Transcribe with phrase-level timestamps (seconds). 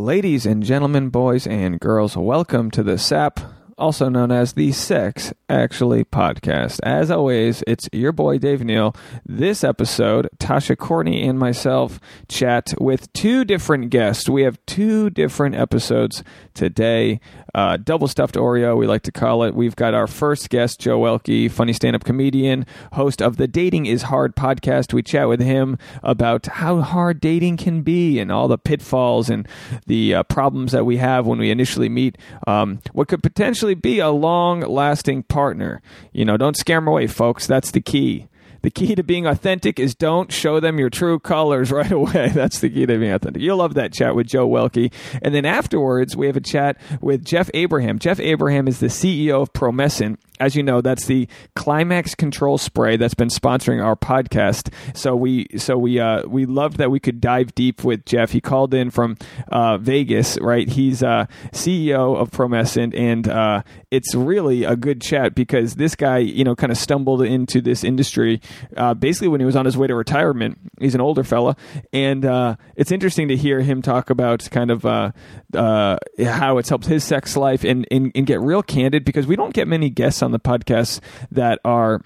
[0.00, 3.38] Ladies and gentlemen, boys and girls, welcome to the SAP,
[3.80, 6.78] also known as the Sex Actually podcast.
[6.82, 8.94] As always, it's your boy Dave Neal.
[9.24, 11.98] This episode, Tasha Courtney and myself
[12.28, 14.28] chat with two different guests.
[14.28, 16.22] We have two different episodes
[16.54, 17.20] today.
[17.54, 19.54] Uh, double stuffed Oreo, we like to call it.
[19.54, 23.86] We've got our first guest, Joe Welkie, funny stand up comedian, host of the Dating
[23.86, 24.92] is Hard podcast.
[24.92, 29.48] We chat with him about how hard dating can be and all the pitfalls and
[29.86, 32.18] the uh, problems that we have when we initially meet.
[32.46, 35.82] Um, what could potentially be a long lasting partner.
[36.12, 37.46] You know, don't scare them away, folks.
[37.46, 38.28] That's the key.
[38.62, 42.28] The key to being authentic is don't show them your true colors right away.
[42.28, 43.42] That's the key to being authentic.
[43.42, 44.92] You'll love that chat with Joe Welkie.
[45.22, 47.98] And then afterwards, we have a chat with Jeff Abraham.
[47.98, 50.18] Jeff Abraham is the CEO of Promescent.
[50.38, 54.72] As you know, that's the climax control spray that's been sponsoring our podcast.
[54.96, 58.32] So we so we uh, we loved that we could dive deep with Jeff.
[58.32, 60.66] He called in from uh, Vegas, right?
[60.66, 66.18] He's uh, CEO of Promescent, and uh, it's really a good chat because this guy,
[66.18, 68.40] you know, kind of stumbled into this industry
[68.76, 70.58] uh, basically when he was on his way to retirement.
[70.80, 71.56] He's an older fella,
[71.92, 75.12] and uh, it's interesting to hear him talk about kind of uh,
[75.54, 79.36] uh, how it's helped his sex life and, and and get real candid because we
[79.36, 82.02] don't get many guests on the podcast that are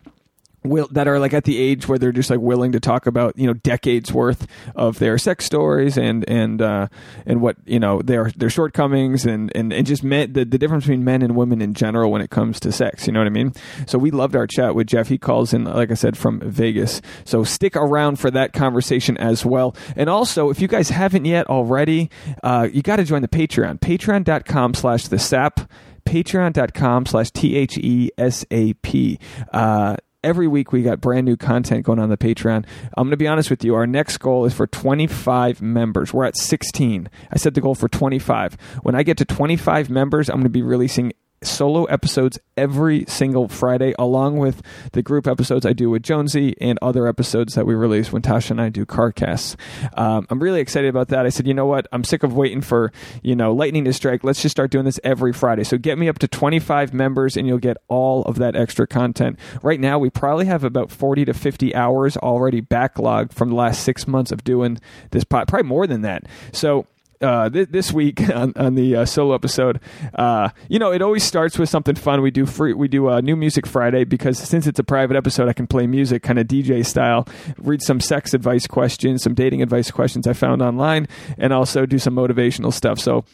[0.64, 3.38] will that are like at the age where they're just like willing to talk about
[3.38, 6.88] you know decades worth of their sex stories and and uh,
[7.26, 10.84] and what you know their their shortcomings and and, and just men, the the difference
[10.84, 13.06] between men and women in general when it comes to sex.
[13.06, 13.52] You know what I mean?
[13.86, 15.08] So we loved our chat with Jeff.
[15.08, 17.02] He calls in, like I said, from Vegas.
[17.24, 19.76] So stick around for that conversation as well.
[19.96, 22.10] And also, if you guys haven't yet already,
[22.42, 23.80] uh, you got to join the Patreon.
[23.80, 25.60] Patreon.com slash the sap
[26.04, 29.18] patreon.com slash t-h-e-s-a-p
[29.52, 32.64] uh, every week we got brand new content going on the patreon.
[32.96, 36.12] I'm going to be honest with you our next goal is for 25 members.
[36.12, 40.28] We're at 16 i set the goal for 25 when i get to 25 members
[40.28, 41.12] i'm going to be releasing
[41.44, 46.78] solo episodes every single Friday, along with the group episodes I do with Jonesy and
[46.82, 49.56] other episodes that we release when Tasha and I do CarCasts.
[49.96, 51.26] Um, I'm really excited about that.
[51.26, 51.86] I said, you know what?
[51.92, 54.24] I'm sick of waiting for you know lightning to strike.
[54.24, 55.64] Let's just start doing this every Friday.
[55.64, 59.38] So get me up to 25 members, and you'll get all of that extra content.
[59.62, 63.82] Right now, we probably have about 40 to 50 hours already backlogged from the last
[63.82, 64.78] six months of doing
[65.10, 65.24] this.
[65.24, 66.24] Pod, probably more than that.
[66.52, 66.86] So
[67.24, 69.80] uh, th- this week on, on the uh, solo episode,
[70.14, 72.22] uh, you know, it always starts with something fun.
[72.22, 75.48] We do free, we do a new music Friday because since it's a private episode,
[75.48, 77.26] I can play music kind of DJ style,
[77.58, 81.08] read some sex advice questions, some dating advice questions I found online,
[81.38, 82.98] and also do some motivational stuff.
[83.00, 83.24] So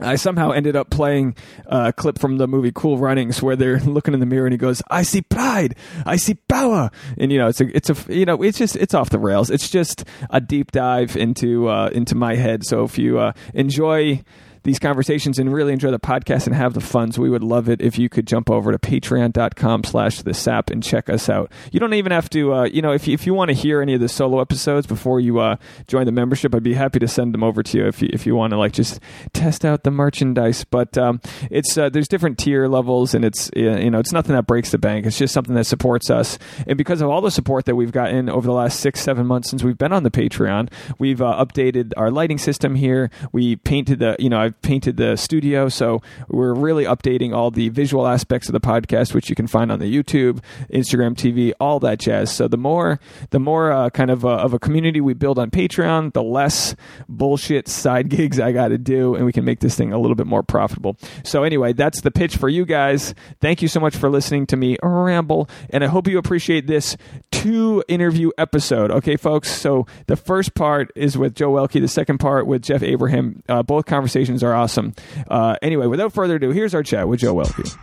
[0.00, 4.14] I somehow ended up playing a clip from the movie Cool Runnings where they're looking
[4.14, 7.48] in the mirror and he goes, "I see pride, I see power," and you know
[7.48, 9.50] it's a it's a you know it's just it's off the rails.
[9.50, 12.64] It's just a deep dive into uh, into my head.
[12.64, 14.22] So if you uh, enjoy
[14.62, 17.12] these conversations and really enjoy the podcast and have the fun.
[17.12, 20.70] So we would love it if you could jump over to patreon.com slash the sap
[20.70, 21.50] and check us out.
[21.72, 23.80] You don't even have to, uh, you know, if you, if you want to hear
[23.80, 25.56] any of the solo episodes before you uh,
[25.86, 28.26] join the membership, I'd be happy to send them over to you if you, if
[28.26, 29.00] you want to like just
[29.32, 30.64] test out the merchandise.
[30.64, 31.20] But um,
[31.50, 34.78] it's uh, there's different tier levels and it's, you know, it's nothing that breaks the
[34.78, 35.06] bank.
[35.06, 36.38] It's just something that supports us.
[36.66, 39.50] And because of all the support that we've gotten over the last six, seven months
[39.50, 43.10] since we've been on the Patreon, we've uh, updated our lighting system here.
[43.32, 45.68] We painted the, you know, I've painted the studio.
[45.68, 49.70] So we're really updating all the visual aspects of the podcast, which you can find
[49.72, 50.40] on the YouTube,
[50.72, 52.32] Instagram TV, all that jazz.
[52.32, 53.00] So the more,
[53.30, 56.74] the more uh, kind of a, of a community we build on Patreon, the less
[57.08, 60.14] bullshit side gigs I got to do, and we can make this thing a little
[60.14, 60.96] bit more profitable.
[61.24, 63.14] So anyway, that's the pitch for you guys.
[63.40, 66.96] Thank you so much for listening to me ramble, and I hope you appreciate this
[67.30, 68.90] two interview episode.
[68.90, 69.50] Okay, folks.
[69.50, 71.80] So the first part is with Joe Welkie.
[71.80, 73.42] The second part with Jeff Abraham.
[73.48, 74.94] Uh, both conversations are awesome.
[75.28, 77.76] Uh, anyway, without further ado, here's our chat with Joe Welkie.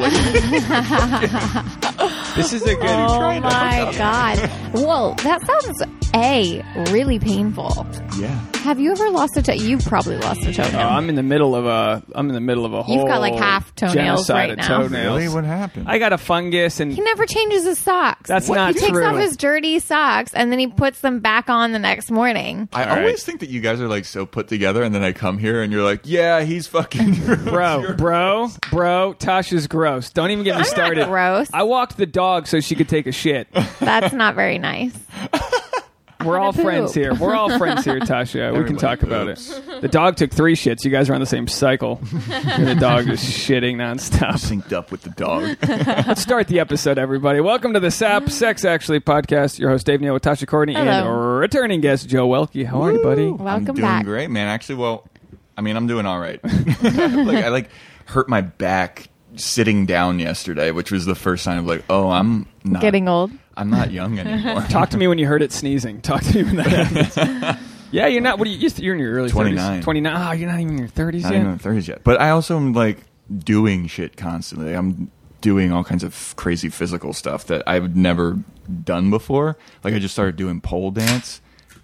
[0.00, 0.12] Like,
[2.36, 2.86] This is a good.
[2.88, 4.38] Oh my god.
[4.72, 5.82] Whoa, that sounds
[6.14, 6.62] a
[6.92, 7.86] really painful.
[8.18, 8.38] yeah.
[8.60, 9.52] Have you ever lost a toe?
[9.52, 10.80] You've probably lost a toenail.
[10.80, 12.02] Oh, I'm in the middle of a.
[12.14, 12.94] I'm in the middle of a whole.
[12.96, 14.68] You've got, like, half toenails genocide right of now.
[14.82, 15.22] Toenails.
[15.22, 15.34] Really?
[15.34, 15.88] What happened?
[15.88, 18.28] I got a fungus and he never changes his socks.
[18.28, 18.80] That's not true.
[18.80, 19.06] He takes true.
[19.06, 22.68] off his dirty socks and then he puts them back on the next morning.
[22.72, 23.18] I All always right.
[23.20, 25.72] think that you guys are like so put together, and then I come here and
[25.72, 27.14] you're like, yeah, he's fucking
[27.44, 29.14] bro, bro, bro.
[29.14, 30.10] Tasha's gross.
[30.10, 31.00] Don't even get me I'm started.
[31.00, 31.50] not gross.
[31.52, 33.48] I walked the dog so she could take a shit.
[33.80, 34.94] That's not very nice.
[36.24, 36.64] We're all poop.
[36.64, 37.14] friends here.
[37.14, 38.52] We're all friends here, Tasha.
[38.52, 39.56] we can Everybody talk about poops.
[39.56, 39.80] it.
[39.80, 40.84] The dog took three shits.
[40.84, 41.98] You guys are on the same cycle.
[42.30, 44.32] and the dog is shitting nonstop.
[44.34, 45.56] Synced up with the dog.
[45.66, 47.40] Let's start the episode, everybody.
[47.40, 49.58] Welcome to the SAP Sex Actually podcast.
[49.58, 51.10] Your host, Dave Neal with Tasha Courtney and Hello.
[51.38, 52.66] returning guest, Joe Welkie.
[52.66, 53.28] How are you, buddy?
[53.28, 54.04] I'm Welcome doing back.
[54.04, 54.46] great, man.
[54.48, 55.08] Actually, well,
[55.56, 56.38] I mean, I'm doing all right.
[56.44, 57.70] like I like
[58.04, 59.08] hurt my back
[59.40, 63.30] sitting down yesterday, which was the first sign of like, oh, I'm not Getting old.
[63.56, 64.62] I'm not young anymore.
[64.68, 66.00] Talk to me when you heard it sneezing.
[66.00, 67.60] Talk to me when that happens.
[67.90, 68.38] yeah, you're not.
[68.38, 68.68] What are you?
[68.76, 69.80] You're in your early 29.
[69.80, 69.84] 30s.
[69.84, 70.16] 29.
[70.16, 71.40] Oh, you're not even in your 30s not yet.
[71.40, 72.04] even in 30s yet.
[72.04, 72.98] But I also am like
[73.36, 74.74] doing shit constantly.
[74.74, 75.10] I'm
[75.40, 78.38] doing all kinds of crazy physical stuff that I've never
[78.84, 79.56] done before.
[79.84, 81.40] Like I just started doing pole dance,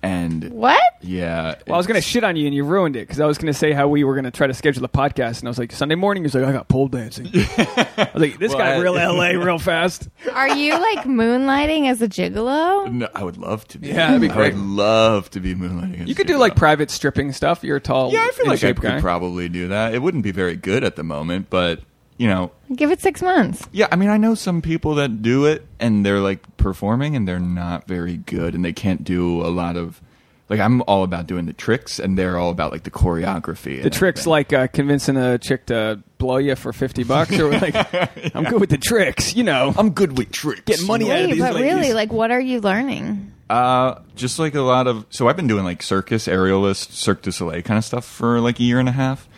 [0.06, 0.80] and What?
[1.02, 3.26] yeah, Well, I was going to shit on you and you ruined it because I
[3.26, 5.48] was going to say how we were going to try to schedule the podcast and
[5.48, 6.22] I was like Sunday morning.
[6.24, 7.26] He's like, I got pole dancing.
[7.34, 10.08] I was like, this Well, guy I- real LA real fast.
[10.32, 12.90] Are you like moonlighting as a gigolo?
[12.92, 13.88] No, I would love to be.
[13.88, 16.02] Yeah, that'd be I would love to be moonlighting.
[16.02, 16.40] as You a could do gigolo.
[16.40, 17.62] like private stripping stuff.
[17.64, 19.00] You're a tall, Yeah, I feel in like I shape could guy.
[19.00, 19.94] probably do that.
[19.94, 21.80] It wouldn't be very good at the moment, but
[22.18, 23.66] you know, Give it six months.
[23.72, 23.88] yeah.
[23.92, 27.38] I mean, I know some people that do it and they're like performing and they're
[27.40, 30.00] not very good and they can't do a lot of.
[30.48, 33.82] Like I'm all about doing the tricks and they're all about like the choreography.
[33.82, 37.74] the tricks like uh, convincing a chick to blow you for 50 bucks or like,
[38.34, 39.74] I'm good with the tricks, you know.
[39.76, 40.60] I'm good with tricks.
[40.64, 41.74] Getting money out of Wait, these but ladies.
[41.74, 43.32] really, like, what are you learning?
[43.50, 45.04] Uh, just like a lot of.
[45.10, 48.60] So I've been doing like circus, aerialist, Cirque du Soleil kind of stuff for like
[48.60, 49.28] a year and a half,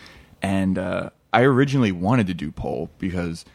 [0.43, 3.45] and uh, I originally wanted to do pole because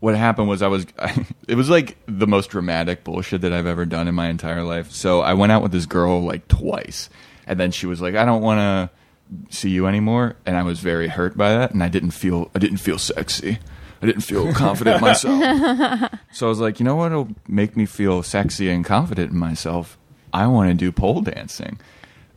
[0.00, 0.86] what happened was I was.
[1.48, 4.92] it was like the most dramatic bullshit that I've ever done in my entire life.
[4.92, 7.10] So I went out with this girl like twice,
[7.46, 8.90] and then she was like, "I don't want to."
[9.50, 12.60] see you anymore and i was very hurt by that and i didn't feel i
[12.60, 13.58] didn't feel sexy
[14.00, 17.86] i didn't feel confident in myself so I was like, you know what'll make me
[17.86, 19.96] feel sexy and confident in myself?
[20.32, 21.80] I want to do pole dancing.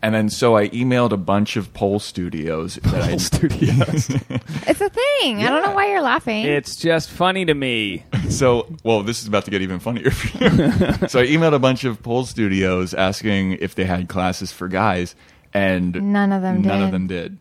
[0.01, 4.09] And then so I emailed a bunch of pole studios that I studios.
[4.67, 5.43] It's a thing.
[5.43, 6.45] I don't know why you're laughing.
[6.45, 8.05] it's just funny to me.
[8.29, 10.49] so well this is about to get even funnier for you.
[11.09, 15.15] so I emailed a bunch of pole studios asking if they had classes for guys
[15.53, 16.93] and None of them none of did.
[16.93, 17.37] them did.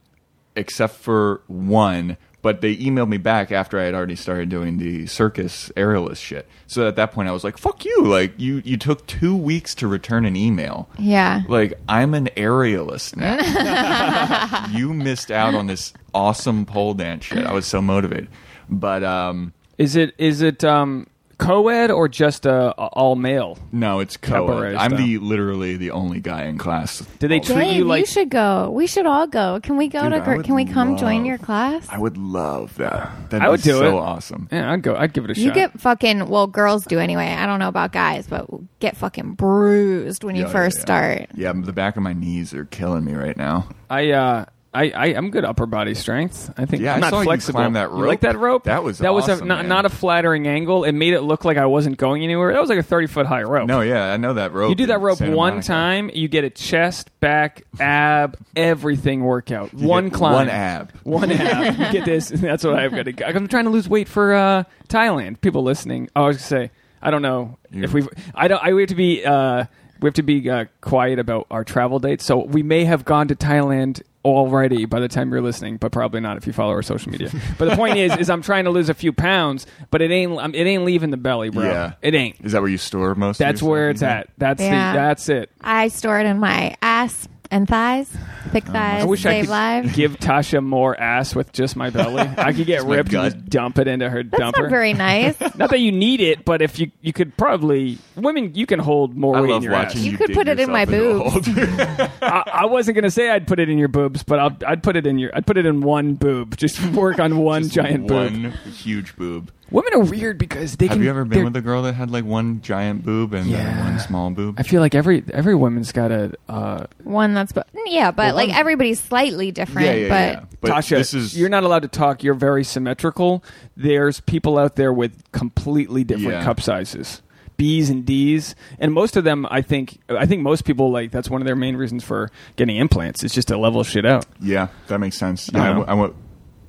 [0.57, 5.06] Except for one, but they emailed me back after I had already started doing the
[5.06, 6.46] circus aerialist shit.
[6.67, 8.05] So at that point I was like, fuck you.
[8.05, 10.88] Like you you took 2 weeks to return an email.
[10.99, 11.43] yeah.
[11.49, 14.67] Like I'm an aerialist now.
[14.73, 17.44] you missed out on this awesome pole dance shit.
[17.46, 18.29] I was so motivated.
[18.69, 21.06] But um Is it is it um
[21.38, 23.58] co-ed or just uh, all male?
[23.73, 25.06] no, it's Cabaret co I'm style.
[25.06, 27.00] the literally the only guy in class.
[27.20, 28.70] Do they treat Dave, you like should go.
[28.70, 29.61] We should all go.
[29.62, 30.17] Can we go Dude, to?
[30.17, 31.87] I gr- would Can we come join your class?
[31.88, 33.11] I would love that.
[33.31, 34.00] That'd I would be do so it.
[34.00, 34.49] awesome.
[34.50, 34.96] Yeah, I'd go.
[34.96, 35.40] I'd give it a shot.
[35.43, 35.55] You shot.
[35.55, 37.26] get fucking well, girls do anyway.
[37.29, 38.46] I don't know about guys, but
[38.81, 40.82] get fucking bruised when you Yeah, yeah, first yeah.
[40.82, 41.26] start.
[41.35, 43.69] Yeah, the back of my knees are killing me right now.
[43.88, 44.44] I uh
[44.75, 46.53] I, I I'm good upper body strength.
[46.59, 47.61] I think Yeah, I'm I not you flexible.
[47.61, 48.65] climb that You like that rope?
[48.65, 49.69] That was that was a, not, man.
[49.69, 50.85] not a flattering angle.
[50.85, 52.53] It made it look like I wasn't going anywhere.
[52.53, 53.67] That was like a 30 foot high rope.
[53.67, 54.69] No, yeah, I know that rope.
[54.69, 55.67] You do that rope Santa one Monica.
[55.67, 59.73] time, you get a chest, back, ab, everything workout.
[59.73, 60.93] You one climb, one ab.
[61.03, 61.79] one ab.
[61.79, 62.29] You get this.
[62.35, 63.05] That's what I've got.
[63.06, 65.41] To, I'm trying to lose weight for uh, Thailand.
[65.41, 66.11] People listening.
[66.14, 66.71] I was gonna say.
[67.00, 68.09] I don't know if we've.
[68.35, 68.62] I don't.
[68.62, 69.25] I we have to be.
[69.25, 69.64] Uh,
[70.00, 72.25] we have to be uh, quiet about our travel dates.
[72.25, 76.21] So we may have gone to Thailand already by the time you're listening, but probably
[76.21, 77.31] not if you follow our social media.
[77.59, 80.33] but the point is, is I'm trying to lose a few pounds, but it ain't.
[80.38, 81.64] um, It ain't leaving the belly, bro.
[81.64, 81.93] Yeah.
[82.02, 82.37] It ain't.
[82.45, 83.37] Is that where you store most?
[83.37, 84.21] of That's your where stuff?
[84.21, 84.31] it's at.
[84.38, 84.93] That's Yeah.
[84.93, 84.99] the.
[84.99, 85.50] That's it.
[85.61, 88.09] I store it in my ass and thighs,
[88.50, 89.02] thick um, thighs.
[89.02, 89.97] I wish I save could lives.
[89.97, 92.23] give Tasha more ass with just my belly.
[92.38, 93.33] I could get my ripped and gut.
[93.33, 94.62] just dump it into her That's dumper.
[94.62, 95.38] not very nice.
[95.57, 99.17] Not that you need it, but if you you could probably women you can hold
[99.17, 100.05] more I weight love in your watching ass.
[100.05, 100.12] you.
[100.12, 102.09] You could dig put it in my yourself into a hole.
[102.23, 104.97] I, I wasn't gonna say I'd put it in your boobs, but I'll, I'd put
[104.97, 106.57] it in your I'd put it in one boob.
[106.57, 108.33] Just work on one Just giant boob.
[108.33, 109.50] one huge boob.
[109.71, 111.05] Women are weird because they can Have can.
[111.05, 113.53] you ever been they're- with a girl that had like one giant boob and then
[113.53, 113.85] Yeah.
[113.91, 114.55] one small boob?
[114.59, 116.33] I feel like every every woman's got a.
[116.49, 119.87] Uh, One that's but yeah, but Well, like one- everybody's slightly different.
[119.87, 120.57] yeah, yeah, but yeah.
[120.61, 122.23] But Tasha, this is you're not allowed to talk.
[122.25, 123.45] You're very symmetrical.
[123.77, 126.45] There's people out there with completely different Yeah.
[126.45, 127.23] cup sizes.
[127.59, 131.29] B's and D's, and most of them, I think, I think most people like that's
[131.29, 133.25] one of their main reasons for getting implants.
[133.25, 134.27] It's just to level shit out.
[134.41, 135.51] Yeah, that makes sense.
[135.53, 135.81] I Yeah, I, know.
[135.81, 136.15] w- I went.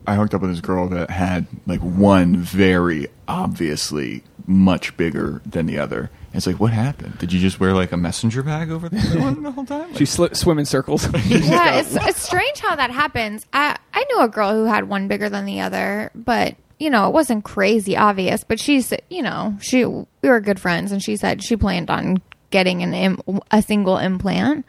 [0.09, 5.67] I hooked up with this girl that had like one very obviously much bigger than
[5.67, 6.09] the other.
[6.33, 7.19] It's like, what happened?
[7.19, 9.93] Did you just wear like a messenger bag over the other one the whole time?
[9.93, 11.07] She sli- swim in circles.
[11.27, 13.45] yeah, it's it's strange how that happens.
[13.53, 17.07] I I knew a girl who had one bigger than the other, but you know
[17.07, 18.43] it wasn't crazy obvious.
[18.43, 22.19] But she's you know she we were good friends, and she said she planned on
[22.49, 24.65] getting an Im- a single implant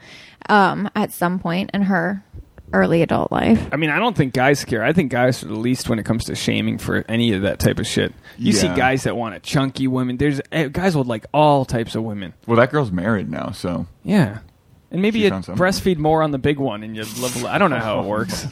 [0.51, 2.23] um, at some point in her
[2.73, 3.69] early adult life.
[3.73, 4.83] I mean, I don't think guys care.
[4.85, 7.59] I think guys are the least when it comes to shaming for any of that
[7.59, 8.13] type of shit.
[8.39, 8.77] You see Yeah.
[8.77, 10.17] guys that want a chunky woman.
[10.17, 12.35] There's eh, guys would like all types of women.
[12.47, 14.39] Well, that girl's married now, so Yeah.
[14.93, 15.65] And maybe She you found something.
[15.65, 17.45] breastfeed more on the big one, and you live.
[17.45, 18.49] I don't know how it works.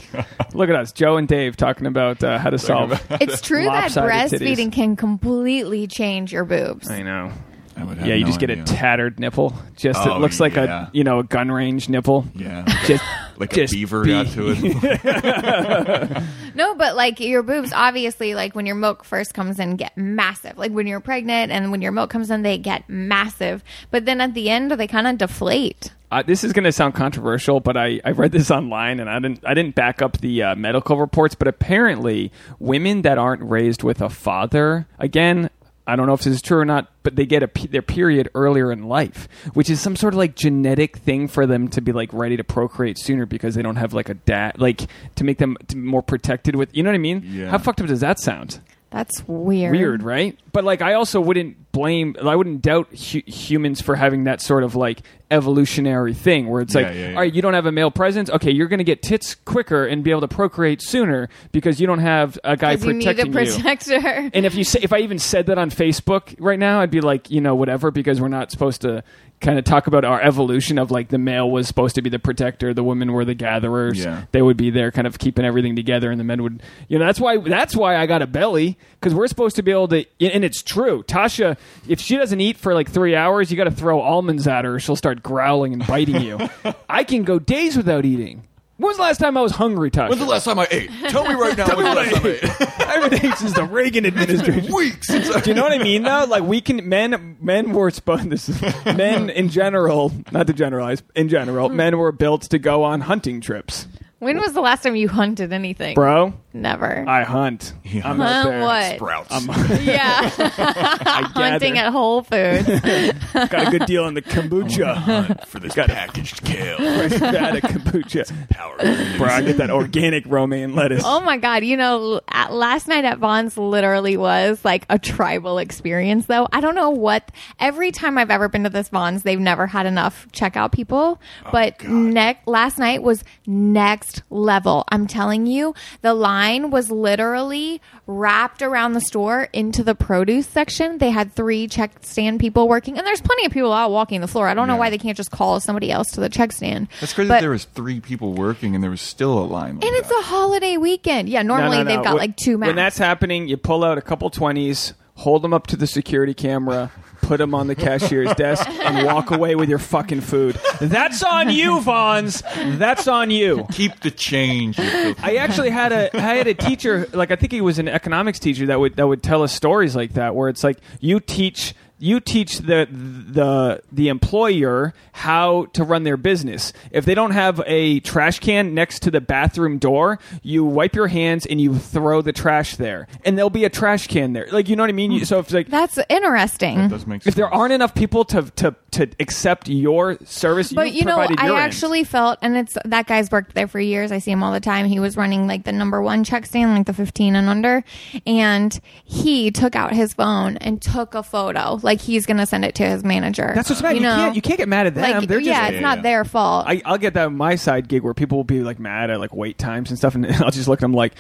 [0.55, 2.93] Look at us, Joe and Dave, talking about uh, how to solve.
[3.21, 4.41] It's true that Lopsided titties.
[4.57, 6.89] breastfeeding can completely change your boobs.
[6.89, 7.33] I know.
[7.79, 8.65] I would have Yeah, you no just get idea.
[8.65, 9.55] a tattered nipple.
[9.77, 10.87] Just it Oh, looks like yeah.
[10.89, 12.27] a you know a gun range nipple.
[12.35, 13.05] Yeah, Just
[13.39, 16.23] like just a beaver be- got to it.
[16.55, 20.59] No, but like your boobs, obviously, like when your milk first comes in, get massive.
[20.59, 23.63] Like when you're pregnant and when your milk comes in, they get massive.
[23.93, 25.93] But then at the end, they kind of deflate.
[26.11, 29.19] Uh, this is going to sound controversial, but I, I read this online and I
[29.21, 31.35] didn't I didn't back up the uh, medical reports.
[31.37, 35.51] But apparently, women that aren't raised with a father, again,
[35.89, 38.29] I don't know if this is true or not, but they get a, their period
[38.35, 41.93] earlier in life, which is some sort of like genetic thing for them to be
[41.93, 44.83] like ready to procreate sooner because they don't have like a dad, like
[45.17, 46.77] to make them to more protected with.
[46.77, 47.23] You know what I mean?
[47.25, 47.51] Yeah.
[47.51, 48.61] How fucked up does that sound?
[48.91, 49.73] That's weird.
[49.73, 50.39] weird, right?
[50.53, 54.65] But like, I also wouldn't blame, I wouldn't doubt hu- humans for having that sort
[54.65, 57.15] of like evolutionary thing where it's Yeah, like, yeah, yeah.
[57.15, 59.87] all right, you don't have a male presence, okay, you're going to get tits quicker
[59.87, 63.07] and be able to procreate sooner because you don't have a guy 'Cause you need
[63.07, 63.53] a protecting you.
[63.53, 64.31] protector.
[64.35, 67.01] And if you say, if I even said that on Facebook right now, I'd be
[67.01, 69.03] like, you know, whatever, because we're not supposed to
[69.41, 72.19] kind of talk about our evolution of like the male was supposed to be the
[72.19, 73.99] protector, the women were the gatherers.
[74.05, 74.25] Yeah.
[74.33, 77.05] They would be there, kind of keeping everything together, and the men would, you know,
[77.07, 80.05] that's why that's why I got a belly because we're supposed to be able to,
[80.21, 81.05] and it's true.
[81.05, 81.57] Tasha,
[81.89, 84.79] if she doesn't eat for like three hours, you got to throw almonds at her.
[84.79, 86.39] She'll start growling and biting you.
[86.89, 88.45] I can go days without eating.
[88.77, 90.09] When was the last time I was hungry, Tasha?
[90.09, 90.89] When's the last time I ate?
[91.09, 91.67] Tell me right now.
[91.67, 92.81] when's the last time I ate?
[92.97, 94.73] Everything since the Reagan administration.
[94.73, 95.11] Weeks.
[95.11, 96.27] I- Do you know what I mean though?
[96.29, 101.03] Like we can men men were supposed this is, men in general, not to generalize,
[101.17, 103.89] in general, men were built to go on hunting trips.
[104.19, 105.95] When was the last time you hunted anything?
[105.95, 107.05] Bro, Never.
[107.07, 107.75] I hunt.
[107.85, 108.09] Yeah.
[108.11, 108.51] I'm out Huh?
[108.51, 108.61] there.
[108.63, 108.97] What?
[108.97, 109.47] Sprouts.
[109.83, 110.29] yeah.
[111.35, 112.67] Hunting at Whole Foods.
[112.67, 115.47] Got a good deal on the kombucha.
[115.47, 116.77] for this packaged kale.
[116.77, 118.49] Fresh vat of kombucha.
[118.51, 118.77] Power.
[119.19, 121.03] Bro, I get that organic romaine lettuce.
[121.05, 121.65] Oh my god!
[121.65, 126.27] You know, at, last night at Vons literally was like a tribal experience.
[126.27, 127.31] Though I don't know what.
[127.61, 131.21] Every time I've ever been to this Vons, they've never had enough checkout people.
[131.45, 134.85] Oh but next last night was next level.
[134.91, 140.99] I'm telling you, the line was literally wrapped around the store into the produce section.
[140.99, 144.29] They had three check stand people working, and there's plenty of people out walking the
[144.29, 144.49] floor.
[144.49, 144.79] I don't know Yeah.
[144.81, 146.89] why they can't just call somebody else to the check stand.
[147.01, 147.29] That's crazy.
[147.29, 149.77] But- that there was three people working and there was still a line.
[149.77, 150.19] Like and it's that.
[150.21, 151.29] a holiday weekend.
[151.29, 151.89] Yeah, No, normally no, no.
[151.97, 152.69] they've got Wh- like two masks.
[152.69, 156.35] When that's happening, you pull out a couple 20s, hold them up to the security
[156.35, 156.91] camera,
[157.29, 160.59] put them on the cashier's desk, and walk away with your fucking food.
[160.81, 162.43] That's on you, Vons.
[162.57, 163.67] That's on you.
[163.73, 164.81] Keep the change.
[164.81, 168.39] I actually had a I had a teacher like I think he was an economics
[168.39, 171.75] teacher that would that would tell us stories like that where it's like you teach
[171.99, 176.73] you teach the the the employer how to run their business.
[176.93, 181.09] If they don't have a trash can next to the bathroom door, you wipe your
[181.09, 184.47] hands and you throw the trash there, and there'll be a trash can there.
[184.53, 185.11] Like you know what I mean?
[185.13, 186.79] You- So if like That's interesting.
[186.79, 190.87] That does make if there aren't enough people to to to accept your service, but
[190.93, 191.65] you've you know, I your end.
[191.65, 194.13] actually felt, and it's that guy's worked there for years.
[194.13, 194.87] I see him all the time.
[194.87, 197.83] He was running like the number one check stand, like the 15 and under,
[198.27, 202.65] and he took out his phone and took a photo, like he's going to send
[202.65, 203.53] it to his manager.
[203.55, 203.97] That's what's bad.
[203.97, 204.15] You, know?
[204.17, 205.03] can't you can't get mad at them.
[205.03, 206.03] Like, They're just yeah, it's Yeah, not yeah.
[206.03, 206.67] their fault.
[206.69, 209.21] I, I'll get that on my side gig where people will be like mad at
[209.21, 211.15] like wait times and stuff, and I'll just look at them like,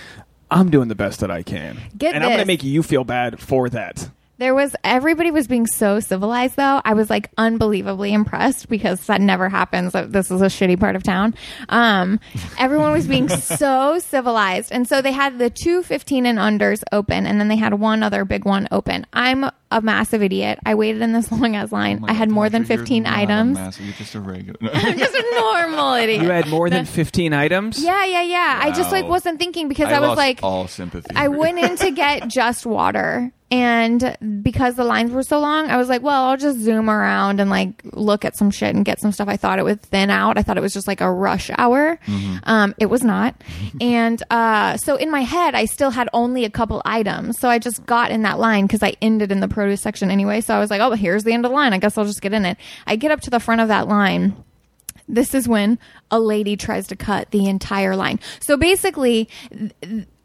[0.50, 2.46] I'm doing the best that I can, Get and I'm going to this.
[2.46, 4.10] make you feel bad for that.
[4.38, 6.80] There was everybody was being so civilized though.
[6.84, 9.92] I was like unbelievably impressed because that never happens.
[9.92, 11.34] This is a shitty part of town.
[11.68, 12.20] Um,
[12.56, 17.26] everyone was being so civilized, and so they had the two 15 and unders open,
[17.26, 19.06] and then they had one other big one open.
[19.12, 20.60] I'm a massive idiot.
[20.64, 21.98] I waited in this long ass line.
[22.04, 23.54] Oh I had God, more than you're 15 not a items.
[23.58, 24.56] massive- You're just a regular.
[24.72, 26.22] I'm just a normal idiot.
[26.22, 27.82] You had more than 15 items.
[27.82, 28.60] yeah, yeah, yeah.
[28.62, 31.10] I just like wasn't thinking because I, was lost like, all sympathy.
[31.16, 33.32] I went in to get just water.
[33.50, 37.40] And because the lines were so long, I was like, well, I'll just zoom around
[37.40, 39.26] and like look at some shit and get some stuff.
[39.26, 40.36] I thought it would thin out.
[40.36, 41.98] I thought it was just like a rush hour.
[42.44, 43.34] Um, it was not.
[43.80, 47.38] and uh, so in my head, I still had only a couple items.
[47.38, 50.42] So I just got in that line because I ended in the produce section anyway.
[50.42, 51.72] So I was like, oh, here's the end of the line.
[51.72, 52.58] I guess I'll just get in it.
[52.86, 54.44] I get up to the front of that line
[55.08, 55.78] this is when
[56.10, 58.20] a lady tries to cut the entire line.
[58.40, 59.28] So basically,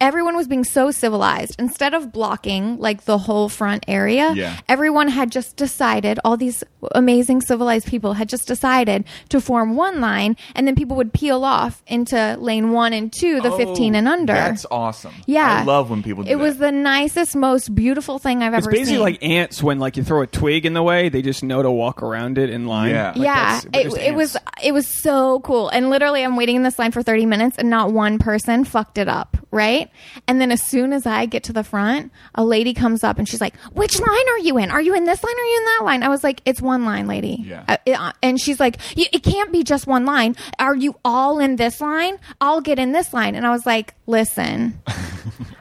[0.04, 1.56] everyone was being so civilized.
[1.58, 4.58] Instead of blocking like the whole front area, Yeah.
[4.68, 6.62] everyone had just decided, all these
[6.94, 11.46] amazing civilized people had just decided to form one line, and then people would peel
[11.46, 14.34] off into lane one and two, the 15 and oh, under.
[14.34, 15.14] Oh, That's awesome.
[15.26, 15.62] yeah.
[15.62, 18.76] I love when people do It was the nicest, most beautiful thing I've It's ever
[18.76, 18.82] seen.
[18.82, 21.44] It's basically like ants when like you throw a twig in the way, they just
[21.44, 22.92] know to walk around it in line.
[22.92, 23.14] Yeah.
[23.16, 25.70] Like, yeah, it, it was it was so cool.
[25.70, 28.98] And literally, I'm waiting in this line for 30 minutes, and not one person fucked
[28.98, 29.90] it up, right?
[30.28, 33.28] And then as soon as I get to the front, a lady comes up and
[33.28, 34.72] she's like, "Which line are you in?
[34.72, 35.36] Are you in this line?
[35.36, 37.64] Or are you in that line?" I was like, "It's one line, lady." Yeah.
[37.68, 40.36] Uh, it- uh, and she's like, "Y- "It can't be just one line.
[40.60, 42.18] Are you all in this line?
[42.42, 44.80] I'll get in this line." And I was like, "Listen."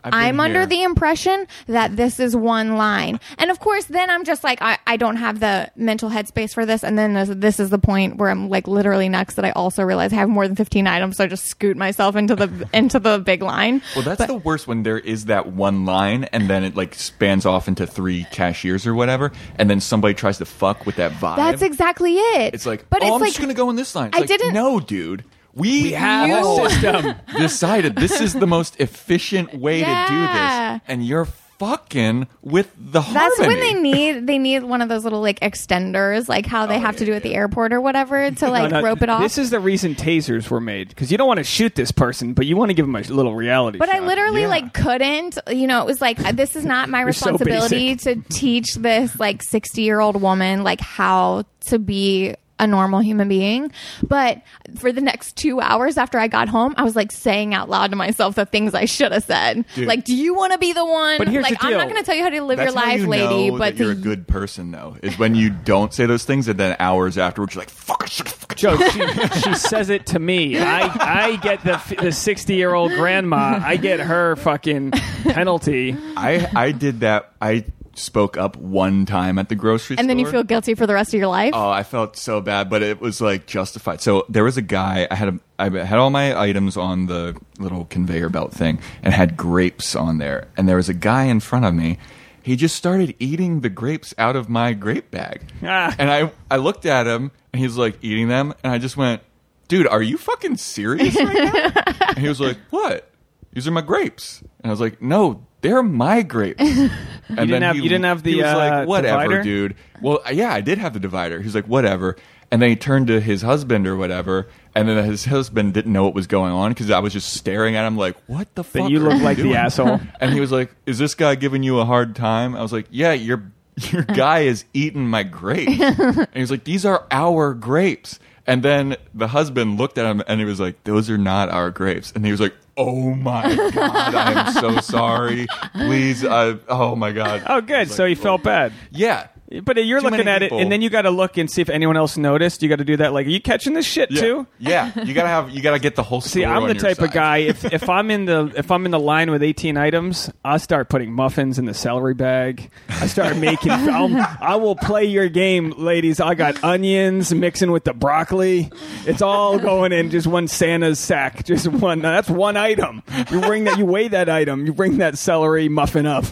[0.04, 3.20] I'm under the impression that this is one line.
[3.38, 6.66] And of course, then I'm just like, I, I don't have the mental headspace for
[6.66, 6.82] this.
[6.82, 9.84] And then this, this is the point where I'm like literally next that I also
[9.84, 11.18] realize I have more than 15 items.
[11.18, 13.80] So I just scoot myself into the, into the big line.
[13.94, 17.46] Well, that's the worst when there is that one line and then it like spans
[17.46, 21.36] off into three cashiers or whatever, and then somebody tries to fuck with that vibe.
[21.36, 22.54] That's exactly it.
[22.54, 24.08] It's like, but oh, it's I'm like, just gonna go in this line.
[24.08, 25.24] It's I like, didn't- No, dude.
[25.54, 27.14] We, We have You- a system.
[27.36, 31.26] decided this is the most efficient way to do this, and you're
[31.62, 33.46] fucking with the that's harmony.
[33.46, 36.80] when they need they need one of those little like extenders, like how they Oh,
[36.80, 39.22] have to do at the airport or whatever, to like No, no, rope it off.
[39.22, 42.34] This is the reason tasers were made because you don't want to shoot this person,
[42.34, 43.78] but you want to give them a little reality.
[43.78, 44.06] But I shot.
[44.08, 44.48] literally Yeah.
[44.48, 48.16] like couldn't, you know, it was like this is not my You're so responsibility to
[48.28, 53.72] teach this like 60-year-old woman like how to be a normal human being.
[54.02, 54.40] But
[54.76, 57.90] for the next 2 hours after I got home, I was like saying out loud
[57.90, 59.64] to myself the things I should have said.
[59.74, 59.88] Dude.
[59.88, 61.18] Like, do you want to be the one?
[61.18, 62.82] But here's like the I'm not going to tell you how to live That's your
[62.82, 65.92] life, you lady, know but that you're a good person, though, is when you don't
[65.92, 68.76] say those things, and then hours afterwards, you're like, "Fuck, I should have fucking." Joe,
[68.76, 70.58] she, she says it to me.
[70.58, 73.60] I I get the the sixty year old grandma.
[73.62, 74.92] I get her fucking
[75.24, 75.96] penalty.
[76.16, 77.32] I I did that.
[77.40, 80.86] I spoke up one time at the grocery store, and then you feel guilty for
[80.86, 81.52] the rest of your life.
[81.54, 84.00] Oh, I felt so bad, but it was like justified.
[84.00, 85.06] So there was a guy.
[85.10, 89.12] I had a, I had all my items on the little conveyor belt thing, and
[89.12, 90.48] had grapes on there.
[90.56, 91.98] And there was a guy in front of me.
[92.42, 95.94] He just started eating the grapes out of my grape bag, Ah.
[95.98, 99.22] and I I looked at him, and he's like eating them, and I just went,
[99.68, 103.08] "Dude, are you fucking serious right now?" and he was like, "What?
[103.52, 106.60] These are my grapes." And I was like, "No." They're my grapes.
[107.38, 109.42] And didn't then have- he- you didn't have the, he was uh, like, whatever, divider?
[109.42, 109.74] dude.
[110.00, 111.40] Well, yeah, I did have the divider.
[111.40, 112.16] He's like, whatever.
[112.50, 116.04] And then he turned to his husband or whatever, and then his husband didn't know
[116.04, 118.90] what was going on because I was just staring at him like, what the fuck?
[118.90, 120.00] you look like the asshole.
[120.20, 122.54] And he was like, is this guy giving you a hard time?
[122.54, 123.50] I was like, yeah, your
[123.90, 125.80] your guy is eating my grapes.
[125.80, 128.18] and he was like, these are our grapes.
[128.46, 131.70] And then the husband looked at him and he was like, those are not our
[131.70, 132.12] grapes.
[132.12, 135.46] And he was like, oh my god, I am so sorry.
[135.74, 137.42] Please, I, oh my god.
[137.46, 137.90] Oh, good.
[137.90, 138.72] So he felt bad.
[138.90, 139.28] Yeah.
[139.60, 140.58] But you're Too looking at people.
[140.58, 142.62] it, and then you got to look and see if anyone else noticed.
[142.62, 143.12] You got to do that.
[143.12, 144.20] Like, are you catching this shit Yeah.
[144.20, 144.46] too?
[144.58, 146.20] Yeah, you gotta have you gotta get the whole.
[146.32, 147.38] See, I'm the type of guy.
[147.38, 150.88] If if I'm in the if I'm in the line with 18 items, I start
[150.88, 152.70] putting muffins in the celery bag.
[152.88, 153.70] I start making.
[153.72, 156.20] I will play your game, ladies.
[156.20, 158.70] I got onions mixing with the broccoli.
[159.06, 161.44] It's all going in just one Santa's sack.
[161.44, 162.00] Just one.
[162.00, 163.02] That's one item.
[163.30, 163.78] You bring that.
[163.78, 164.66] You weigh that item.
[164.66, 166.24] You bring that celery muffin up.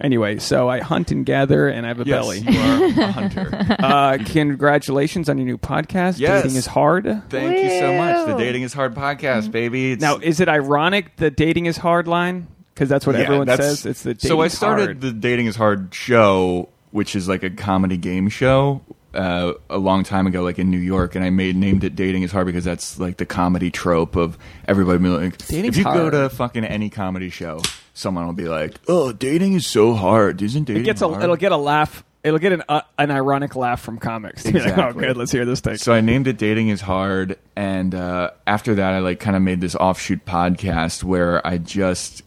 [0.00, 2.38] Anyway, so I hunt and gather, and I have a Yes, belly.
[2.40, 3.76] you are a hunter.
[3.86, 6.18] Uh, congratulations on your new podcast.
[6.18, 6.42] Yes.
[6.42, 7.04] Dating is hard.
[7.30, 8.26] Thank you so much.
[8.26, 9.92] The Dating is Hard podcast, baby.
[9.92, 12.46] It's, Now, is it ironic the dating is hard line?
[12.74, 13.86] Because that's what yeah, everyone that's- says.
[13.86, 15.00] It's the so I started hard.
[15.00, 18.82] the Dating is Hard show, which is like a comedy game show.
[19.16, 22.22] Uh, a long time ago, like in New York, and I made named it "Dating
[22.22, 24.36] Is Hard" because that's like the comedy trope of
[24.68, 24.98] everybody.
[24.98, 27.62] being Like, Dating's if you go to fucking any comedy show,
[27.94, 31.22] someone will be like, "Oh, dating is so hard, isn't dating?" it gets a, hard?
[31.22, 32.04] it'll get a laugh.
[32.22, 34.42] It'll get an uh, an ironic laugh from comics.
[34.50, 35.06] Be like, oh, Exactly.
[35.06, 35.16] good.
[35.16, 35.76] Let's hear this thing.
[35.76, 39.42] So I named it "Dating Is Hard," and uh, after that, I like kind of
[39.42, 42.22] made this offshoot podcast where I just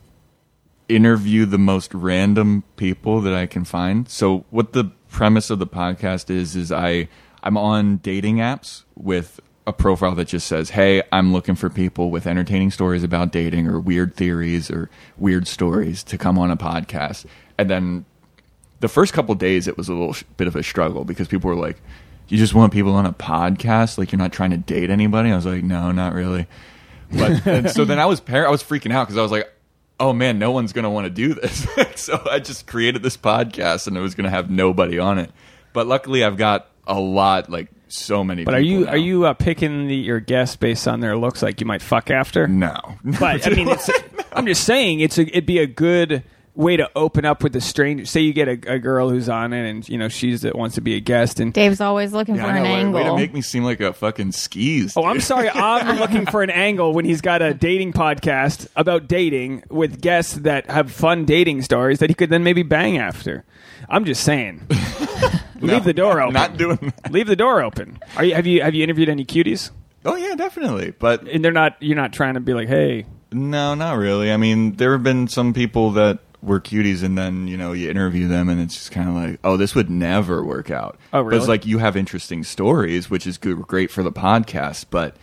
[0.88, 4.08] interview the most random people that I can find.
[4.10, 7.08] So what the premise of the podcast is is I
[7.43, 12.10] I'm on dating apps with a profile that just says, "Hey, I'm looking for people
[12.10, 16.58] with entertaining stories about dating or weird theories or weird stories to come on a
[16.58, 17.26] podcast."
[17.58, 18.06] And then
[18.80, 21.56] the first couple days it was a little bit of a struggle because people were
[21.56, 21.78] like,
[22.28, 23.98] "You just want people on a podcast?
[23.98, 26.48] Like you're not trying to date anybody?" I was like, "No, not really."
[27.12, 29.52] But so then I was par- I was freaking out because I was like,
[30.00, 33.88] "Oh man, no one's gonna want to do this." so I just created this podcast
[33.88, 35.32] and it was gonna have nobody on it.
[35.74, 38.44] But luckily, I've got a lot, like so many.
[38.44, 38.92] but are you now.
[38.92, 41.42] are you uh, picking the, your guests based on their looks?
[41.42, 42.48] Like you might fuck after?
[42.48, 43.90] No, But I mean, it's
[44.34, 46.24] I'm just saying it's a, it'd be a good
[46.56, 48.06] way to open up with a stranger.
[48.06, 50.76] Say you get a, a girl who's on it, and you know she's that wants
[50.76, 52.94] to be a guest, and Dave's always looking Yeah, for I an way, angle.
[53.02, 54.94] way to make me seem like a fucking skis.
[54.98, 55.50] Oh, I'm sorry.
[55.50, 60.34] I'm looking for an angle when he's got a dating podcast about dating with guests
[60.34, 63.46] that have fun dating stories that he could then maybe bang after.
[63.88, 64.68] I'm just saying.
[65.62, 66.34] Leave the door open.
[66.34, 67.12] Not doing that.
[67.12, 68.00] Leave the door open.
[68.16, 69.72] Are you have you have you interviewed any cuties?
[70.06, 70.92] Oh yeah, definitely.
[70.98, 71.76] But And they're not.
[71.82, 73.06] You're not trying to be like, hey.
[73.32, 74.32] no, not really.
[74.32, 77.89] I mean, there have been some people that were cuties, and then you know you
[77.89, 80.97] interview them, and it's just kind of like, oh, this would never work out.
[81.13, 81.38] Oh, But really?
[81.38, 85.15] it's like you have interesting stories, which is good, great for the podcast, but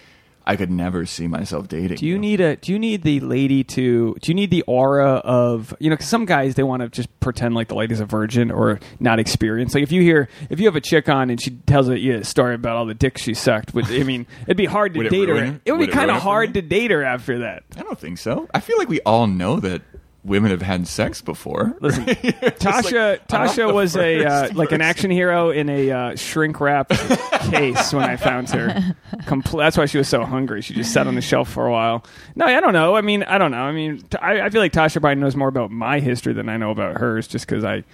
[0.48, 1.96] I could never see myself dating.
[1.96, 2.54] Do you need a?
[2.56, 4.14] Do you need the lady to?
[4.20, 5.94] Do you need the aura of you know?
[5.96, 9.18] Because some guys they want to just pretend like the lady's a virgin or not
[9.18, 9.74] experienced.
[9.74, 12.18] Like if you hear if you have a chick on and she tells a, you
[12.18, 15.00] a story about all the dicks she sucked, with I mean, it'd be hard to
[15.00, 15.34] it date her.
[15.36, 15.60] it?
[15.64, 17.64] It would, Would be kind of hard to date her after that.
[17.76, 18.48] I don't think so.
[18.54, 19.82] I feel like we all know that
[20.26, 21.76] women have had sex before.
[21.80, 26.60] Listen, Tasha like, Tasha was a uh, like an action hero in a uh, shrink
[26.60, 26.88] wrap
[27.50, 28.96] case when I found her.
[29.22, 30.60] Compl- that's why she was so hungry.
[30.62, 32.04] She just sat on the shelf for a while.
[32.34, 32.96] No, I don't know.
[32.96, 33.62] I mean, I don't know.
[33.62, 36.48] I mean, t- I, I feel like Tasha probably knows more about my history than
[36.48, 37.84] I know about hers, just because I.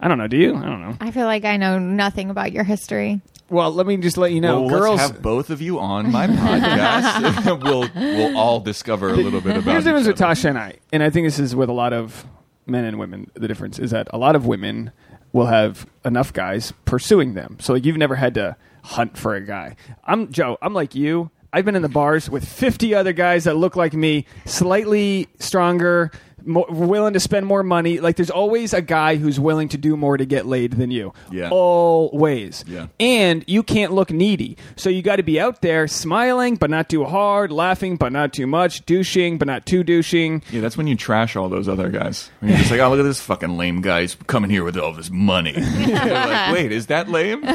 [0.00, 0.26] I don't know.
[0.26, 0.56] Do you?
[0.56, 0.96] I don't know.
[1.00, 3.20] I feel like I know nothing about your history.
[3.50, 4.98] Well, let me just let you know, well, girls.
[4.98, 7.62] let's have both of you on my podcast.
[7.62, 9.72] we'll we'll all discover a little bit about.
[9.72, 10.18] Here's the difference with.
[10.18, 12.26] Tasha and I, and I think this is with a lot of
[12.66, 13.30] men and women.
[13.34, 14.92] The difference is that a lot of women
[15.32, 17.56] will have enough guys pursuing them.
[17.60, 19.76] So like you've never had to hunt for a guy.
[20.04, 20.58] I'm Joe.
[20.62, 21.30] I'm like you.
[21.54, 26.10] I've been in the bars with 50 other guys that look like me, slightly stronger,
[26.46, 28.00] more, willing to spend more money.
[28.00, 31.12] Like there's always a guy who's willing to do more to get laid than you.
[31.30, 31.50] Yeah.
[31.50, 32.64] Always.
[32.66, 32.88] Yeah.
[33.00, 34.56] And you can't look needy.
[34.76, 38.32] So you got to be out there smiling, but not too hard, laughing, but not
[38.32, 40.42] too much, douching, but not too douching.
[40.50, 42.30] Yeah, that's when you trash all those other guys.
[42.40, 44.02] When you're just like, oh, look at this fucking lame guy.
[44.02, 45.54] He's coming here with all this money.
[46.02, 47.42] Like, wait, is that lame?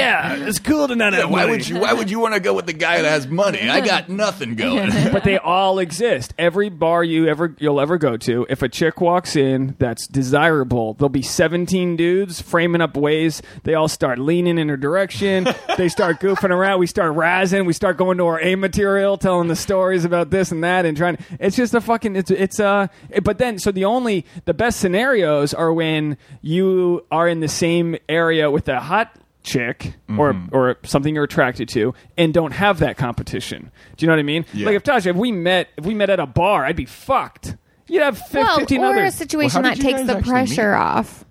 [0.00, 1.52] Yeah, it's cool to not have why money.
[1.52, 1.78] would you?
[1.80, 3.68] Why would you want to go with the guy that has money?
[3.68, 4.90] I got nothing going.
[5.12, 6.34] but they all exist.
[6.38, 10.94] Every bar you ever you'll ever go to, if a chick walks in that's desirable,
[10.94, 13.42] there'll be 17 dudes framing up ways.
[13.64, 15.46] They all start leaning in her direction.
[15.76, 16.80] they start goofing around.
[16.80, 17.66] We start razzing.
[17.66, 20.96] We start going to our A material, telling the stories about this and that, and
[20.96, 21.18] trying.
[21.38, 22.16] It's just a fucking.
[22.16, 22.88] It's it's uh.
[23.22, 27.96] But then, so the only the best scenarios are when you are in the same
[28.08, 30.54] area with a hot chick or Mm-hmm.
[30.54, 33.70] or something you're attracted to and don't have that competition.
[33.96, 34.44] Do you know what I mean?
[34.52, 34.66] Yeah.
[34.66, 37.56] Like if Tasha, if we met if we met at a bar, I'd be fucked.
[37.90, 39.14] You'd have fif- Well, 15 or a others.
[39.16, 40.76] situation Well, how that you takes guys the actually pressure meet?
[40.78, 41.24] off.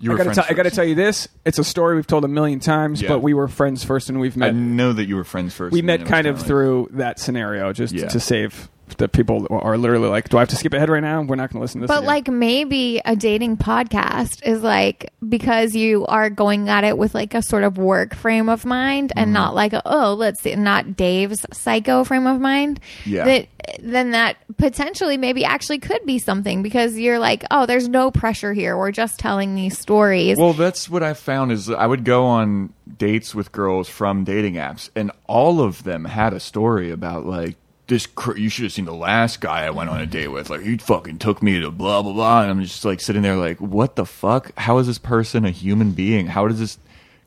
[0.00, 1.26] You I gotta, friends tell, I gotta tell you this.
[1.44, 3.08] It's a story we've told a million times, Yeah.
[3.08, 4.50] but we were friends first, and we've met.
[4.50, 4.62] I met.
[4.62, 5.72] know that you were friends first.
[5.72, 8.06] we and met it was kind of kinda like- through that scenario, just Yeah.
[8.06, 11.22] to save the people are literally like, "Do I have to skip ahead right now?
[11.22, 14.62] We're not going to listen to this." But again." like maybe a dating podcast is
[14.62, 18.64] like because you are going at it with like a sort of work frame of
[18.64, 19.18] mind Mm-hmm.
[19.18, 22.80] and not like a, oh let's see not Dave's psycho frame of mind.
[23.04, 23.24] Yeah.
[23.24, 23.48] That
[23.80, 28.52] then that potentially maybe actually could be something because you're like oh there's no pressure
[28.54, 30.38] here we're just telling these stories.
[30.38, 34.54] Well, that's what I found is I would go on dates with girls from dating
[34.54, 37.56] apps, and all of them had a story about like
[37.88, 38.06] this.
[38.06, 40.48] Cr- you should have seen the last guy I went on a date with.
[40.50, 43.36] Like he fucking took me to blah blah blah, and I'm just like sitting there
[43.36, 44.52] like, what the fuck?
[44.58, 46.26] How is this person a human being?
[46.28, 46.78] How does this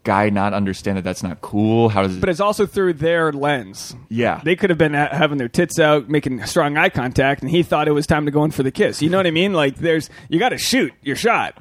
[0.04, 1.90] guy not understand that that's not cool?
[1.90, 2.18] How does?
[2.18, 3.96] but it's also through their lens.
[4.10, 7.52] yeah, They could have been ha- having their tits out, making strong eye contact, and
[7.52, 9.02] he thought it was time to go in for the kiss.
[9.04, 9.54] You know what I mean?
[9.54, 11.56] Like, there's you got to shoot your shot.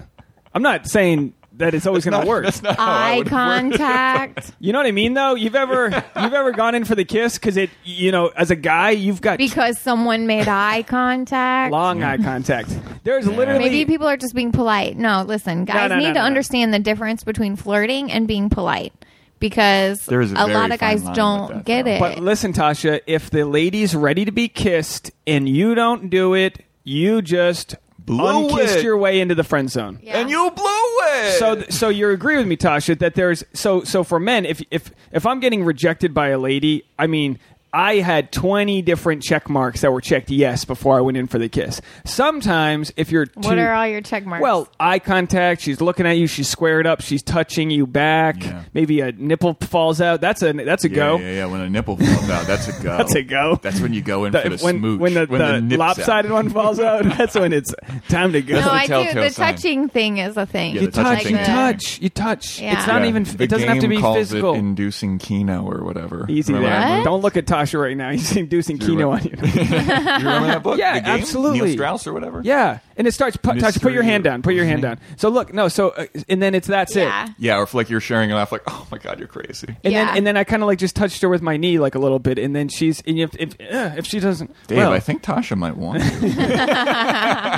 [0.54, 2.44] I'm not saying that it's always going to work.
[2.44, 3.30] That's not how I Eye would work.
[3.30, 5.34] contact You know what I mean, though.
[5.34, 5.88] You've ever
[6.20, 9.20] you've ever gone in for the kiss because it, you know, as a guy, you've
[9.20, 11.72] got because someone made eye contact.
[11.72, 12.76] long eye contact.
[13.04, 14.96] There's literally Maybe people are just being polite.
[14.96, 16.26] No, listen, guys no, need no, to no, no.
[16.26, 18.92] understand the difference between flirting and being polite
[19.38, 21.90] because There is a a very lot of fine guys line don't that, get though.
[21.92, 21.98] it.
[22.00, 26.64] But listen, Tasha, if the lady's ready to be kissed and you don't do it,
[26.84, 27.74] you just
[28.10, 28.84] Blew unkissed it.
[28.84, 29.98] your way into the friend zone.
[30.02, 30.18] Yeah.
[30.18, 31.38] and you blew it.
[31.38, 34.90] So, so you agree with me, Tasha, that there's so so for men, if if
[35.12, 37.38] if I'm getting rejected by a lady, I mean,
[37.72, 41.38] I had 20 different check marks that were checked yes before I went in for
[41.38, 41.80] the kiss.
[42.04, 44.42] Sometimes, if you're what are all your check marks?
[44.42, 45.60] well, eye contact.
[45.62, 46.26] She's looking at you.
[46.26, 47.00] She's squared up.
[47.00, 48.42] She's touching you back.
[48.44, 48.64] Yeah.
[48.74, 50.20] Maybe a nipple falls out.
[50.20, 51.18] That's a that's a yeah, go.
[51.18, 51.46] yeah, yeah.
[51.46, 52.96] When a nipple falls out, that's a go.
[52.98, 53.56] That's a go.
[53.62, 55.00] That's when you go in The- for the when smooch.
[55.00, 56.34] when the, the nip's lopsided out.
[56.34, 57.74] one falls out, that's when it's
[58.08, 58.56] time to go.
[58.56, 59.14] no, the I do.
[59.20, 59.54] The sign.
[59.54, 60.74] touching thing is a thing.
[60.74, 62.60] Yeah, you touch, thing you is- touch, you touch.
[62.60, 62.78] Yeah.
[62.78, 63.24] It's not Yeah, even.
[63.24, 64.54] the It doesn't have to be calls physical.
[64.54, 66.26] It inducing Kino or whatever.
[66.28, 66.62] Easy there.
[66.98, 67.04] What?
[67.04, 68.10] Don't look at Tasha right now.
[68.12, 69.30] He's inducing Kino on you.
[69.42, 70.78] you remember that book?
[70.80, 71.10] Yeah, The Game?
[71.20, 71.60] absolutely.
[71.60, 72.40] Neil Strauss or whatever.
[72.44, 73.36] Yeah, and it starts.
[73.36, 74.42] Pu- Tasha, put your hand down.
[74.42, 74.98] Put your hand down.
[75.16, 75.68] So look, no.
[75.68, 77.24] So uh, and then it's that's Yeah.
[77.26, 77.30] it.
[77.38, 79.76] Yeah, or if like you're sharing a laugh, like, oh my god, you're crazy.
[79.84, 80.06] And Yeah.
[80.06, 81.98] then and then I kind of like just touched her with my knee like a
[81.98, 85.00] little bit, and then she's and if if, uh, if she doesn't, Dave, well, I
[85.00, 86.34] think Tasha might want you.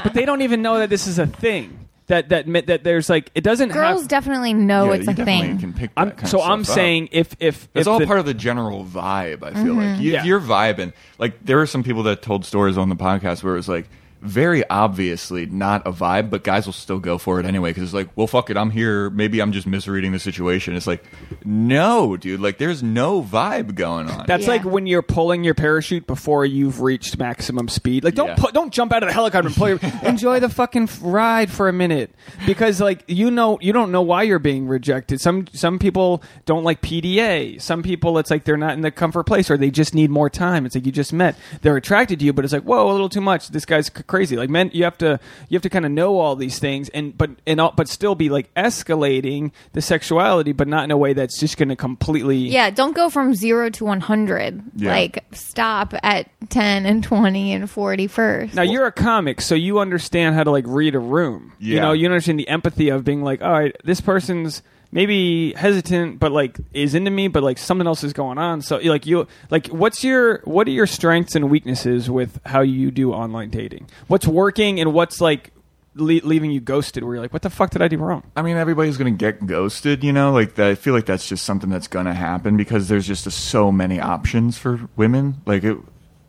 [0.05, 1.82] but they don't even know that this is a thing.
[2.13, 4.09] That that that, that there's like it doesn't Girls have.
[4.09, 5.59] definitely know yeah, it's you a definitely thing.
[5.59, 6.77] can pick that I'm, kind so of I'm stuff up.
[6.77, 9.43] saying if if It's if all the- part of the general vibe.
[9.43, 10.03] I feel like mm-hmm.
[10.03, 10.21] you, Yeah.
[10.21, 13.55] if you're vibing, like there are some people that told stories on the podcast where
[13.55, 13.89] it was like
[14.23, 17.93] very obviously not a vibe, but guys will still go for it anyway because it's
[17.93, 19.11] like, well, fuck it, I'm here.
[19.11, 20.75] Maybe I'm just misreading the situation.
[20.77, 21.05] It's like,
[21.45, 24.27] no, dude, like there's no vibe going on.
[24.27, 24.51] That's Yeah.
[24.51, 28.05] like when you're pulling your parachute before you've reached maximum speed.
[28.05, 28.35] Like don't Yeah.
[28.37, 31.51] pu- don't jump out of the helicopter and pull your enjoy the fucking f- ride
[31.51, 32.15] for a minute
[32.47, 35.21] because like you know you don't know why you're being rejected.
[35.21, 37.61] Some some people don't like PDA.
[37.61, 40.31] Some people it's like they're not in the comfort place or they just need more
[40.31, 40.65] time.
[40.67, 41.37] It's like you just met.
[41.63, 43.49] They're attracted to you, but it's like whoa, a little too much.
[43.49, 44.37] This guy's c- crazy.
[44.37, 47.17] Like men, you have to you have to kind of know all these things and
[47.17, 51.15] but and all, but still be like escalating the sexuality, but not in a way
[51.15, 54.63] that's just going to completely Yeah, don't go from zero to 100.
[54.77, 54.91] Yeah.
[54.91, 58.55] Like, stop at 10 and 20 and 40 first.
[58.55, 61.55] Now you're a comic, so you understand how to like read a room.
[61.59, 61.75] Yeah.
[61.75, 66.21] You know, you understand the empathy of being like, all right, this person's maybe hesitant,
[66.21, 68.61] but like is into me, but like something else is going on.
[68.63, 72.91] So like you like what's your what are your strengths and weaknesses with how you
[72.91, 73.89] do online dating?
[74.07, 75.53] What's working and what's like
[75.95, 77.03] le- leaving you ghosted?
[77.03, 78.23] Where you're like, what the fuck did I do wrong?
[78.37, 80.33] I mean, everybody's gonna get ghosted, you know.
[80.33, 83.73] Like that, I feel like that's just something that's gonna happen because there's just so
[83.73, 85.41] many options for women.
[85.47, 85.79] Like it,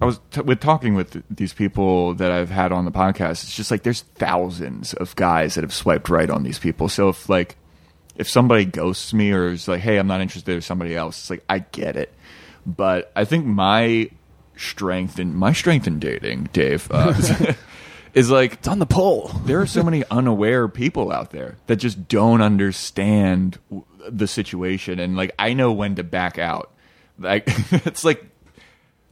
[0.01, 3.43] I was t- with talking with these people that I've had on the podcast.
[3.43, 6.87] It's just like there's thousands of guys that have swiped right on these people.
[6.89, 7.57] So if like
[8.15, 11.29] if somebody ghosts me or is like, hey, I'm not interested in somebody else, it's
[11.29, 12.13] like I get it.
[12.65, 14.09] But I think my
[14.55, 17.13] strength in my strength in dating, Dave, uh,
[18.13, 19.29] is like It's on the pole.
[19.45, 24.99] there are so many unaware people out there that just don't understand w- the situation
[24.99, 26.71] and like i know when to back out
[27.17, 28.23] like it's like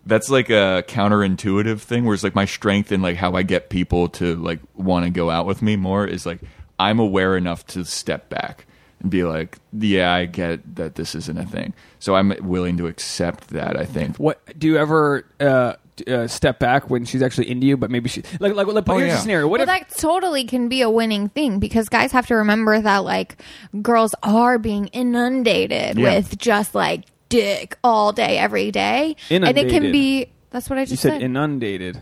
[0.05, 3.69] that's like a counterintuitive thing where it's like my strength in like how i get
[3.69, 6.39] people to like want to go out with me more is like
[6.77, 8.65] i'm aware enough to step back
[9.01, 12.87] and be like yeah i get that this isn't a thing so i'm willing to
[12.87, 15.73] accept that i think What do you ever uh,
[16.07, 18.97] uh, step back when she's actually into you, but maybe she like like, like Oh,
[18.97, 19.17] here's yeah.
[19.17, 19.47] a scenario.
[19.47, 22.81] What Well, if that totally can be a winning thing because guys have to remember
[22.81, 23.39] that like
[23.83, 26.15] girls are being inundated Yeah.
[26.15, 30.27] with just like dick all day, every day, and it can be.
[30.49, 31.21] That's what I you just said said.
[31.21, 31.99] inundated?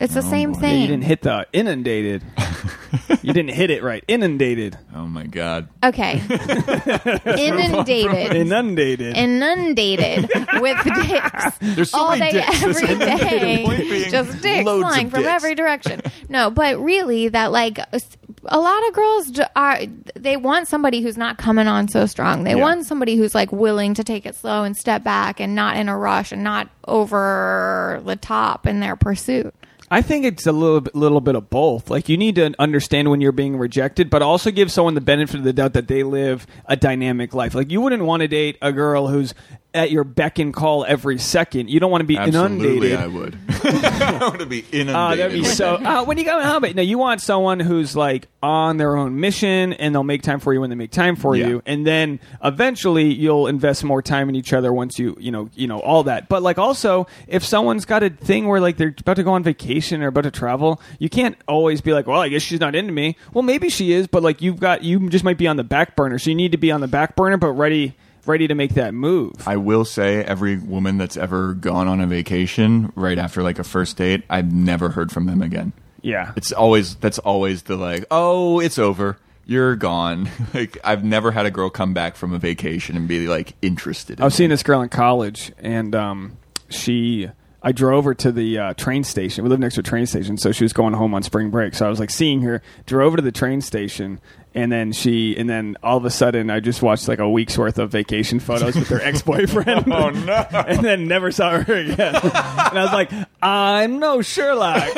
[0.00, 0.80] It's the oh, same Yeah, thing.
[0.82, 2.22] you didn't hit the inundated.
[3.22, 4.02] you didn't hit it right.
[4.08, 4.76] Inundated.
[4.94, 6.20] oh my god okay,
[7.26, 9.16] inundated, Inundated.
[9.16, 10.28] inundated
[10.60, 12.62] with dicks There's so all many day, dicks.
[12.62, 15.32] every day, Point being, just dicks loads of flying from dicks.
[15.32, 16.00] every direction.
[16.28, 19.80] No, but really, that like a lot of girls j- are
[20.14, 22.44] they want somebody who's not coming on so strong.
[22.44, 22.56] They Yeah.
[22.62, 25.88] want somebody who's like willing to take it slow and step back and not in
[25.88, 29.54] a rush and not over the top in their pursuit.
[29.92, 31.90] I think it's a little bit, little bit of both.
[31.90, 35.36] Like you need to understand when you're being rejected, but also give someone the benefit
[35.36, 37.56] of the doubt that they live a dynamic life.
[37.56, 39.34] Like you wouldn't want to date a girl who's
[39.74, 41.70] at your beck and call every second.
[41.70, 42.98] You don't want to be Absolutely, inundated.
[42.98, 43.38] I would.
[43.62, 44.94] I want to be inundated.
[44.96, 45.74] Oh, that'd be so.
[45.76, 49.20] Uh, when you go home, but no, you want someone who's like on their own
[49.20, 51.46] mission, and they'll make time for you when they make time for Yeah.
[51.48, 55.48] you, and then eventually you'll invest more time in each other once you, you know,
[55.54, 56.28] you know all that.
[56.28, 59.42] But like also, if someone's got a thing where like they're about to go on
[59.42, 62.74] vacation or about to travel, you can't always be like, well, I guess she's not
[62.74, 63.16] into me.
[63.32, 65.96] Well, maybe she is, but like you've got you just might be on the back
[65.96, 67.94] burner, so you need to be on the back burner, but ready,
[68.26, 69.32] ready to make that move.
[69.46, 73.64] I will say, every woman that's ever gone on a vacation right after like a
[73.64, 75.72] first date, I've never heard from them again.
[76.02, 79.18] yeah, It's always that's always the like, oh, it's over.
[79.46, 80.28] You're gone.
[80.54, 84.18] like I've never had a girl come back from a vacation and be like interested.
[84.18, 84.38] In I was me.
[84.38, 86.36] seeing this girl in college, and um,
[86.68, 87.28] she.
[87.62, 89.44] I drove her to the uh, train station.
[89.44, 91.74] We live next to a train station, so she was going home on spring break.
[91.74, 92.62] So I was like seeing her.
[92.86, 94.18] Drove her to the train station,
[94.54, 97.58] and then she, and then all of a sudden, I just watched like a week's
[97.58, 99.92] worth of vacation photos with her ex boyfriend.
[99.92, 100.32] oh no!
[100.52, 102.14] and then never saw her again.
[102.14, 103.10] and I was like,
[103.42, 104.94] I'm no Sherlock,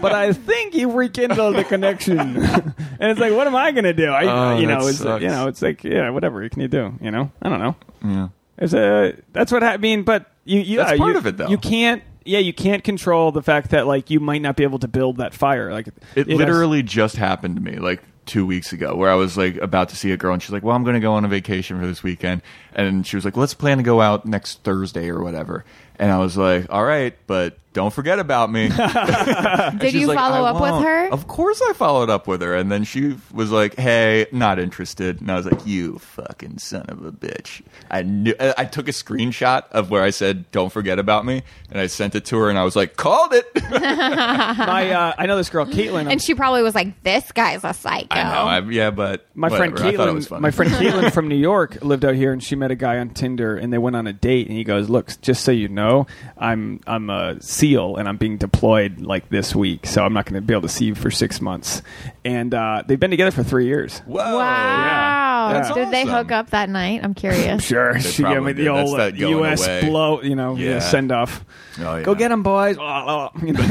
[0.00, 2.18] but I think you rekindled the connection.
[2.38, 4.08] and it's like, what am I gonna do?
[4.10, 5.22] I, Oh, you know, it's sucks.
[5.22, 6.42] you know, it's like, yeah, whatever.
[6.42, 6.94] You can you do?
[7.02, 7.76] You know, I don't know.
[8.02, 8.28] Yeah.
[8.56, 11.26] It's a that's what I mean, but you, you That's uh, yeah, part you- of
[11.26, 11.48] it, though.
[11.48, 14.78] You can't, yeah, you can't control the fact that like you might not be able
[14.80, 15.72] to build that fire.
[15.72, 19.36] Like It has- literally just happened to me like two weeks ago where I was
[19.36, 21.24] like about to see a girl and she's like, Well, I'm going to go on
[21.24, 22.42] a vacation for this weekend.
[22.74, 25.64] And she was like, Let's plan to go out next Thursday or whatever.
[25.98, 28.68] And I was like, all right, but don't forget about me.
[29.78, 31.08] Did you follow up with her?
[31.10, 32.54] Of course I followed up with her.
[32.54, 35.20] And then she was like, hey, not interested.
[35.20, 37.62] And I was like, you fucking son of a bitch.
[37.90, 41.42] I knew, I I took a screenshot of where I said, don't forget about me.
[41.70, 43.46] And I sent it to her and I was like, called it.
[43.70, 46.10] My, uh, I know this girl, Caitlin.
[46.10, 48.68] and she probably was like, "This guy's a psycho." I know.
[48.68, 49.88] I, yeah, but my friend whatever.
[49.88, 52.42] I thought it was Caitlin, my friend Caitlin from New York lived out here, and
[52.42, 54.48] she met a guy on Tinder, and they went on a date.
[54.48, 56.06] And he goes, "Look, just so you know,
[56.36, 60.34] I'm I'm a SEAL, and I'm being deployed like this week, so I'm not going
[60.34, 61.82] to be able to see you for six months."
[62.24, 63.98] And uh, they've been together for three years.
[64.00, 64.38] Whoa.
[64.38, 65.50] Wow.
[65.52, 65.72] Yeah.
[65.74, 67.00] Did they hook up that night?
[67.02, 67.64] I'm curious.
[67.70, 68.68] Sure, They she gave me the did.
[68.68, 69.64] Old that U.S.
[69.64, 69.80] away.
[69.82, 70.80] blow, you know, Yeah.
[70.80, 71.44] send off.
[71.78, 72.02] Oh, yeah.
[72.02, 72.76] Go get them, boys!
[73.42, 73.66] you know,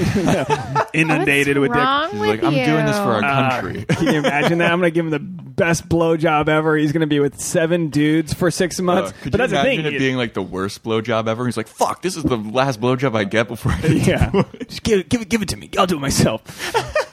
[0.94, 1.78] inundated with dick.
[1.82, 2.66] wrong He's with like, I'm you?
[2.66, 3.86] doing this for our Uh, country.
[3.86, 4.72] can you imagine that?
[4.72, 6.76] I'm going to give him the best blowjob ever.
[6.78, 9.12] He's going to be with seven dudes for six months.
[9.12, 9.96] Uh, could but you that's the imagine thing.
[9.96, 11.46] it being like the worst blowjob ever?
[11.46, 14.32] He's like, "Fuck, this is the last blowjob I get before I get yeah,
[14.68, 15.70] just give it, give it, give it to me.
[15.78, 16.42] I'll do it myself.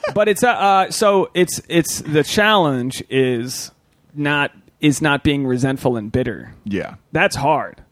[0.14, 3.70] but it's uh, uh, so it's it's the challenge is
[4.14, 6.54] not is not being resentful and bitter.
[6.64, 7.82] Yeah, That's hard.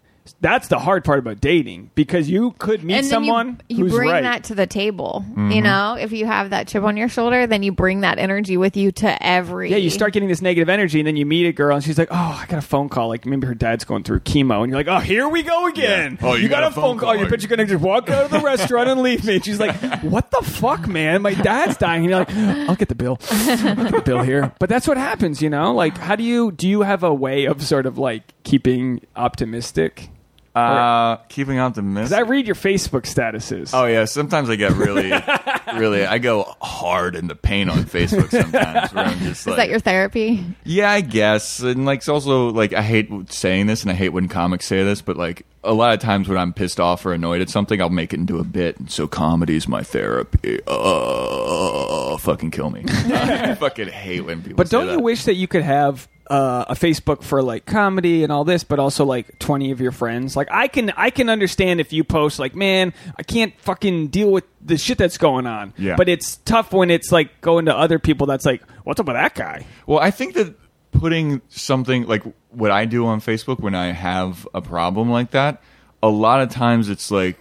[0.44, 3.94] That's the hard part about dating because you could meet and someone you, you who's
[3.94, 4.22] bring right.
[4.24, 5.24] that to the table.
[5.26, 5.52] Mm-hmm.
[5.52, 8.58] You know, if you have that chip on your shoulder, then you bring that energy
[8.58, 9.70] with you to every.
[9.70, 11.96] yeah, you start getting this negative energy, and then you meet a girl, and she's
[11.96, 13.08] like, "Oh, I got a phone call.
[13.08, 16.18] Like maybe her dad's going through chemo," and you're like, "Oh, here we go again.
[16.20, 16.28] Yeah.
[16.28, 17.16] Oh, you got, a phone call.
[17.16, 19.58] You bet you're gonna just walk out of the restaurant and leave me." And she's
[19.58, 21.22] like, "What the fuck, man?
[21.22, 23.18] My dad's dying." And you're like, "I'll get the bill.
[23.30, 25.72] I'll get the bill here." But that's what happens, you know.
[25.72, 26.68] Like, how do you do?
[26.68, 30.10] You have a way of sort of like keeping optimistic?
[30.54, 32.16] Uh, keeping Because optimistic.
[32.18, 33.70] I read your Facebook statuses.
[33.74, 35.12] Oh yeah, sometimes I get really,
[35.78, 36.06] really.
[36.06, 38.92] I go hard in the paint on Facebook sometimes.
[38.92, 40.44] Where I'm just Is like, that your therapy?
[40.64, 41.60] yeah, I guess.
[41.60, 44.84] And like, it's also like I hate saying this, and I hate when comics say
[44.84, 47.80] this, but like a lot of times when I'm pissed off or annoyed at something,
[47.80, 48.78] I'll make it into a bit.
[48.78, 49.08] And so
[49.56, 50.60] is my therapy.
[50.66, 52.84] Uh, fucking kill me.
[52.88, 54.56] I fucking hate when people.
[54.56, 58.22] But say don't you wish that you could have uh, a Facebook for like comedy
[58.22, 60.36] and all this, but also like twenty of your friends?
[60.36, 64.30] Like I can, I can understand if you post like, man, I can't fucking deal
[64.30, 65.74] with the shit that's going on.
[65.76, 65.96] Yeah.
[65.96, 68.26] But it's tough when it's like going to other people.
[68.26, 69.66] That's like, what's up with that guy?
[69.86, 70.54] Well, I think that
[70.92, 75.62] putting something like what I do on Facebook when I have a problem like that,
[76.02, 77.38] a lot of times it's like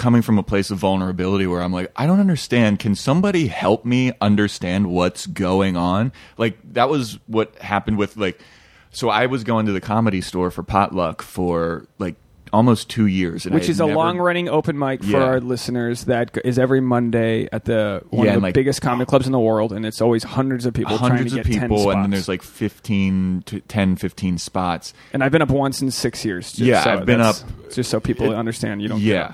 [0.00, 2.78] coming from a place of vulnerability where I'm like, I don't understand.
[2.80, 6.10] Can somebody help me understand what's going on?
[6.38, 8.40] Like that was what happened with like
[8.92, 12.16] so I was going to the comedy store for potluck for like
[12.52, 15.22] almost 2 years and Which is a never- long running open mic for Yeah.
[15.22, 19.06] our listeners That is every Monday at the one Yeah, of the like- biggest comedy
[19.08, 21.60] clubs in the world, and it's always hundreds of people hundreds trying of to get
[21.60, 24.92] 10 people and then there's like 15 to 10 15 spots.
[25.12, 26.48] and I've been up once in six years.
[26.50, 27.36] just Yeah, so I've been up-
[27.72, 28.98] just so people understand you don't.
[28.98, 29.32] get Yeah.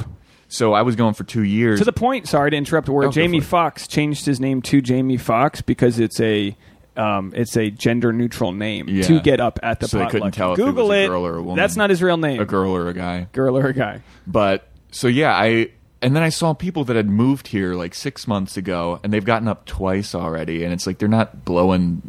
[0.49, 1.79] So I was going for 2 years.
[1.81, 3.41] To the point, sorry to interrupt, where Oh, Jamie.
[3.41, 6.57] Foxx changed his name to Jamie Foxx because it's a
[6.97, 9.03] um, it's a gender neutral name Yeah.
[9.03, 10.13] to get up at the So they potluck.
[10.13, 11.09] couldn't tell if it Google was a it.
[11.09, 11.57] girl or a woman.
[11.57, 12.41] That's not his real name.
[12.41, 13.27] a girl or a guy.
[13.33, 14.01] girl or a guy.
[14.27, 15.69] But so yeah, I
[16.01, 19.25] and then I saw people that had moved here like six months ago, and they've
[19.25, 22.01] gotten up twice already, and it's like they're not blowing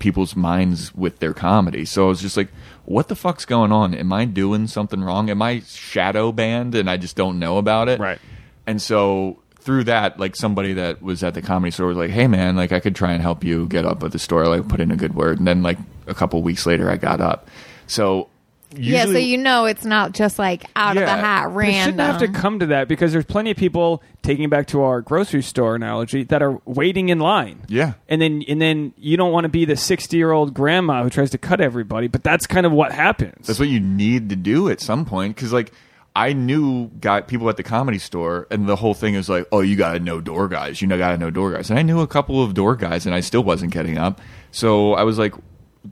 [0.00, 1.84] people's minds with their comedy.
[1.84, 2.48] So I was just like,
[2.88, 3.94] what the fuck's going on?
[3.94, 5.28] Am I doing something wrong?
[5.28, 8.00] Am I shadow banned and I just don't know about it?
[8.00, 8.18] Right.
[8.66, 12.26] And so through that, like somebody that was at the comedy store was like, "Hey
[12.26, 14.80] man, like I could try and help you get up with the store, like put
[14.80, 17.48] in a good word." And then like a couple weeks later, I got up.
[17.86, 18.30] So
[18.76, 21.82] yeah, so you know it's not just like out of the hat, But it random.
[21.84, 24.82] shouldn't have to come to that because there's plenty of people taking it back to
[24.82, 27.62] our grocery store analogy that are waiting in line.
[27.68, 27.94] Yeah.
[28.08, 31.10] and then and then you don't want to be the 60 year old grandma who
[31.10, 33.46] tries to cut everybody, but that's kind of what happens.
[33.46, 35.72] That's what you need to do at some point because like
[36.16, 39.60] I knew got people at the comedy store and the whole thing is like, oh,
[39.60, 41.82] you got to know door guys, you know, got to know door guys, and I
[41.82, 45.16] knew a couple of door guys and I still wasn't getting up, so I was
[45.18, 45.32] like,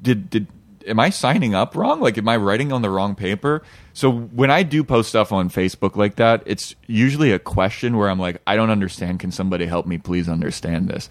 [0.02, 0.46] did did
[0.86, 2.00] am I signing up wrong?
[2.00, 3.62] Like, am I writing on the wrong paper?
[3.92, 8.08] So when I do post stuff on Facebook like that, it's usually a question where
[8.08, 9.20] I'm like, I don't understand.
[9.20, 11.08] Can somebody help me please understand this?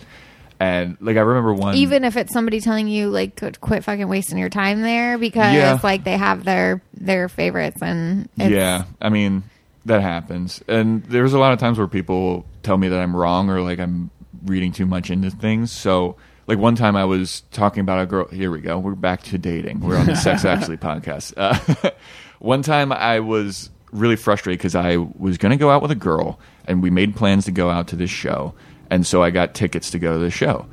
[0.59, 4.07] And like I remember one even if it's somebody telling you like quit- quit fucking
[4.07, 5.77] wasting your time there because Yeah.
[5.83, 9.43] like they have their their favorites and it's, yeah, I mean
[9.83, 13.49] that happens, and there's a lot of times where people tell me that I'm wrong
[13.49, 14.09] or like I'm
[14.45, 15.71] reading too much into things.
[15.73, 16.15] So,
[16.47, 18.27] like one time I was talking about a girl.
[18.27, 18.77] Here we go.
[18.79, 19.79] We're back to dating.
[19.81, 21.33] We're on the Sex Actually podcast.
[21.35, 21.91] Uh,
[22.39, 25.95] one time I was really frustrated because I was going to go out with a
[25.95, 28.53] girl, and we made plans to go out to this show,
[28.89, 30.65] and so I got tickets to go to the show.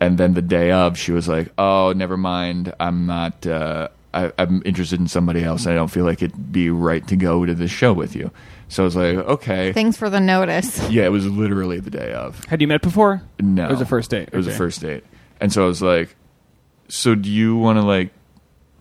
[0.00, 2.72] And then the day of, she was like, "Oh, never mind.
[2.80, 3.46] I'm not.
[3.46, 5.66] Uh, I, I'm interested in somebody else.
[5.66, 8.30] and I don't feel like it'd be right to go to this show with you.
[8.68, 9.72] So I was like, okay.
[9.72, 10.88] Thanks for the notice.
[10.90, 12.42] yeah, it was literally the day of.
[12.46, 13.22] Had you met before?
[13.40, 14.28] No, It was a first date.
[14.32, 15.04] It was a first date,
[15.40, 16.14] and so I was like,
[16.88, 18.10] "So do you want to like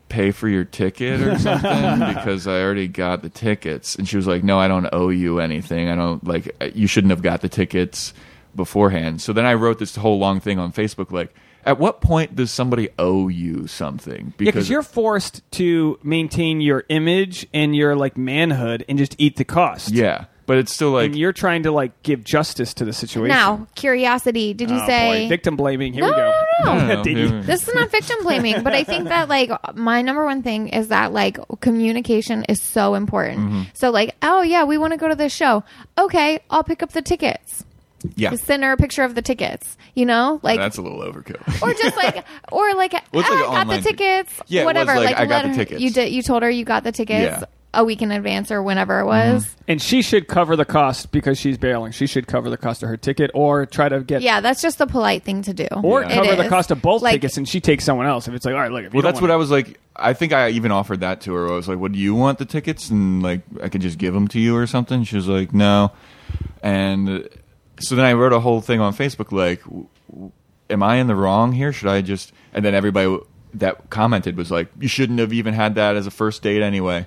[0.09, 1.99] pay for your ticket or something?
[2.15, 5.39] because I already got the tickets." And she was like, "No, I don't owe you
[5.39, 5.89] anything.
[5.89, 8.13] I don't like uh, you shouldn't have got the tickets
[8.55, 11.33] beforehand." So then I wrote this whole long thing on Facebook, like,
[11.65, 16.85] "At what point does somebody owe you something?" Yeah, because you're forced to maintain your
[16.89, 19.91] image and your like manhood and just eat the cost.
[19.91, 23.29] yeah, but it's still like and you're trying to like give justice to the situation.
[23.35, 24.53] Now, curiosity.
[24.55, 25.29] Did you Oh, say boy.
[25.29, 25.93] victim blaming?
[25.93, 26.33] Here No, we go.
[26.63, 27.03] No, no, I don't know.
[27.03, 30.25] Did you- Here- this is not victim blaming, but I think that like my number
[30.25, 33.39] one thing is that like communication is so important.
[33.39, 33.61] Mm-hmm.
[33.73, 35.63] So like, oh yeah, we want to go to this show.
[35.97, 37.63] Okay, I'll pick up the tickets.
[38.15, 39.77] yeah, Send her a picture of the tickets.
[39.95, 41.61] You know, like that's a little overkill.
[41.61, 44.33] or just like or like Well, it's "Ah, like I got the tickets.
[44.47, 44.95] Yeah, it was whatever.
[44.95, 45.81] like, I got the her- tickets.
[45.81, 46.11] You did.
[46.13, 47.43] You told her you got the tickets Yeah.
[47.71, 47.81] Mm-hmm.
[47.81, 49.55] a week in advance or whenever it was.
[49.67, 51.91] And she should cover the cost because she's bailing.
[51.91, 54.77] She should cover the cost of her ticket or try to get Yeah, that's just
[54.79, 55.67] the polite thing to do.
[55.83, 56.13] or Yeah.
[56.15, 58.27] cover the cost of both Like- tickets and she takes someone else.
[58.27, 59.79] If it's like, all right, look, if Well, that's what wanna- I was like.
[59.95, 61.47] I think I even offered that to her.
[61.51, 64.13] I was like, "Would do you want the tickets?" And like, I could just give
[64.13, 65.03] them to you or something.
[65.03, 65.91] She was like, "No."
[66.63, 67.19] And uh,
[67.81, 70.31] so then I wrote a whole thing on Facebook, like, w- w-
[70.69, 71.73] "Am I in the wrong here?
[71.73, 73.17] Should I just?" And then everybody
[73.55, 77.05] that commented was like, "You shouldn't have even had that as a first date anyway.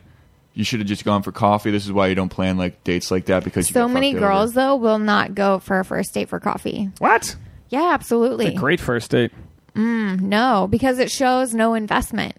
[0.54, 1.70] You should have just gone for coffee.
[1.70, 4.22] This is why you don't plan like dates like that because So got many fucked
[4.22, 6.90] over." girls though will not go for a first date for coffee.
[6.98, 7.36] What?
[7.70, 8.46] Yeah, absolutely.
[8.48, 9.32] A great first date.
[9.74, 12.36] Mm, no, because it shows no investment.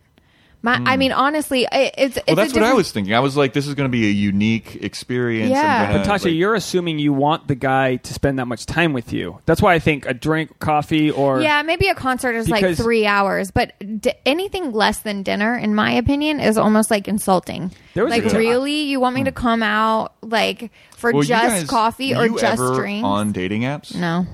[0.65, 2.21] My, I mean, honestly, it, it's it's Hmm.
[2.27, 3.13] Well, a that's what I was thinking.
[3.13, 5.87] I was like, "This is going to be a unique experience." I'm Yeah.
[5.91, 8.93] gonna, But Tasha, like- you're assuming you want the guy to spend that much time
[8.93, 9.39] with you.
[9.45, 13.05] That's why I think a drink, coffee, or Yeah, maybe a concert is like three
[13.05, 17.71] hours, but d- anything less than dinner, in my opinion, is almost like insulting.
[17.93, 21.29] There was like, ti- really, you want me to come out like for Well, just
[21.45, 23.05] guys- coffee or you just ever drinks?
[23.05, 23.93] on dating apps?
[23.93, 24.25] no.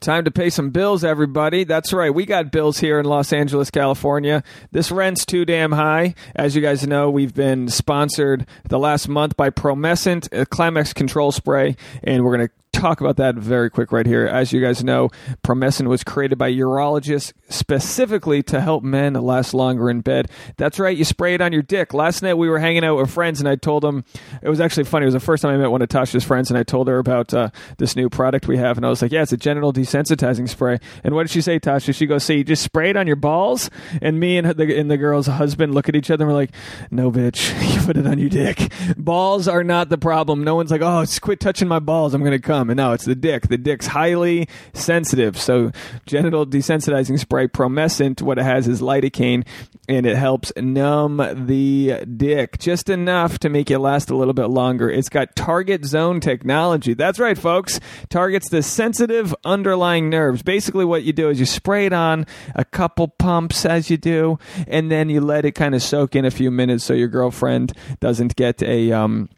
[0.00, 1.64] Time to pay some bills, everybody.
[1.64, 2.12] That's right.
[2.12, 4.44] We got bills here in Los Angeles, California.
[4.70, 6.14] This rent's too damn high.
[6.34, 11.32] As you guys know, we've been sponsored the last month by Promescent, a Climax control
[11.32, 14.26] spray, and we're going to talk about that very quick right here.
[14.26, 15.10] As you guys know,
[15.42, 20.30] Promescent was created by urologists specifically to help men last longer in bed.
[20.56, 20.96] That's right.
[20.96, 21.94] You spray it on your dick.
[21.94, 24.04] Last night we were hanging out with friends, and I told them
[24.42, 25.04] it was actually funny.
[25.04, 26.98] It was the first time I met one of Tasha's friends, and I told her
[26.98, 29.72] about uh, this new product we have, and I was like, "Yeah, it's a genital
[29.72, 31.94] desensitizing spray." And what did she say, Tasha?
[31.94, 33.70] She goes, "So you just spray it on your balls?"
[34.02, 36.52] And me and the and the girl's husband look at each other, and we're like,
[36.90, 38.72] "No, bitch, you put it on your dick.
[38.96, 40.44] Balls are not the problem.
[40.44, 42.14] No one's like, oh, quit touching my balls.
[42.14, 43.48] I'm gonna come." And no, it's the dick.
[43.48, 45.38] The dick's highly sensitive.
[45.38, 45.70] So
[46.06, 49.46] genital desensitizing spray, Promescent, what it has is lidocaine,
[49.88, 54.46] and it helps numb the dick just enough to make it last a little bit
[54.46, 54.90] longer.
[54.90, 56.94] It's got target zone technology.
[56.94, 57.80] That's right, folks.
[58.08, 60.42] Targets the sensitive underlying nerves.
[60.42, 64.38] Basically, what you do is you spray it on a couple pumps as you do,
[64.66, 67.72] and then you let it kind of soak in a few minutes so your girlfriend
[68.00, 69.28] doesn't get a um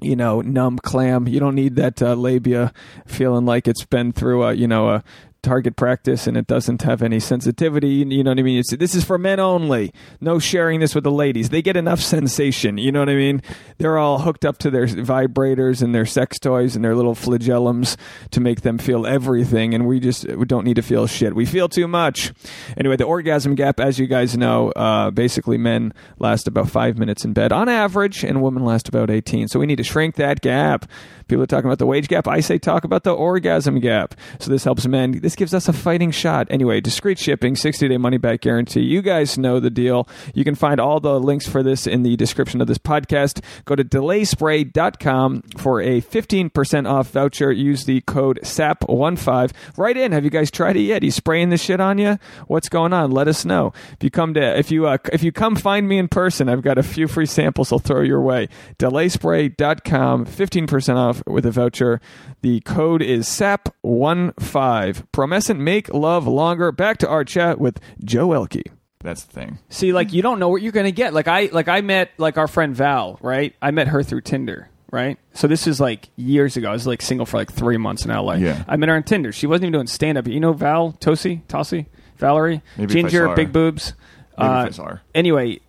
[0.00, 1.28] you know, numb clam.
[1.28, 2.72] You don't need that uh, labia
[3.06, 5.04] feeling like it's been through a, you know, a
[5.42, 7.88] target practice and it doesn't have any sensitivity.
[7.88, 8.58] You know what I mean?
[8.58, 9.92] It's, this is for men only.
[10.20, 11.50] No sharing this with the ladies.
[11.50, 12.78] They get enough sensation.
[12.78, 13.42] You know what I mean?
[13.78, 17.96] They're all hooked up to their vibrators and their sex toys and their little flagellums
[18.30, 19.74] to make them feel everything.
[19.74, 21.34] And we just we don't need to feel shit.
[21.34, 22.32] We feel too much.
[22.76, 27.24] Anyway, the orgasm gap, as you guys know, uh, basically men last about five minutes
[27.24, 29.48] in bed on average, and women last about 18.
[29.48, 30.86] So we need to shrink that gap.
[31.28, 32.26] People are talking about the wage gap.
[32.26, 34.14] I say talk about the orgasm gap.
[34.38, 35.20] So this helps men.
[35.20, 36.46] This gives us a fighting shot.
[36.50, 38.80] Anyway, discreet shipping, 60 day money back guarantee.
[38.80, 40.08] You guys know the deal.
[40.34, 43.44] You can find all the links for this in the description of this podcast.
[43.64, 47.52] Go to delayspray.com for a 15% off voucher.
[47.52, 49.52] Use the code SAP15.
[49.76, 50.12] Right in.
[50.12, 51.02] Have you guys tried it yet?
[51.02, 52.18] He's spraying this shit on you?
[52.46, 53.10] What's going on?
[53.10, 53.72] Let us know.
[53.92, 56.62] If you come to, if you, uh, if you come find me in person, I've
[56.62, 58.48] got a few free samples I'll throw your way.
[58.78, 62.00] Delayspray.com, 15% off with a voucher.
[62.42, 65.04] The code is SAP15.
[65.12, 66.72] Promescent make love longer.
[66.72, 68.70] Back to our chat with Joe Welkie.
[69.00, 69.58] That's the thing.
[69.68, 71.14] See, like you don't know what you're gonna get.
[71.14, 73.54] Like I, like I met like our friend Val, right?
[73.62, 75.18] I met her through Tinder, right?
[75.34, 76.68] So this is like years ago.
[76.68, 78.34] I was like single for like three months in LA.
[78.34, 78.64] Yeah.
[78.66, 79.30] I met her on Tinder.
[79.32, 80.26] She wasn't even doing stand up.
[80.26, 83.36] You know Val Tosi, Tosi, Valerie, Maybe if I ginger, saw her.
[83.36, 83.94] big boobs.
[84.36, 85.02] Maybe if Uh, I saw her.
[85.14, 85.60] Anyway,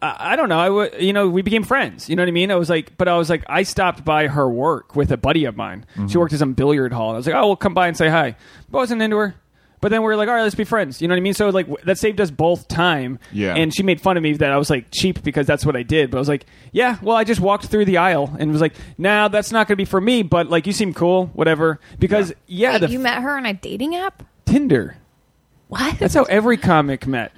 [0.00, 0.58] I, I don't know.
[0.58, 2.08] I w- you know, we became friends.
[2.08, 2.50] You know what I mean?
[2.50, 5.44] I was like, but I was like, I stopped by her work with a buddy
[5.44, 5.84] of mine.
[5.92, 6.06] Mm-hmm.
[6.08, 7.08] She worked at some billiard hall.
[7.10, 8.36] And I was like, oh, we'll come by and say hi.
[8.70, 9.34] But I wasn't into her.
[9.80, 11.00] But then we are like, all right, let's be friends.
[11.00, 11.34] You know what I mean?
[11.34, 13.20] So like w- that saved us both time.
[13.32, 13.54] Yeah.
[13.54, 15.84] And she made fun of me that I was like cheap because that's what I
[15.84, 16.10] did.
[16.10, 18.74] But I was like, yeah, well, I just walked through the aisle and was like,
[18.98, 20.22] nah, that's not going to be for me.
[20.24, 21.78] But like, you seem cool, whatever.
[22.00, 24.24] Because yeah, Wait, the you met her on a dating app?
[24.46, 24.96] Tinder.
[25.68, 25.98] What?
[26.00, 27.30] That's how every comic met.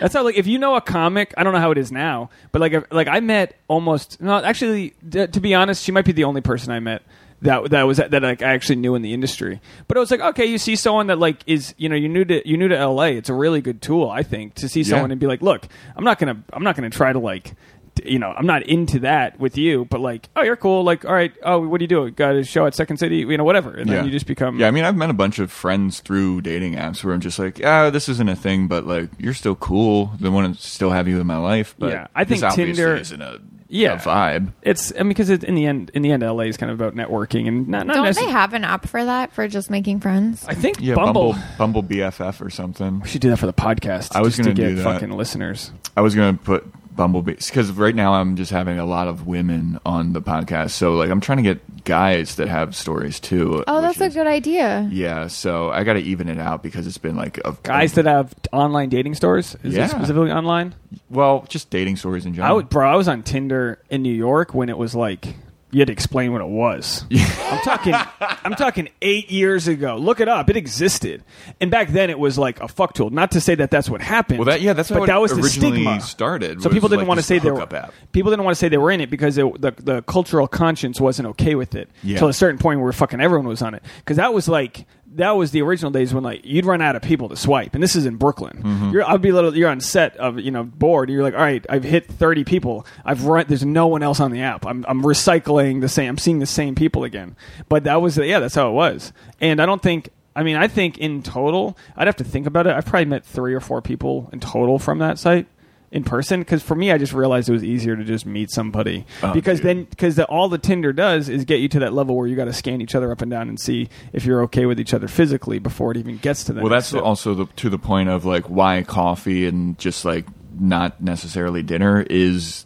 [0.00, 2.30] That's how like if you know a comic, I don't know how it is now,
[2.52, 6.04] but like if, like I met almost no actually d- to be honest, she might
[6.04, 7.02] be the only person I met
[7.42, 9.60] that that was that like I actually knew in the industry.
[9.86, 12.24] But it was like okay, you see someone that like is you know you new
[12.24, 15.10] to you new to LA, it's a really good tool I think to see someone
[15.10, 15.66] and be like, look,
[15.96, 17.54] I'm not gonna I'm not gonna try to like.
[17.98, 20.82] D- You know, I'm not into that with you, but like, oh, you're cool.
[20.84, 22.10] Like, all right, oh, what do you do?
[22.10, 24.58] Got a show at Second City, you know, whatever, and then you just become.
[24.58, 27.38] Yeah, I mean, I've met a bunch of friends through dating apps where I'm just
[27.38, 30.12] like, yeah, this isn't a thing, but like, you're still cool.
[30.24, 31.74] I want to still have you in my life.
[31.78, 33.94] But Yeah, I think obviously Tinder- isn't a, Yeah.
[33.94, 34.52] a vibe.
[34.62, 36.94] It's I mean because in the end in the end LA is kind of about
[36.94, 38.32] networking and not not Don't necessarily.
[38.32, 40.44] they have an app for that for just making friends?
[40.48, 41.32] I think Yeah, Bumble.
[41.32, 43.00] Bumble, Bumble BFF or something.
[43.00, 44.14] We should do that for the podcast.
[44.16, 44.84] I was just to gonna get do that.
[44.84, 45.70] fucking listeners.
[45.96, 46.66] I was gonna put
[46.98, 50.94] Bumblebee because right now I'm just having a lot of women on the podcast, so
[50.96, 53.64] like I'm trying to get guys that have stories too.
[53.66, 54.86] Oh, which that's a good idea.
[54.92, 58.04] Yeah, so I got to even it out because it's been like a Guys that
[58.04, 59.56] have online dating stories.
[59.62, 59.86] Is Yeah.
[59.86, 60.74] it specifically online?
[61.08, 62.44] well, just dating stories in general.
[62.44, 62.56] I general.
[62.56, 62.90] would, bro.
[62.92, 65.34] I was on Tinder in New York when it was like
[65.70, 67.04] you had to explain what it was.
[67.12, 67.94] I'm talking.
[68.20, 69.96] I'm talking eight years ago.
[69.96, 70.48] Look it up.
[70.48, 71.22] It existed,
[71.60, 73.10] and back then it was like a fuck tool.
[73.10, 74.38] Not to say that that's what happened.
[74.38, 76.00] Well, that- yeah, that's but how that was the stigma.
[76.00, 77.62] started, So people didn't like want to say they were.
[77.62, 77.92] app.
[78.12, 81.00] People didn't want to say they were in it because it, the the cultural conscience
[81.00, 81.90] wasn't okay with it.
[82.02, 82.18] Yeah.
[82.18, 84.86] Till a certain point where fucking everyone was on it because that was like.
[85.18, 87.82] That was the original days when like you'd run out of people to swipe, and
[87.82, 88.62] this is in Brooklyn.
[88.62, 88.90] Mm-hmm.
[88.90, 89.56] You're, I'd be a little.
[89.56, 91.10] You're on set of you know bored.
[91.10, 92.86] You're like, all right, I've hit thirty people.
[93.04, 93.44] I've run.
[93.48, 94.66] There's no one else on the app.
[94.66, 96.08] I'm I'm recycling the same.
[96.08, 97.36] I'm seeing the same people again.
[97.68, 99.12] But that was yeah, that's how it was.
[99.40, 100.10] And I don't think.
[100.36, 102.72] I mean, I think in total, I'd have to think about it.
[102.72, 105.48] I've probably met three or four people in total from that site
[105.90, 109.06] in person because for me, I just realized it was easier to just meet somebody
[109.22, 109.66] Oh, because dude.
[109.66, 112.36] then because the, all the Tinder does is get you to that level where you
[112.36, 114.92] got to scan each other up and down and see if you're okay with each
[114.92, 116.62] other physically before it even gets to that.
[116.62, 117.02] Well, that's step.
[117.02, 120.26] also the, to the point of like why coffee and just like
[120.60, 122.64] not necessarily dinner is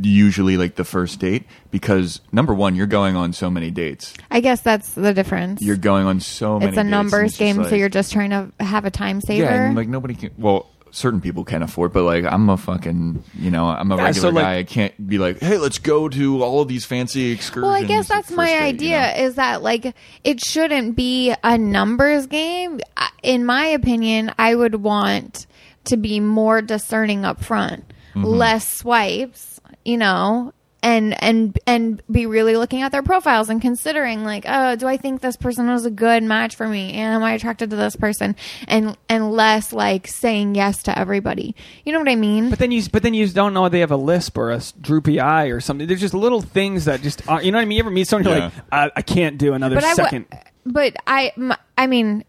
[0.00, 4.14] usually like the first date because number one, you're going on so many dates.
[4.30, 5.62] I guess that's the difference.
[5.62, 6.70] You're going on so many.
[6.70, 9.20] it's a dates, numbers it's just game, so you're just trying to have a time
[9.20, 9.44] saver.
[9.44, 10.30] yeah, and like nobody can.
[10.38, 14.04] Well, certain people can afford, but like I'm a fucking, you know, I'm a Yeah,
[14.04, 14.56] regular so, like- guy.
[14.58, 17.64] I can't be like, hey, let's go to all of these fancy excursions.
[17.64, 18.64] Well, I guess that's first my date, you
[18.94, 19.24] idea know?
[19.24, 22.80] is that like it shouldn't be a numbers game.
[23.22, 25.46] In my opinion, I would want
[25.86, 27.84] to be more discerning up front,
[28.14, 28.24] Mm-hmm.
[28.26, 30.52] less swipes, you know,
[30.84, 34.98] and and and be really looking at their profiles and considering like, oh, do I
[34.98, 37.96] think this person is a good match for me, and am I attracted to this
[37.96, 38.36] person,
[38.68, 41.56] and and less like saying yes to everybody.
[41.84, 42.50] You know what I mean?
[42.50, 45.18] But then you, but then you don't know they have a lisp or a droopy
[45.18, 45.86] eye or something.
[45.86, 47.76] There's just little things that just, are, you know what I mean.
[47.78, 50.26] You ever meet someone you're like, I, I can't do another but I second.
[50.30, 52.24] would, but I, m- I mean,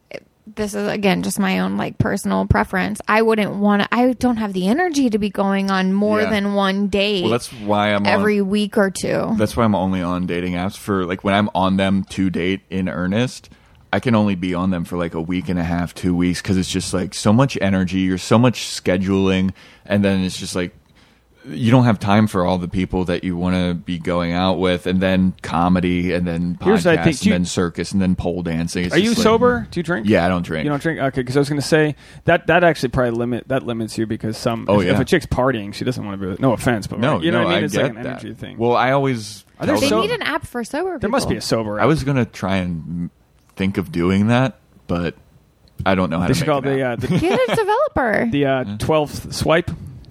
[0.48, 3.02] this is again just my own like personal preference.
[3.08, 3.88] I wouldn't want to.
[3.92, 6.30] I don't have the energy to be going on more Yeah.
[6.30, 7.24] than one date.
[7.24, 9.36] Well, that's why I'm on- every week or two.
[9.38, 12.62] That's why I'm only on dating apps for like when I'm on them to date
[12.70, 13.50] in earnest.
[13.94, 16.42] I can only be on them for like a week and a half, two weeks,
[16.42, 18.00] because it's just like so much energy.
[18.00, 19.52] You're so much scheduling,
[19.86, 20.76] and then it's just like
[21.48, 24.58] you don't have time for all the people that you want to be going out
[24.60, 27.08] with, and then comedy, and then Here's podcasts, what I think.
[27.16, 28.86] and Do you- then circus, and then pole dancing.
[28.86, 29.68] It's Are you just like- sober?
[29.70, 30.08] Do you drink?
[30.10, 30.64] Yeah, I don't drink.
[30.64, 31.00] You don't drink?
[31.00, 34.06] Okay, because I was going to say that that actually probably limit that limits you
[34.08, 34.66] because some.
[34.68, 35.02] Oh, if, if yeah.
[35.02, 36.30] a chick's partying, she doesn't want to be.
[36.32, 37.24] with No offense, but No, right?
[37.24, 37.64] you know no, what I mean.
[37.64, 38.10] I it's get like an that.
[38.24, 38.58] energy thing.
[38.58, 40.86] Well, I always Are there tell they so- them- need an app for sober.
[40.90, 41.00] People.
[41.00, 41.80] there must be a sober.
[41.80, 43.10] I was gonna try and
[43.56, 45.16] think of doing that, but
[45.86, 47.04] I don't know how They to should make call it it the out.
[47.04, 48.28] uh, the get a developer.
[48.32, 49.70] the uh, twelfth swipe.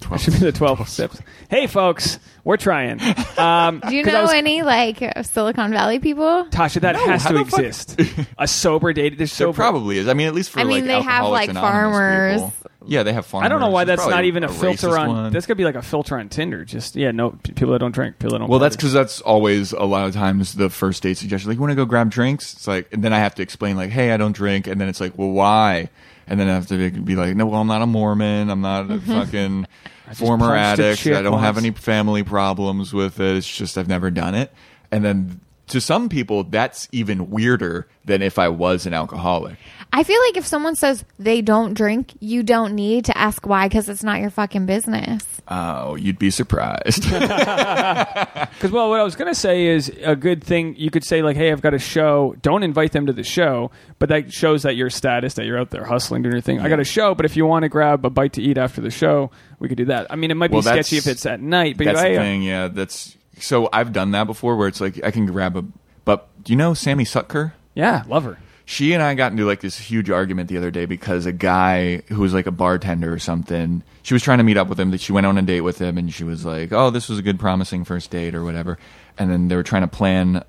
[0.09, 1.19] That should be the twelfth sips.
[1.49, 2.99] Hey, folks, we're trying.
[3.37, 6.45] Um, Do you 'cause I know was- any like Silicon Valley people?
[6.49, 7.99] Tasha, that No, has how to the fuck- exist.
[8.37, 9.17] a sober date.
[9.17, 9.55] There's There sober.
[9.55, 10.07] probably is.
[10.07, 12.41] I mean, at least for I mean, like they have, Alcoholics like, Anonymous farmers.
[12.41, 12.53] people.
[12.87, 13.45] Yeah, they have farmers.
[13.47, 15.07] I don't know why There's that's probably not even a, filter racist on.
[15.09, 15.33] one.
[15.33, 16.63] That's gonna be like a filter on Tinder.
[16.65, 18.47] Just yeah, no p- people that don't drink, people that don't.
[18.47, 18.81] well, that's party.
[18.89, 21.49] because that's always a lot of times the first date suggestion.
[21.49, 22.53] Like, you want to go grab drinks?
[22.53, 24.87] It's like, and then I have to explain like, hey, I don't drink, and then
[24.87, 25.89] it's like, well, why?
[26.27, 28.51] And then I have to be like, no, well, I'm not a Mormon.
[28.51, 29.65] I'm not a fucking
[30.13, 31.05] former addict.
[31.07, 33.35] I don't have any family problems with it.
[33.35, 34.51] It's just I've never done it.
[34.91, 39.57] And then to some people, that's even weirder than if I was an alcoholic.
[39.91, 43.67] I feel like if someone says they don't drink, you don't need to ask why
[43.67, 45.23] because it's not your fucking business.
[45.47, 47.05] Oh, you'd be surprised.
[48.55, 50.75] Because well, what I was gonna say is a good thing.
[50.77, 53.69] You could say like, "Hey, I've got a show." Don't invite them to the show,
[53.99, 56.59] but that shows that your status, that you're out there hustling, doing your thing.
[56.59, 58.81] I got a show, but if you want to grab a bite to eat after
[58.81, 60.07] the show, we could do that.
[60.09, 62.13] I mean, it might be Well, that's- sketchy if it's at night, but that's hey,
[62.13, 62.43] the thing.
[62.43, 65.63] Yeah, that's so I've done that before, where it's like I can grab a.
[66.03, 67.53] But do you know Sammy Sutker?
[67.73, 68.37] yeah, love her.
[68.65, 71.97] she and I got into like this huge argument the other day because a guy
[72.07, 74.91] who was like a bartender or something, she was trying to meet up with him.
[74.91, 77.19] That she went on a date with him, and she was like, "Oh, this was
[77.19, 78.77] a good, promising first date or whatever."
[79.17, 80.43] And then they were trying to plan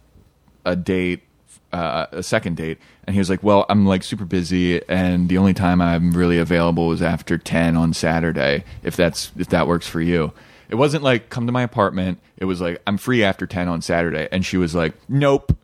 [0.65, 1.23] a date,
[1.73, 5.39] uh, a second date, and he was like, "Well, I'm like super busy, and the
[5.39, 8.65] only time I'm really available is after ten on Saturday.
[8.83, 10.33] If that's if that works for you."
[10.69, 12.21] It wasn't like come to my apartment.
[12.37, 15.57] It was like I'm free after ten on Saturday, and she was like, "Nope."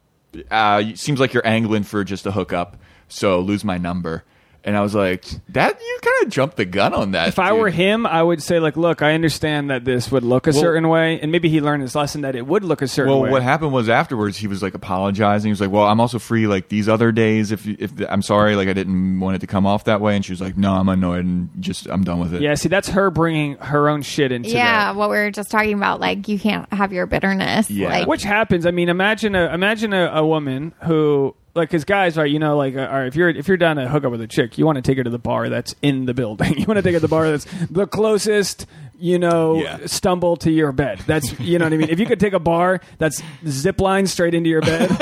[0.51, 2.77] uh, seems like you're angling for just a hookup,
[3.09, 4.25] so lose my number.
[4.65, 7.29] And I was like, that you kind of jumped the gun on that.
[7.29, 10.47] If I were him, I would say like, "Look, I understand that this would look
[10.47, 13.11] a certain way, and maybe he learned his lesson that it would look a certain
[13.11, 15.49] well, way." Well, what happened was afterwards he was like apologizing.
[15.49, 17.51] He was like, "Well, I'm also free like these other days.
[17.51, 20.25] If if I'm sorry, like I didn't want it to come off that way." And
[20.25, 22.89] she was like, "No, I'm annoyed and just I'm done with it." Yeah, see, that's
[22.91, 24.55] her bringing her own shit into it.
[24.55, 24.97] yeah, that.
[24.97, 27.69] what we were just talking about, like you can't have your bitterness.
[27.69, 27.89] Yeah.
[27.89, 28.65] Like, Which happens.
[28.65, 32.57] I mean, imagine a imagine a, a woman who like because guys right you know
[32.57, 34.57] like uh, all right if you're if you're down to hook up with a chick
[34.59, 36.55] you want to take her to the bar that's in the building.
[36.59, 38.67] You want to take her to the bar that's the closest
[38.99, 39.79] you know Yeah.
[39.87, 41.01] stumble to your bed.
[41.07, 41.89] That's you know what i mean?
[41.91, 44.91] If you could take a bar that's zip line straight into your bed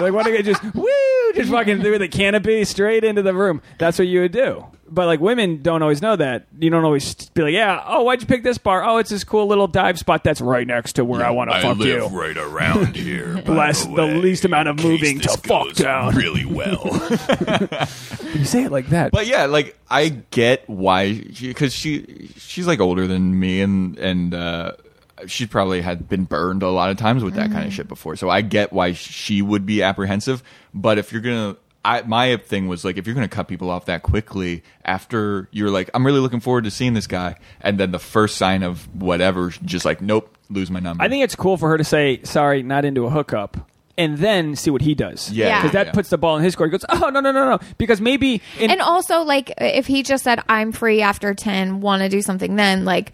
[0.00, 3.62] like why don't you just woo just fucking through the canopy straight into the room?
[3.78, 7.14] That's what you would do but like women don't always know that you don't always
[7.30, 9.98] be like yeah oh why'd you pick this bar oh it's this cool little dive
[9.98, 13.40] spot that's right next to where i want to fuck you right around here.
[13.46, 16.14] by Less- the way, least amount of moving to fuck goes down.
[16.16, 16.84] Really well.
[18.34, 19.10] You say it like that.
[19.10, 24.32] But yeah, like I get why because she she's like older than me and and
[24.32, 24.72] uh,
[25.26, 28.14] she probably had been burned a lot of times with that kind of shit before.
[28.14, 30.44] So I get why she would be apprehensive.
[30.72, 33.86] But if you're gonna, I my thing was like if you're gonna cut people off
[33.86, 37.90] that quickly after you're like I'm really looking forward to seeing this guy, and then
[37.90, 41.02] the first sign of whatever, just like nope, lose my number.
[41.02, 43.68] I think it's cool for her to say, sorry, not into a hookup.
[43.98, 45.30] And then see what he does.
[45.30, 45.58] Yeah, Yeah.
[45.60, 45.92] Because that yeah.
[45.92, 46.68] puts the ball in his court.
[46.68, 47.58] He goes, oh, no, no, no, no.
[47.76, 48.40] Because maybe.
[48.58, 52.22] In, and also like if he just said i'm free after 10 want to do
[52.22, 53.12] something then like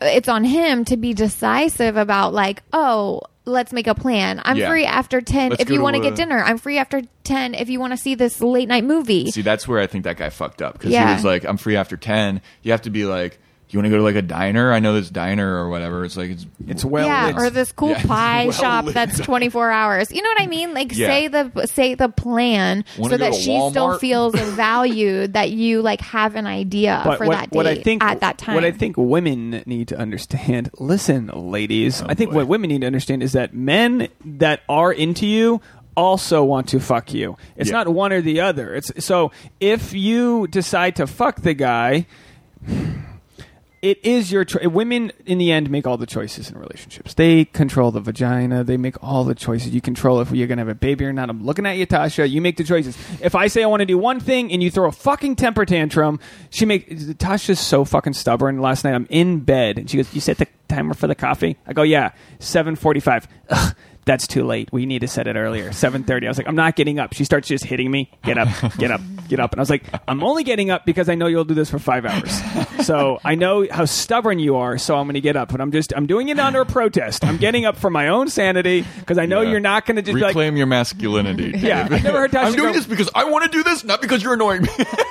[0.00, 4.68] it's on him to be decisive about like oh let's make a plan i'm Yeah.
[4.68, 7.68] free after 10 Let's if you want to get dinner i'm free after 10 if
[7.68, 10.28] you want to see this late night movie See, that's where I think that guy
[10.30, 11.08] fucked up because Yeah.
[11.08, 12.40] he was like, "I'm free after 10.
[12.62, 13.38] You have to be like, "Do
[13.70, 14.72] you want to go to like a diner?
[14.72, 17.36] I know this diner or whatever." It's like it's it's well yeah, lit.
[17.36, 18.02] or this cool Yeah.
[18.04, 18.94] pie Well shop lit.
[18.94, 20.10] that's 24 hours.
[20.10, 20.72] You know what I mean?
[20.74, 21.06] Like Yeah.
[21.08, 25.82] say the say the plan Wanna so that to she still feels valued that you
[25.82, 28.54] like have an idea but for what, that date what I think at that time.
[28.54, 30.70] what I think women need to understand.
[30.78, 32.36] Listen, ladies, oh, I think boy.
[32.36, 35.60] what women need to understand is that men that are into you
[35.96, 37.36] also want to fuck you.
[37.56, 37.78] It's Yeah.
[37.78, 38.74] not one or the other.
[38.74, 42.06] It's so if you decide to fuck the guy.
[43.80, 44.66] It is your choice.
[44.66, 47.14] Women, in the end, make all the choices in relationships.
[47.14, 48.64] They control the vagina.
[48.64, 49.72] They make all the choices.
[49.72, 51.30] You control if you're going to have a baby or not.
[51.30, 52.28] I'm looking at you, Tasha.
[52.28, 52.98] You make the choices.
[53.20, 55.64] If I say I want to do one thing and you throw a fucking temper
[55.64, 56.18] tantrum,
[56.50, 58.60] she make Tasha's so fucking stubborn.
[58.60, 61.56] Last night I'm in bed and she goes, "You set the timer for the coffee?"
[61.66, 62.10] I go, "Yeah,
[62.40, 63.28] 7:45."
[64.08, 64.70] That's too late.
[64.72, 65.68] We need to set it earlier.
[65.70, 66.24] 7:30.
[66.24, 68.10] I was like, "I'm not getting up." She starts just hitting me.
[68.24, 68.48] Get up.
[68.78, 69.02] Get up.
[69.28, 69.52] Get up.
[69.52, 71.78] And I was like, "I'm only getting up because I know you'll do this for
[71.78, 72.40] 5 hours."
[72.86, 75.50] So, I know how stubborn you are, so I'm going to get up.
[75.52, 77.22] But I'm just I'm doing it under a protest.
[77.22, 79.50] I'm getting up for my own sanity because I know Yeah.
[79.50, 81.52] you're not going to just be like reclaim your masculinity.
[81.58, 83.84] Yeah, I've never heard Tasha I'm doing go- this because I want to do this,
[83.84, 84.68] not because you're annoying me.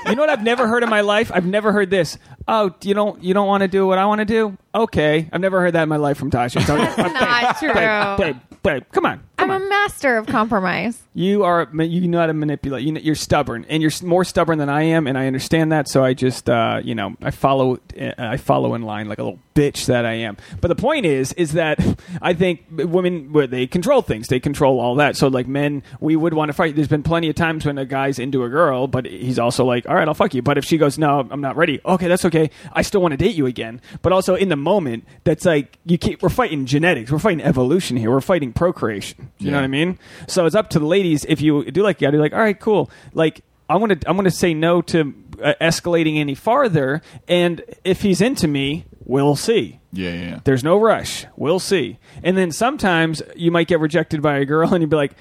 [0.07, 1.31] You know what I've never heard in my life?
[1.31, 2.17] I've never heard this.
[2.47, 4.57] Oh, you don't you don't want to do what I want to do?
[4.73, 6.63] Okay, I've never heard that in my life from Tasha.
[6.65, 7.73] So, not true.
[7.73, 9.65] babe, babe, babe, come on, come I'm on.
[9.67, 11.01] a master of compromise.
[11.13, 12.83] You are you know how to manipulate.
[12.85, 15.89] You know, you're stubborn, and you're more stubborn than I am, and I understand that.
[15.89, 19.23] So I just uh, you know I follow uh, I follow in line like a
[19.23, 20.37] little bitch that I am.
[20.61, 21.79] But the point is is that
[22.21, 25.17] I think women where they control things, they control all that.
[25.17, 26.75] So like men, we would want to fight.
[26.75, 29.89] There's been plenty of times when a guy's into a girl, but he's also like,
[29.89, 30.43] all right, I'll fuck you.
[30.43, 31.81] But if she goes, no, I'm not ready.
[31.83, 32.36] Okay, that's okay.
[32.73, 33.81] I still want to date you again.
[34.01, 36.21] But also in the moment, that's like you keep.
[36.21, 37.11] We're fighting genetics.
[37.11, 38.11] We're fighting evolution here.
[38.11, 39.31] We're fighting procreation.
[39.37, 39.99] You know what I mean?
[40.27, 41.25] So it's up to the ladies.
[41.27, 42.89] If you do like you, be like, all right, cool.
[43.13, 45.13] Like I'm gonna I'm gonna say no to
[45.43, 47.01] uh, escalating any farther.
[47.27, 49.79] And if he's into me, We'll see.
[49.93, 50.39] Yeah, yeah, yeah.
[50.43, 51.25] There's no rush.
[51.37, 51.97] We'll see.
[52.23, 55.13] And then sometimes you might get rejected by a girl and you'd be like,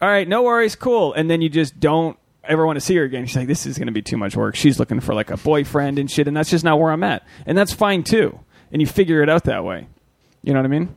[0.00, 1.12] all right, no worries, cool.
[1.12, 2.18] And then you just don't
[2.48, 3.26] ever want to see her again.
[3.26, 4.56] She's like, this is going to be too much work.
[4.56, 6.28] She's looking for like a boyfriend and shit.
[6.28, 7.26] And that's just not where I'm at.
[7.46, 8.40] And that's fine too.
[8.72, 9.86] And you figure it out that way.
[10.42, 10.94] You know what I mean?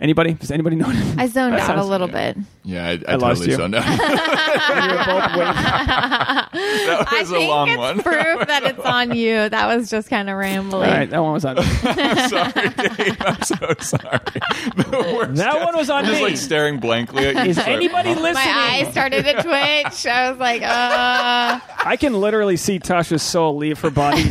[0.00, 0.34] Anybody?
[0.34, 0.86] Does anybody know?
[1.18, 2.36] I zoned That out a sounds- little bit.
[2.64, 3.56] Yeah, I, I, I lost totally you.
[3.56, 3.84] zoned out.
[4.68, 5.54] You were both waiting.
[5.54, 8.02] that I was a think long it's one.
[8.02, 9.48] proof that it's on you.
[9.48, 10.88] That was just kind of rambling.
[10.90, 11.56] All right, that one was on.
[11.56, 11.62] Me.
[11.62, 13.16] sorry, Dave.
[13.20, 14.18] I'm so sorry.
[14.76, 15.36] The worst.
[15.36, 16.28] That one was on I'm just me.
[16.28, 17.50] like staring blankly at you.
[17.50, 17.72] Is Sorry.
[17.74, 18.34] anybody listening?
[18.34, 20.06] My eyes started to twitch.
[20.06, 21.60] I was like, uh.
[21.84, 24.24] I can literally see Tasha's soul leave her body,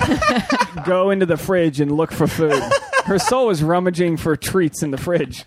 [0.85, 2.61] go into the fridge and look for food.
[3.07, 5.43] Her soul was rummaging for treats in the fridge,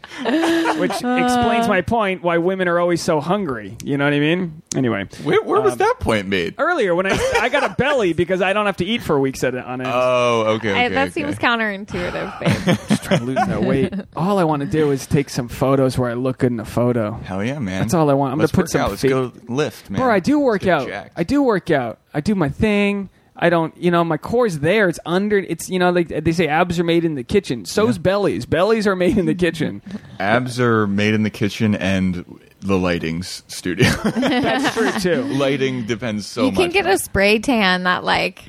[0.78, 3.76] which explains my point why women are always so hungry.
[3.84, 4.62] You know what I mean?
[4.74, 6.54] Anyway, Where, where Um, was that point made?
[6.58, 9.44] earlier when I I got a belly because I don't have to eat for weeks
[9.44, 9.90] at, on end.
[9.92, 10.70] Oh, okay.
[10.70, 11.12] okay I, that okay.
[11.12, 12.78] seems counterintuitive, babe.
[12.88, 13.92] Just trying to lose that weight.
[14.16, 16.64] All I want to do is take some photos where I look good in a
[16.64, 17.12] photo.
[17.12, 17.82] Hell yeah, man.
[17.82, 18.32] That's all I want.
[18.32, 18.90] I'm Let's gonna put work some out.
[18.90, 20.00] Let's fake- go lift, man.
[20.00, 20.86] Bro, I do work out.
[20.88, 21.12] jacked.
[21.16, 21.98] I do work out.
[22.14, 23.11] I do my thing.
[23.43, 24.88] I don't, you know, my core's there.
[24.88, 25.38] It's under.
[25.38, 27.64] It's you know, like they say, abs are made in the kitchen.
[27.64, 28.45] So's bellies.
[28.47, 29.80] Bellies are made in the kitchen.
[30.20, 33.88] Abs are made in the kitchen and the lighting's studio.
[34.05, 35.22] That's true too.
[35.22, 36.47] Lighting depends so much.
[36.47, 36.62] you much.
[36.64, 38.45] can get on a spray tan that like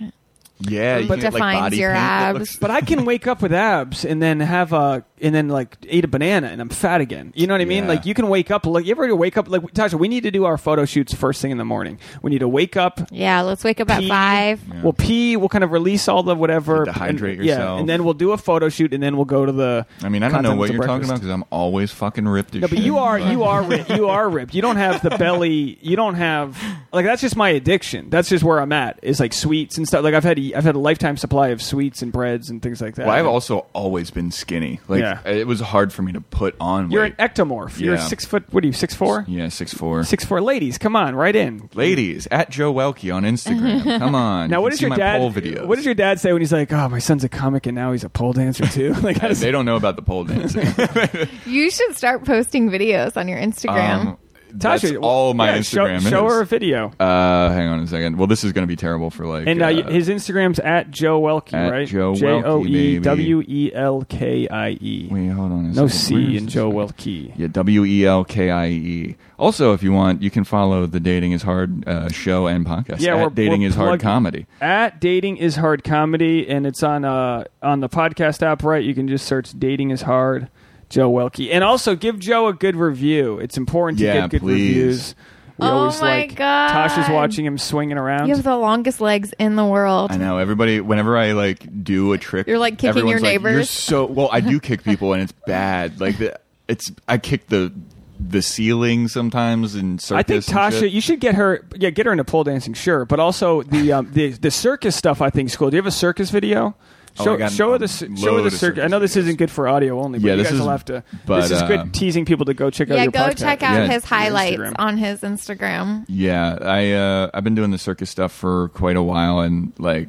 [0.60, 2.40] yeah, you but can get, like, defines body your paint that abs.
[2.40, 5.78] looks- But I can wake up with abs and then have a and then like
[5.88, 7.32] eat a banana and I'm fat again.
[7.36, 7.84] You know what I mean?
[7.84, 7.90] Yeah.
[7.90, 8.66] Like you can wake up.
[8.66, 9.50] Like you ever wake up?
[9.50, 12.00] Like Tasha, we need to do our photo shoots first thing in the morning.
[12.22, 13.00] We need to wake up.
[13.12, 13.42] yeah.
[13.42, 14.10] Let's wake up at pee.
[14.10, 14.62] five.
[14.84, 15.38] We'll pee.
[15.38, 16.80] We'll kind of release all the whatever.
[16.80, 17.80] Need to hydrate and, Yeah, yourself.
[17.82, 19.86] and then we'll do a photo shoot, and then we'll go to the.
[20.04, 22.56] I mean, I don't know what you're talking about because I'm always fucking ripped.
[22.56, 23.90] As No, but shit, you are you are ripped.
[23.90, 24.54] You are ripped.
[24.54, 25.78] You don't have the belly.
[25.82, 26.58] You don't have
[26.92, 28.10] like that's just my addiction.
[28.10, 29.00] That's just where I'm at.
[29.02, 30.04] Is like sweets and stuff.
[30.04, 32.96] Like I've had I've had a lifetime supply of sweets and breads and things like
[32.96, 33.06] that.
[33.08, 34.80] Well, I've also always been skinny.
[34.88, 35.11] Like Yeah.
[35.26, 37.16] It was hard for me to put on You're weight.
[37.20, 37.80] an ectomorph.
[37.80, 38.02] You're Yeah.
[38.02, 38.44] six foot.
[38.52, 38.74] What are you?
[38.74, 39.26] Six four.
[39.28, 40.04] yeah, six four.
[40.04, 40.42] Six four.
[40.42, 41.70] Ladies, come on, right in.
[41.74, 43.84] Ladies at Joe Welkie on Instagram.
[44.00, 44.50] Come on.
[44.50, 45.18] Now, You what can does see your my dad?
[45.20, 45.66] Pole videos.
[45.66, 47.92] What does your dad say when he's like, "Oh, my son's a comic and now
[47.92, 48.94] he's a pole dancer too"?
[49.02, 50.68] like, how does, They don't know about the pole dancing.
[51.46, 54.00] You should start posting videos on your Instagram.
[54.08, 54.18] um,
[54.54, 56.92] that's Tasha, all my yeah, Instagram show, show her a video.
[57.00, 58.18] Uh, hang on a second.
[58.18, 59.48] Well, this is going to be terrible for like.
[59.48, 61.88] And uh, uh, his Instagram's at Joe Welkie, At right?
[61.88, 63.00] Joe J O E.
[63.00, 65.08] W E L K I E.
[65.12, 65.66] Wait, hold on.
[65.68, 65.88] A No.
[65.88, 66.72] C in Joe?
[66.72, 67.34] Welkie.
[67.38, 69.16] Yeah, W E L K I E.
[69.38, 73.00] Also, if you want, you can follow the Dating is Hard uh, show and podcast.
[73.00, 74.46] Yeah, at we're- Dating we're is Hard Comedy.
[74.62, 78.84] At Dating is Hard Comedy, and it's on uh on the podcast app, right?
[78.84, 80.50] You can just search Dating is Hard,
[80.92, 83.40] Joe Welkie, and also give Joe a good review.
[83.40, 84.68] It's important to Yeah, get good please.
[84.70, 85.16] reviews.
[85.58, 86.72] We Oh always my like God.
[86.72, 88.28] Tasha's watching him swinging around.
[88.30, 90.12] you have the longest legs in the world.
[90.12, 90.82] I know everybody.
[90.82, 93.70] Whenever I like do a trick, You're, like, kicking your everyone's like, You're neighbors.
[93.70, 94.30] so well.
[94.32, 96.00] I do kick people, and it's bad.
[96.02, 97.72] Like the, it's I kick the
[98.20, 100.12] the ceiling sometimes in circus.
[100.20, 100.92] I think and Tasha, shit.
[100.92, 104.12] you should get her, yeah, get her into pole dancing, sure, but also the um,
[104.14, 105.22] the the circus stuff.
[105.22, 105.70] I think is cool.
[105.70, 106.76] Do you have a circus video?
[107.20, 108.84] Oh, Show, I got show her the show her the of circus.
[108.84, 109.18] I know this videos.
[109.18, 111.04] isn't good for audio only, but Yeah, you guys is- will have to.
[111.26, 113.38] but, this is uh, good teasing people to go check out yeah, your go podcast.
[113.40, 113.88] check out Yeah.
[113.88, 114.74] his highlights Instagram.
[114.80, 116.06] on his Instagram.
[116.08, 120.08] Yeah, I uh, I've been doing the circus stuff for quite a while, and like,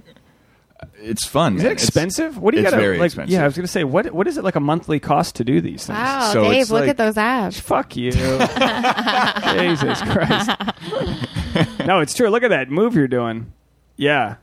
[1.00, 1.57] it's fun.
[1.57, 1.72] Is it man.
[1.72, 2.38] It's- expensive?
[2.38, 2.80] what do you it's got?
[2.80, 3.32] very like, expensive.
[3.32, 5.61] Yeah, I was gonna say what what is it like a monthly cost to do
[5.61, 5.98] these things?
[5.98, 7.59] Wow, So Dave, look like- at those abs.
[7.59, 10.50] Fuck you, Jesus Christ!
[11.86, 12.28] no, it's true.
[12.30, 13.53] Look at that move you're doing.
[13.96, 14.36] Yeah, the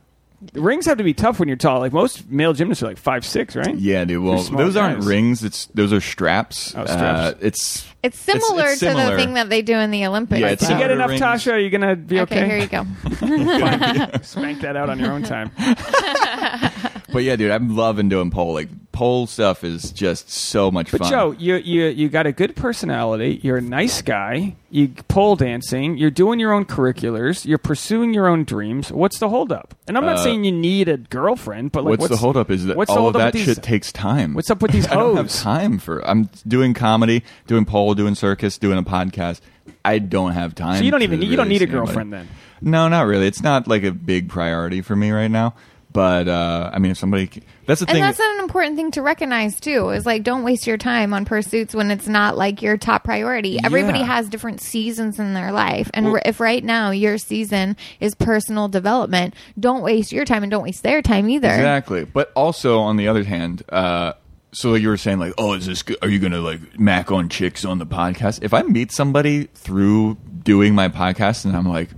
[0.54, 1.80] rings have to be tough when you're tall.
[1.80, 3.74] Like most male gymnasts are like five six, right?
[3.76, 4.22] Yeah, dude.
[4.22, 5.44] Well, They're small those aren't rings.
[5.44, 6.74] It's those are straps.
[6.76, 6.94] Oh, straps.
[6.94, 10.40] Uh, it's It's similar it's to the thing that they do in the Olympics.
[10.40, 11.20] Yeah, it's Did you get enough, rings.
[11.22, 11.52] Tasha?
[11.52, 12.42] Are you gonna be okay?
[12.42, 14.18] Okay, here you go.
[14.22, 15.50] Spank that out on your own time.
[17.12, 18.54] But yeah, dude, I'm loving doing pole.
[18.54, 21.10] Like pole stuff is just so much But fun.
[21.10, 23.40] Joe, you you you got a good personality.
[23.42, 24.56] You're a nice guy.
[24.70, 25.96] You pole dancing.
[25.96, 27.46] You're doing your own curriculars.
[27.46, 28.90] You're pursuing your own dreams.
[28.92, 29.74] What's the holdup?
[29.88, 32.66] And I'm not Uh, saying you need a girlfriend, but like, what's, the holdup is
[32.66, 34.34] that what's all of that these- shit takes time.
[34.34, 36.06] What's up with these I don't have time for.
[36.08, 39.40] I'm doing comedy, doing pole, doing circus, doing a podcast.
[39.84, 40.78] I don't have time.
[40.78, 41.86] So you don't even need, you don't need a see anybody.
[41.86, 42.28] girlfriend then.
[42.60, 43.26] No, not really.
[43.26, 45.54] It's not like a big priority for me right now.
[45.92, 47.96] But uh, I mean, if somebody that's the thing.
[47.96, 48.02] And thing.
[48.02, 49.90] that's an important thing to recognize too.
[49.90, 53.58] Is like don't waste your time on pursuits when it's not like your top priority.
[53.64, 54.06] Everybody Yeah.
[54.06, 58.68] has different seasons in their life, and Well- if right now your season is personal
[58.68, 61.48] development, don't waste your time and don't waste their time either.
[61.48, 62.04] Exactly.
[62.04, 64.12] But also on the other hand, uh,
[64.52, 65.82] so like you were saying like, oh, is this?
[65.82, 65.96] Good?
[66.02, 68.40] Are you gonna like mac on chicks on the podcast?
[68.42, 71.90] If I meet somebody through doing my podcast and I'm like,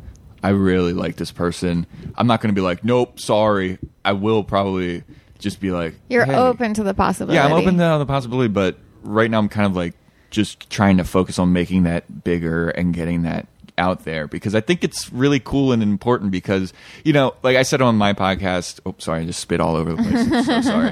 [0.43, 1.87] I really like this person,
[2.17, 3.79] I'm not gonna be like, nope, sorry.
[4.05, 5.05] I will probably
[5.39, 6.35] just be like, You're hey.
[6.35, 7.35] open to the possibility.
[7.37, 9.95] Yeah, I'm open to the possibility, but right now I'm kind of like
[10.31, 13.47] just trying to focus on making that bigger and getting that
[13.79, 16.73] out there because I think it's really cool and important because
[17.05, 18.81] you know, like I said on my podcast.
[18.87, 20.33] Oh, sorry, I just spit all over the place.
[20.33, 20.91] I'm so sorry.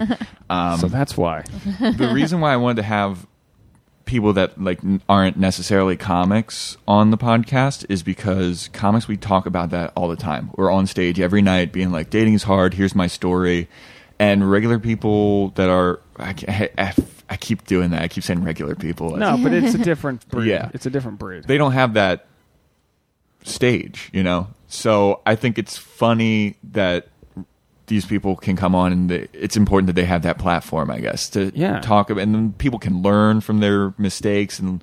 [0.48, 1.42] Um, so that's why.
[1.80, 3.26] the reason why I wanted to have
[4.10, 9.70] people that like aren't necessarily comics on the podcast is because comics we talk about
[9.70, 10.50] that all the time.
[10.56, 13.68] We're on stage every night being like dating is hard, here's my story.
[14.18, 16.34] And regular people that are I,
[16.76, 16.94] I,
[17.30, 18.02] I keep doing that.
[18.02, 19.16] I keep saying regular people.
[19.16, 20.48] No, but it's a different breed.
[20.48, 20.70] Yeah.
[20.74, 21.44] It's a different breed.
[21.44, 22.26] They don't have that
[23.44, 24.48] stage, you know.
[24.66, 27.08] So I think it's funny that
[27.90, 31.00] these people can come on and they, it's important that they have that platform, I
[31.00, 31.80] guess, to Yeah.
[31.80, 34.82] talk about, and then people can learn from their mistakes and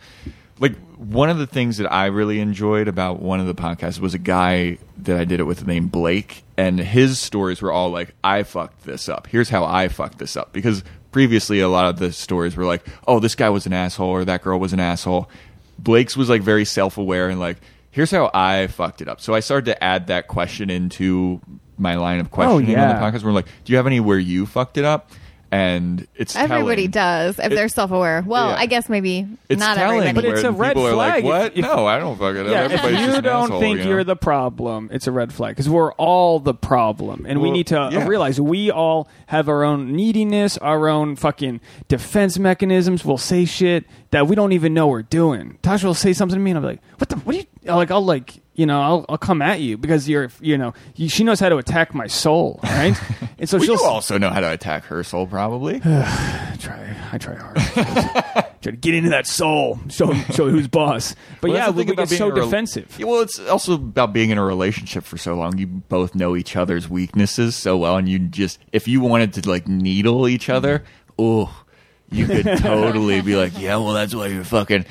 [0.59, 4.13] like one of the things that I really enjoyed about one of the podcasts was
[4.15, 8.15] a guy that I did it with named Blake, and his stories were all like,
[8.23, 9.27] "I fucked this up.
[9.27, 12.83] Here's how I fucked this up." Because previously, a lot of the stories were like,
[13.07, 15.29] "Oh, this guy was an asshole," or "That girl was an asshole."
[15.77, 17.57] Blake's was like very self aware and like,
[17.91, 21.39] "Here's how I fucked it up." So I started to add that question into
[21.77, 22.99] my line of questioning on yeah.
[22.99, 23.23] the podcast.
[23.23, 25.11] We're like, "Do you have any where you fucked it up?"
[25.49, 27.35] And it's Everybody telling.
[27.35, 28.21] does if It- they're self aware.
[28.27, 28.57] Well, Yeah.
[28.57, 30.27] I guess maybe It's not telling, everybody.
[30.27, 31.51] But it's a red people are like, flag "What?
[31.55, 32.51] if- no, I don't fuck it up.
[32.51, 33.89] Yeah, if Everybody's you an don't asshole," think you know?
[33.91, 37.67] you're the problem, it's a red flag because we're all the problem, and we need
[37.67, 38.05] to yeah.
[38.05, 43.05] realize we all have our own neediness, our own fucking defense mechanisms.
[43.05, 45.59] We'll say shit that we don't even know we're doing.
[45.63, 47.15] Tasha will say something to me, and I'll be like, "What the?
[47.19, 50.29] What are you?" Like I'll like you know I'll I'll come at you because you're
[50.41, 52.97] you know you, she knows how to attack my soul, right?
[53.39, 55.75] and so Well, she'll you also know how to attack her soul, probably.
[55.85, 56.95] I try.
[57.13, 57.55] I try hard.
[58.61, 59.79] try to get into that soul.
[59.89, 61.15] Show show who's boss.
[61.39, 62.93] But Well, yeah, we, we about get being so rel- defensive.
[62.99, 65.57] Yeah, well, it's also about being in a relationship for so long.
[65.57, 69.49] You both know each other's weaknesses so well, and you just if you wanted to
[69.49, 70.83] like needle each other,
[71.17, 71.63] oh,
[72.09, 74.85] you could totally be like, yeah, well, that's why you're fucking.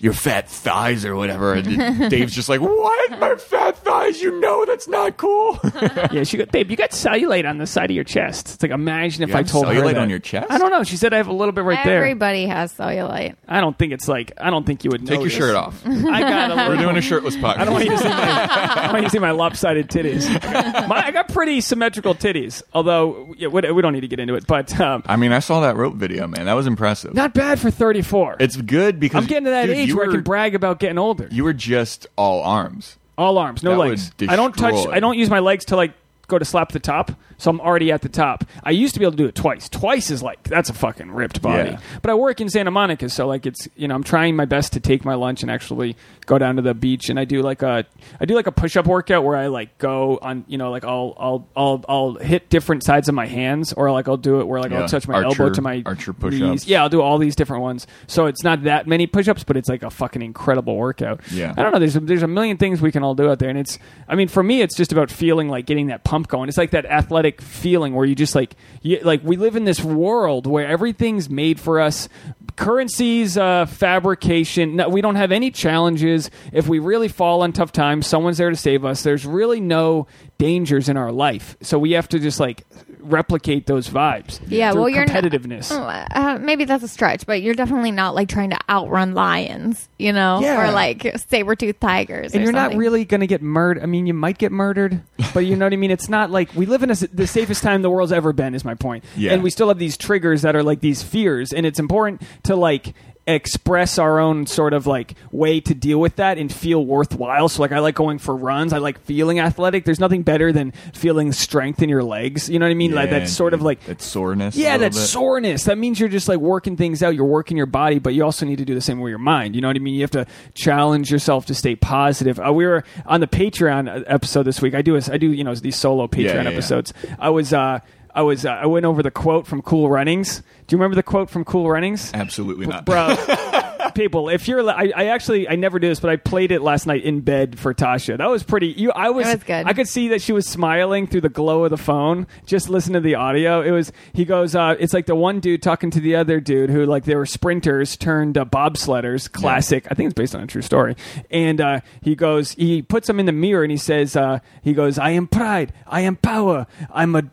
[0.00, 3.18] Your fat thighs or whatever, and Dave's just like, "What?
[3.18, 4.22] My fat thighs?
[4.22, 5.58] You know that's not cool."
[6.12, 8.54] yeah, she got, babe, you got cellulite on the side of your chest.
[8.54, 9.98] It's like, imagine if You I have told her cellulite that.
[10.02, 10.46] on your chest?
[10.50, 10.84] I don't know.
[10.84, 11.96] She said I have a little bit right there.
[11.98, 13.34] Everybody has cellulite.
[13.48, 14.32] I don't think it's like.
[14.40, 15.82] I don't think you would Take your shirt off.
[15.86, 16.68] I got a little.
[16.74, 17.56] We're doing a shirtless podcast.
[17.58, 18.48] I don't want you to see my.
[18.50, 20.28] I don't want you to see my lopsided titties.
[20.28, 22.62] I got, my, I got pretty symmetrical titties.
[22.72, 25.40] Although yeah, we, we don't need to get into it, but um, I mean, I
[25.40, 26.46] saw that rope video, man.
[26.46, 27.14] That was impressive.
[27.14, 28.36] not bad for thirty four.
[28.38, 30.78] it's good because I'm getting to that dude, age you where I can brag about
[30.78, 31.28] getting older.
[31.30, 32.96] You were just all arms.
[33.16, 34.12] All arms, no That legs.
[34.20, 34.74] would I don't touch.
[34.74, 34.92] destroy.
[34.92, 35.92] I don't use my legs to like
[36.28, 37.10] go to slap the top.
[37.38, 38.44] So I'm already at the top.
[38.64, 39.68] I used to be able to do it twice.
[39.68, 41.70] Twice is like that's a fucking ripped body.
[41.70, 41.80] Yeah.
[42.02, 44.72] But I work in Santa Monica, so like it's you know I'm trying my best
[44.74, 47.62] to take my lunch and actually go down to the beach and I do like
[47.62, 47.86] a
[48.20, 50.84] I do like a push up workout where I like go on you know like
[50.84, 54.46] I'll I'll I'll I'll hit different sides of my hands or like I'll do it
[54.46, 54.82] where like Yeah.
[54.82, 56.40] I'll touch my Archer- elbow to my archer knees.
[56.40, 56.66] push-ups.
[56.66, 57.86] Yeah, I'll do all these different ones.
[58.08, 61.20] So it's not that many push ups, but it's like a fucking incredible workout.
[61.30, 61.54] Yeah.
[61.56, 61.78] I don't know.
[61.78, 63.78] There's a, there's a million things we can all do out there, and it's.
[64.08, 66.48] I mean, for me, it's just about feeling like getting that pump going.
[66.48, 69.82] It's like that athletic feeling where you just like you, like we live in this
[69.82, 72.08] world where everything's made for us.
[72.56, 74.76] Currencies, uh, fabrication.
[74.76, 76.28] No, we don't have any challenges.
[76.52, 79.02] If we really fall on tough times, someone's there to save us.
[79.02, 80.08] There's really no
[80.38, 82.66] dangers in our life, so we have to just like
[83.10, 84.40] replicate those vibes.
[84.48, 85.70] Yeah, well, you're not- competitiveness.
[85.70, 90.12] Uh, maybe that's a stretch, but you're definitely not like trying to outrun lions, you
[90.12, 90.68] know, Yeah.
[90.68, 92.34] or like saber tooth tigers.
[92.34, 93.82] and or you're not really going to get murdered.
[93.82, 95.00] I mean, you might get murdered,
[95.34, 95.90] but you know what I mean.
[95.90, 98.54] It's not like we live in a, s- the safest time the world's ever been.
[98.54, 99.04] Is my point.
[99.16, 99.32] Yeah.
[99.32, 102.56] And we still have these triggers that are like these fears, and it's important to
[102.56, 102.94] like
[103.28, 107.48] express our own sort of like way to deal with that and feel worthwhile.
[107.48, 108.72] So like I like going for runs.
[108.72, 109.84] I like feeling athletic.
[109.84, 112.48] There's nothing better than feeling strength in your legs.
[112.48, 112.92] You know what I mean?
[112.92, 114.56] like Yeah, that sort of like that soreness.
[114.56, 114.98] yeah, that bit.
[114.98, 115.64] soreness.
[115.64, 117.14] That means you're just like working things out.
[117.14, 119.54] You're working your body, but you also need to do the same with your mind.
[119.54, 119.94] You know what I mean?
[119.94, 122.40] You have to challenge yourself to stay positive.
[122.40, 124.74] Uh, we were on the Patreon episode this week.
[124.74, 126.48] I do, a, I do, you know, these solo Patreon yeah, yeah.
[126.50, 126.94] episodes.
[127.18, 127.80] I was, uh,
[128.18, 130.42] I was, uh, I went over the quote from Cool Runnings.
[130.66, 132.12] Do you remember the quote from Cool Runnings?
[132.12, 133.14] Absolutely not, bro.
[133.94, 136.86] people, if you're, I, I actually, I never did this, but I played it last
[136.86, 138.18] night in bed for Tasha.
[138.18, 138.68] That was pretty.
[138.68, 139.66] You, I was, It was good.
[139.66, 142.26] I could see that she was smiling through the glow of the phone.
[142.46, 143.62] Just listen to the audio.
[143.62, 143.92] It was.
[144.12, 144.54] He goes.
[144.54, 147.26] Uh, it's like the one dude talking to the other dude who, like, they were
[147.26, 149.30] sprinters turned uh, bobsledders.
[149.30, 149.86] Classic.
[149.90, 150.96] I think it's based on a true story.
[151.30, 152.52] And uh, he goes.
[152.52, 154.16] He puts them in the mirror and he says.
[154.16, 154.98] Uh, he goes.
[154.98, 155.72] I am pride.
[155.86, 156.66] I am power.
[156.90, 157.24] I'm a.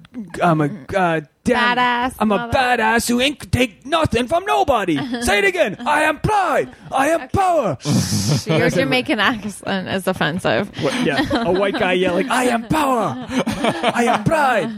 [0.42, 0.70] I'm a.
[0.96, 4.98] Uh, Damn, Badass I'm a mother- badass who ain't take nothing from nobody.
[5.22, 5.78] Say it again.
[5.80, 6.70] I am pride.
[6.92, 7.78] I am power.
[8.48, 10.70] Your Jamaican accent is offensive.
[10.84, 13.16] What- yeah, a white guy yelling, "I am power.
[13.30, 14.70] I am pride."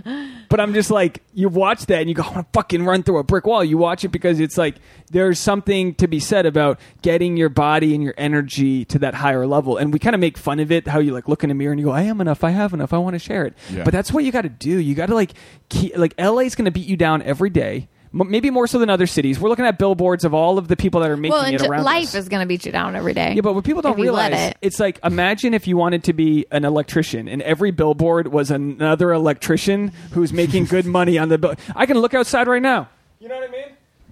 [0.49, 3.03] But I'm just like, you watch that and you go, I want to fucking run
[3.03, 3.63] through a brick wall.
[3.63, 4.75] You watch it because it's like
[5.11, 9.45] there's something to be said about getting your body and your energy to that higher
[9.45, 9.77] level.
[9.77, 11.71] And we kind of make fun of it, how you like look in the mirror
[11.71, 13.55] and you go, I am enough, I have enough, I want to share it.
[13.69, 13.83] Yeah.
[13.83, 14.77] But that's what you got to do.
[14.77, 15.33] You got to like,
[15.69, 17.89] keep, like LA's going to beat you down every day.
[18.13, 19.39] M- Maybe more so than other cities.
[19.39, 21.59] We're looking at billboards of all of the people that are making well, it and
[21.59, 22.15] j- around life us.
[22.15, 23.33] is going to beat you down every day.
[23.33, 24.57] Yeah, but what people don't if you let realize, it.
[24.61, 29.11] it's like imagine if you wanted to be an electrician and every billboard was another
[29.11, 31.55] electrician who's making good money on the bill.
[31.75, 32.89] I can look outside right now.
[33.19, 33.65] You know what I mean?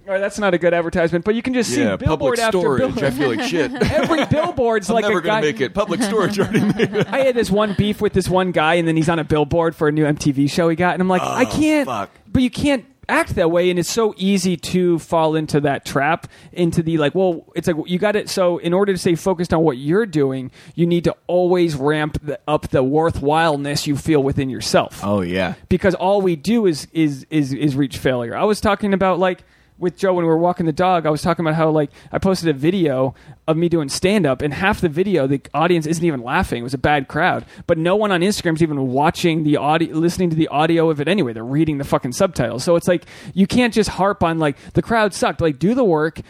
[0.06, 2.58] All right, that's not a good advertisement, but you can just see billboard public after
[2.60, 2.78] storage.
[2.80, 3.04] billboard.
[3.04, 3.72] I feel like shit.
[3.90, 5.28] Every billboard's I'm like never a guy.
[5.40, 5.74] gonna make it.
[5.74, 7.06] Public storage already made it.
[7.12, 9.74] I had this one beef with this one guy, and then he's on a billboard
[9.74, 11.86] for a new MTV show he got, and I'm like, oh, I can't.
[11.86, 12.10] fuck.
[12.28, 16.26] But you can't act that way, and it's so easy to fall into that trap.
[16.52, 18.28] Into the like, well, it's like you got it.
[18.28, 22.18] So in order to stay focused on what you're doing, you need to always ramp
[22.22, 25.54] the, up the worthwhileness you feel within yourself Oh yeah.
[25.68, 28.36] because all we do is is is is reach failure.
[28.36, 29.44] I was talking about like
[29.78, 31.06] with Joe when we were walking the dog.
[31.06, 33.14] I was talking about how like I posted a video
[33.46, 36.60] of me doing stand up, and half the video the audience isn't even laughing.
[36.60, 40.30] It was a bad crowd, but no one on Instagram's even watching the audio, listening
[40.30, 41.32] to the audio of it anyway.
[41.32, 42.64] They're reading the fucking subtitles.
[42.64, 43.04] So it's like
[43.34, 45.40] you can't just harp on like the crowd sucked.
[45.40, 46.20] Like do the work.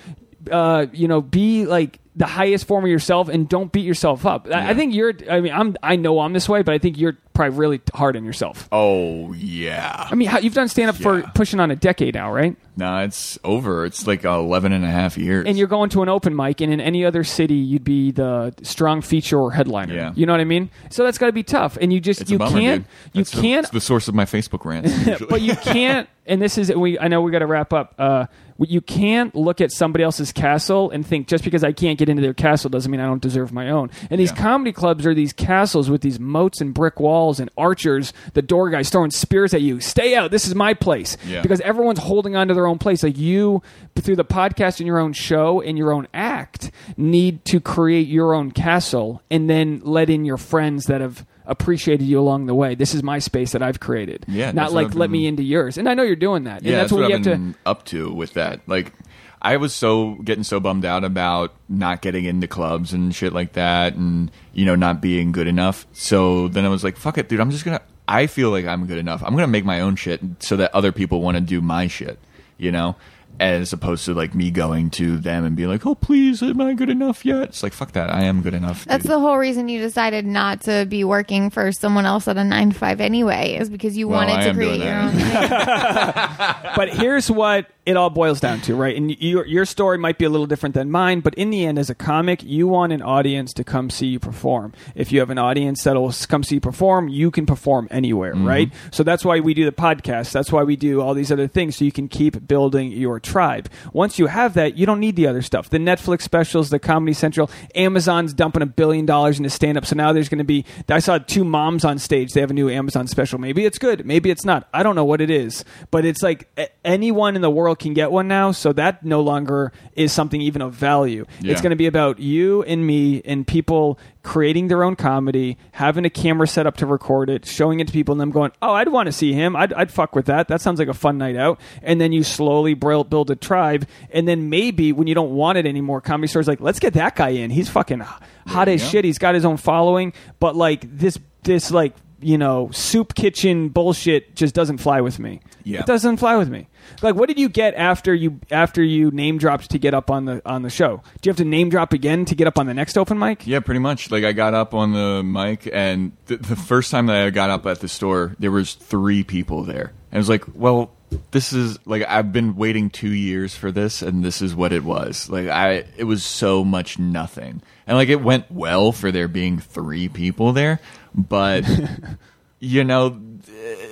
[0.50, 4.48] Uh, you know, be like the highest form of yourself and don't beat yourself up.
[4.50, 5.12] I, I think you're.
[5.30, 5.76] I mean, I'm.
[5.82, 8.66] I know I'm this way, but I think you're probably really hard on yourself.
[8.72, 10.08] Oh yeah.
[10.10, 12.56] I mean, how, you've done stand up for pushing on a decade now, right?
[12.78, 13.84] No, it's over.
[13.84, 15.46] It's like 11 and a half years.
[15.46, 18.54] And you're going to an open mic, and in any other city, you'd be the
[18.62, 19.94] strong feature or headliner.
[19.94, 20.12] Yeah.
[20.14, 20.70] You know what I mean?
[20.90, 23.14] So that's got to be tough, and you just it's you bummer, can't dude.
[23.14, 24.90] you That's the- can't it's the source of my Facebook rants.
[25.06, 25.26] usually.
[25.30, 28.26] but you can't and this is we i know we got to wrap up uh
[28.58, 32.22] you can't look at somebody else's castle and think just because i can't get into
[32.22, 34.36] their castle doesn't mean i don't deserve my own and these Yeah.
[34.36, 38.70] comedy clubs are these castles with these moats and brick walls and archers the door
[38.70, 41.42] guys throwing spears at you stay out this is my place Yeah.
[41.42, 43.62] because everyone's holding on to their own place like you
[43.94, 48.32] through the podcast and your own show and your own act need to create your
[48.34, 52.74] own castle and then let in your friends that have appreciated you along the way
[52.74, 55.78] this is my space that i've created Yeah, not like let me into yours.
[55.78, 56.62] And I know you're doing that.
[56.62, 57.38] yeah, and that's, what, what, you I've have to.
[57.38, 58.60] been up to with that.
[58.66, 58.92] Like,
[59.40, 63.52] I was so getting so bummed out about not getting into clubs and shit like
[63.52, 65.86] that, and you know not being good enough.
[65.92, 67.38] So then I was like, "Fuck it, dude!
[67.40, 69.22] I'm just gonna." I feel like I'm good enough.
[69.22, 72.18] I'm gonna make my own shit so that other people want to do my shit.
[72.58, 72.96] You know.
[73.38, 76.72] As opposed to like me going to them and being like, "Oh, please, am I
[76.74, 78.08] good enough yet?" It's like, "Fuck that!
[78.10, 79.12] I am good enough." That's dude.
[79.12, 82.70] the whole reason you decided not to be working for someone else at a nine
[82.70, 86.54] to five anyway, is because you Well, wanted I to create your that.
[86.54, 86.62] own.
[86.64, 86.72] thing.
[86.76, 88.96] but here's what it all boils down to, right?
[88.96, 91.78] And your your story might be a little different than mine, but in the end,
[91.78, 94.72] as a comic, you want an audience to come see you perform.
[94.96, 98.46] If you have an audience that'll come see you perform, you can perform anywhere, mm-hmm.
[98.46, 98.72] right?
[98.90, 100.32] So that's why we do the podcast.
[100.32, 103.70] That's why we do all these other things, so you can keep building your tribe.
[103.92, 105.70] Once you have that, you don't need the other stuff.
[105.70, 109.86] The Netflix specials, the Comedy Central, Amazon's dumping a billion dollars into stand up.
[109.86, 110.64] So now there's going to be.
[110.88, 112.32] I saw two moms on stage.
[112.32, 113.38] They have a new Amazon special.
[113.38, 114.04] Maybe it's good.
[114.04, 114.68] Maybe it's not.
[114.74, 115.64] I don't know what it is.
[115.92, 116.48] But it's like
[116.84, 118.52] anyone in the world can get one now.
[118.52, 121.24] So that no longer is something even of value.
[121.40, 121.52] Yeah.
[121.52, 126.04] It's going to be about you and me and people creating their own comedy, having
[126.04, 128.72] a camera set up to record it, showing it to people, and them going, "Oh,
[128.72, 129.54] I'd want to see him.
[129.54, 130.48] I'd, I'd fuck with that.
[130.48, 133.86] That sounds like a fun night out." And then you slowly build, build a tribe,
[134.10, 137.14] and then maybe when you don't want it anymore, comedy stores like, "Let's get that
[137.14, 137.50] guy in.
[137.50, 138.88] He's fucking hot as go.
[138.88, 139.04] shit.
[139.04, 144.34] He's got his own following, but like this, this like." You know, soup kitchen bullshit
[144.34, 145.42] just doesn't fly with me.
[145.64, 145.80] Yeah.
[145.80, 146.66] It doesn't fly with me.
[147.02, 150.24] Like, what did you get after you after you name dropped to get up on
[150.24, 151.02] the on the show?
[151.20, 153.46] Do you have to name drop again to get up on the next open mic?
[153.46, 154.10] Yeah, pretty much.
[154.10, 157.50] Like I got up on the mic, and th- the first time that I got
[157.50, 159.92] up at the store, there was three people there.
[160.10, 160.92] And I was like, "Well,
[161.30, 164.84] this is like I've been waiting two years for this, and this is what it
[164.84, 165.28] was.
[165.28, 169.58] Like I, it was so much nothing, and like it went well for there being
[169.58, 170.80] three people there,
[171.14, 171.64] but
[172.60, 173.20] you know."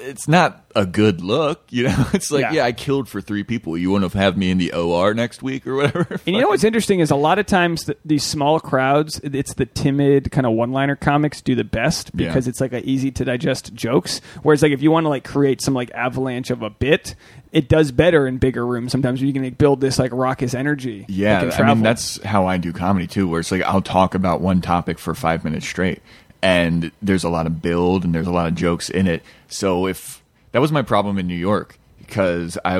[0.06, 2.06] It's not a good look, you know.
[2.12, 2.52] It's like, Yeah.
[2.52, 3.76] yeah, I killed for three people.
[3.76, 6.20] You want to have me in the OR next week or whatever?
[6.26, 9.54] And you know what's interesting is a lot of times th- these small crowds, it's
[9.54, 12.28] the timid kind of one-liner comics do the best Yeah.
[12.28, 14.20] because it's like a easy to digest jokes.
[14.42, 17.14] Whereas like if you want to like create some like avalanche of a bit,
[17.52, 18.92] it does better in bigger rooms.
[18.92, 21.06] Sometimes where you can like, build this like raucous energy.
[21.08, 24.40] Yeah, I mean that's how I do comedy too, where it's like I'll talk about
[24.40, 26.02] one topic for five minutes straight,
[26.44, 29.22] and there's a lot of build and there's a lot of jokes in it.
[29.48, 30.22] So if
[30.52, 32.76] that was my problem in New York, because I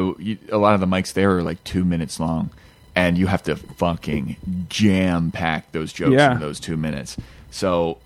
[0.52, 2.50] a lot of the mics there are like two minutes long,
[2.94, 4.36] and you have to fucking
[4.68, 6.34] jam pack those jokes Yeah.
[6.34, 7.16] in those two minutes.
[7.50, 7.96] So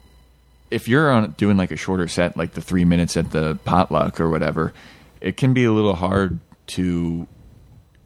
[0.70, 4.20] if you're on doing like a shorter set, like the three minutes at the potluck
[4.20, 4.72] or whatever,
[5.20, 6.38] it can be a little hard
[6.68, 7.26] to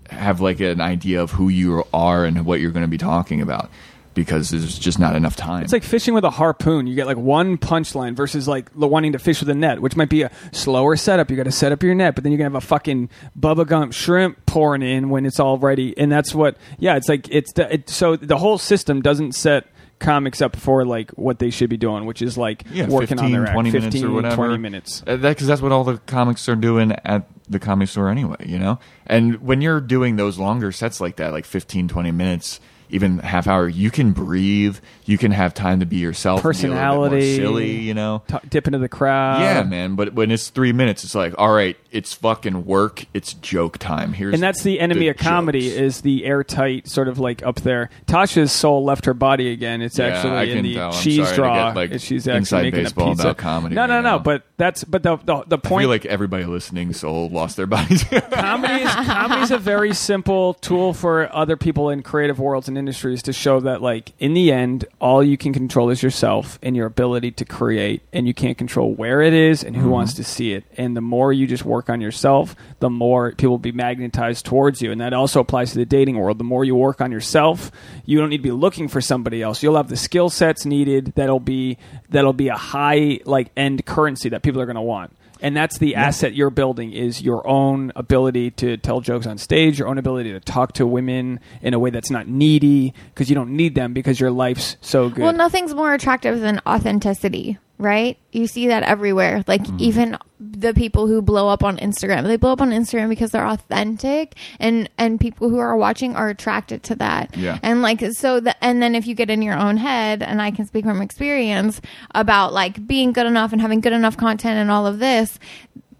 [0.08, 3.40] have like an idea of who you are and what you're going to be talking
[3.42, 3.70] about
[4.14, 5.64] because there's just not enough time.
[5.64, 6.86] It's like fishing with a harpoon.
[6.86, 10.08] You get like one punchline versus like wanting to fish with a net, which might
[10.08, 11.30] be a slower setup.
[11.30, 13.66] You got to set up your net, but then you're gonna have a fucking Bubba
[13.66, 16.56] Gump shrimp pouring in when it's all ready, and that's what.
[16.78, 19.66] Yeah, it's like it's the, it, so the whole system doesn't set
[20.02, 23.24] comics up for like what they should be doing, which is like yeah, working 15,
[23.24, 23.54] on their act.
[23.54, 24.36] 20 15, minutes or whatever.
[24.36, 25.02] 20 minutes.
[25.06, 28.36] Uh, that because that's what all the comics are doing at the comic store anyway,
[28.44, 28.78] you know.
[29.06, 32.60] And when you're doing those longer sets like that, like 15, 20 minutes,
[32.92, 34.78] even half hour, you can breathe.
[35.04, 36.44] You can have time to be yourself.
[36.44, 37.36] and be a bit more Personality.
[37.36, 38.22] silly, you know.
[38.28, 39.40] T- dip into the crowd.
[39.40, 39.96] yeah, man.
[39.96, 43.06] But when it's three minutes, it's like, all right, it's fucking work.
[43.12, 44.12] It's joke time.
[44.12, 45.74] Here's and that's the enemy of comedy jokes.
[45.80, 47.90] is the airtight sort of like up there.
[48.06, 49.82] Tasha's soul left her body again.
[49.82, 50.92] It's Yeah, actually I in the tell.
[50.92, 51.72] Cheese draw.
[51.72, 53.22] get, like, she's actually inside making baseball a pizza.
[53.28, 54.02] about comedy No, no, no.
[54.02, 54.18] now.
[54.20, 55.82] But that's but the the, the I point.
[55.82, 58.04] feel like everybody listening soul lost their bodies.
[58.04, 62.78] comedy is comedy is a very simple tool for other people in creative worlds and
[62.82, 66.74] industries to show that like in the end all you can control is yourself and
[66.74, 69.90] your ability to create and you can't control where it is and who mm-hmm.
[69.92, 70.64] wants to see it.
[70.76, 74.82] And the more you just work on yourself the more people will be magnetized towards
[74.82, 74.90] you.
[74.90, 76.38] And that also applies to the dating world.
[76.38, 77.70] The more you work on yourself
[78.04, 79.62] you don't need to be looking for somebody else.
[79.62, 81.78] You'll have the skill sets needed that'll be
[82.08, 85.78] that'll be a high like end currency that people are going to want and that's
[85.78, 89.98] the asset you're building is your own ability to tell jokes on stage your own
[89.98, 93.74] ability to talk to women in a way that's not needy because you don't need
[93.74, 95.22] them because your life's so good.
[95.22, 98.16] Well, nothing's more attractive than authenticity, right?
[98.30, 99.44] You see that everywhere.
[99.46, 99.76] Like Mm-hmm.
[99.80, 103.46] even the people who blow up on Instagram, they blow up on Instagram because they're
[103.46, 107.36] authentic, and and people who are watching are attracted to that.
[107.36, 107.58] Yeah.
[107.62, 110.50] And like so, the, and then if you get in your own head, and I
[110.50, 111.80] can speak from experience
[112.14, 115.38] about like being good enough and having good enough content and all of this.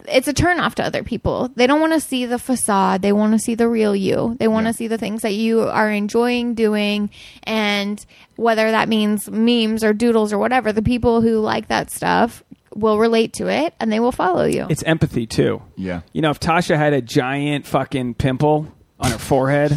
[0.09, 1.49] It's a turn off to other people.
[1.55, 3.03] They don't want to see the facade.
[3.03, 4.37] They want to see the real you.
[4.39, 4.77] They want to Yeah.
[4.77, 7.11] see the things that you are enjoying doing
[7.45, 8.05] and
[8.37, 12.43] whether that means memes or doodles or whatever the people who like that stuff
[12.75, 16.01] will relate to it and they will follow you it's empathy too yeah.
[16.15, 18.67] you know if tasha had a giant fucking pimple
[18.99, 19.73] on her forehead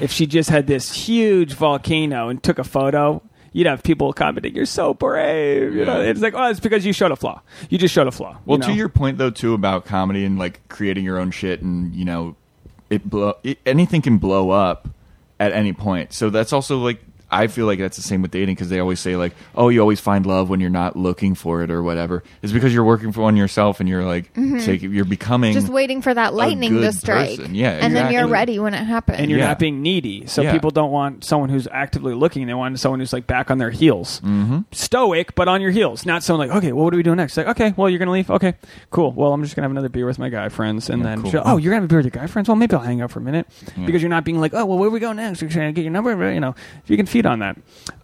[0.00, 3.20] if she just had this huge volcano and took a photo
[3.58, 5.74] you'd have people commenting you're so brave.
[5.74, 7.42] You know it's like oh it's because you showed a flaw.
[7.68, 10.38] You just showed a flaw Well, you to your point though, too about comedy and
[10.38, 12.36] like creating your own shit, and you know,
[12.88, 14.88] it blow it, anything can blow up
[15.40, 16.12] at any point.
[16.12, 19.00] So that's also like I feel like that's the same with dating because they always
[19.00, 22.22] say like, oh, you always find love when you're not looking for it or whatever.
[22.42, 25.60] It's because you're working for one yourself and you're like, take, you're becoming Mm-hmm.
[25.60, 27.54] just waiting for that lightning to strike person.
[27.54, 29.48] Yeah, and then you're ready when it happens and you're Yeah.
[29.48, 30.26] not being needy.
[30.26, 30.52] So Yeah.
[30.52, 32.46] people don't want someone who's actively looking.
[32.46, 34.60] They want someone who's like back on their heels, mm-hmm.
[34.72, 36.06] stoic but on your heels.
[36.06, 37.36] Not someone like, okay, well, what are we doing next?
[37.36, 38.30] Like, okay, well, you're gonna leave.
[38.30, 38.54] Okay,
[38.90, 39.12] cool.
[39.12, 41.42] Well, I'm just gonna have another beer with my guy friends, and Yeah, then cool.
[41.44, 42.48] oh, you're gonna have a beer with your guy friends.
[42.48, 43.46] Well, maybe I'll hang out for a minute
[43.84, 45.40] because you're not being like, oh, well, where do we go next?
[45.40, 46.32] Should I get your number?
[46.32, 47.56] You know, if you can on that.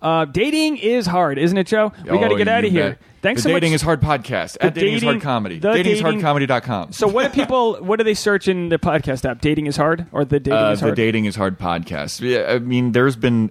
[0.03, 1.93] Uh, dating is hard, isn't it, Joe?
[2.05, 2.91] We got to Oh, get out of here.
[2.91, 2.99] bet.
[3.25, 3.77] Thanks the so dating much.
[3.77, 5.59] is hard podcast at dating, is hard comedy.
[5.59, 6.93] the Dating is dating- hardcomedy.com.
[6.93, 7.75] so, what do people?
[7.85, 9.41] What do they search in the podcast app?
[9.41, 10.97] Dating is hard, or the dating uh, is the hard?
[10.97, 12.21] dating is hard podcast.
[12.21, 13.51] Yeah, I mean, there's been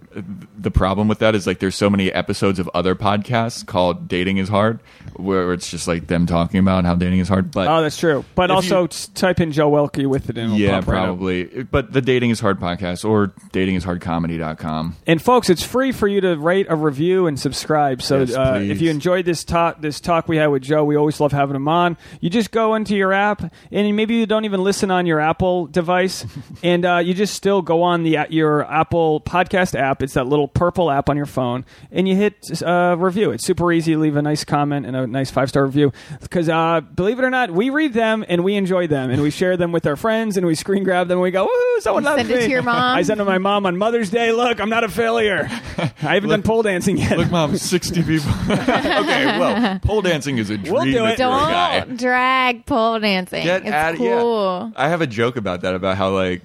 [0.58, 4.38] the problem with that is like there's so many episodes of other podcasts called "Dating
[4.38, 4.80] is Hard,"
[5.16, 7.52] where it's just like them talking about how dating is hard.
[7.52, 8.24] But Oh, that's true.
[8.36, 11.64] But also you- type in Joe Welkie with it and it'll yeah, pop right probably.
[11.64, 14.96] But the dating is hard podcast or datingishardcomedy.com.
[15.08, 18.02] And folks, it's free for you to rate a review and subscribe.
[18.02, 20.96] So Yes, uh, if you enjoyed this talk, this talk we had with Joe, we
[20.96, 21.98] always love having him on.
[22.20, 23.42] You just go into your app,
[23.72, 26.26] and maybe you don't even listen on your Apple device,
[26.64, 30.02] and uh, you just still go on the your Apple podcast app.
[30.04, 33.32] It's that little purple app on your phone, and you hit uh, review.
[33.32, 33.96] It's super easy.
[33.96, 35.92] Leave a nice comment and a nice five star review
[36.22, 39.30] because uh, believe it or not, we read them and we enjoy them, and we
[39.30, 41.18] share them with our friends, and we screen grab them.
[41.18, 41.80] and We go, "Woo!
[41.80, 42.76] Someone You loves send it to your mom?
[42.98, 44.32] I send it to my mom on Mother's Day.
[44.32, 45.48] Look, I'm not a failure.
[45.78, 47.18] I haven't done pole dancing yet.
[47.18, 48.32] Look, mom, 60 people.
[48.50, 49.53] okay, well,
[49.84, 51.20] pole dancing is a dream We'll do if it.
[51.20, 51.80] you're a guy.
[51.82, 54.72] don't drag pole dancing Get it's at cool yeah.
[54.76, 56.42] I have a joke about that about how like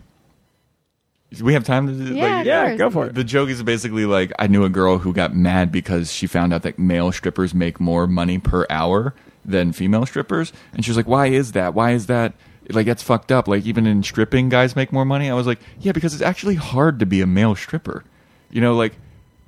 [1.43, 3.15] we have time to do Yeah, like yeah, go for it.
[3.15, 6.55] The joke is basically like I knew a girl who got mad because she found
[6.55, 9.15] out that male strippers make more money per hour
[9.45, 11.75] than female strippers, and she was like, "Why is that?
[11.75, 12.33] Why is that?"
[12.71, 13.47] Like that's fucked up.
[13.47, 15.29] Like even in stripping, guys make more money.
[15.31, 18.05] I was like, yeah, because it's actually hard to be a male stripper.
[18.51, 18.95] You know, like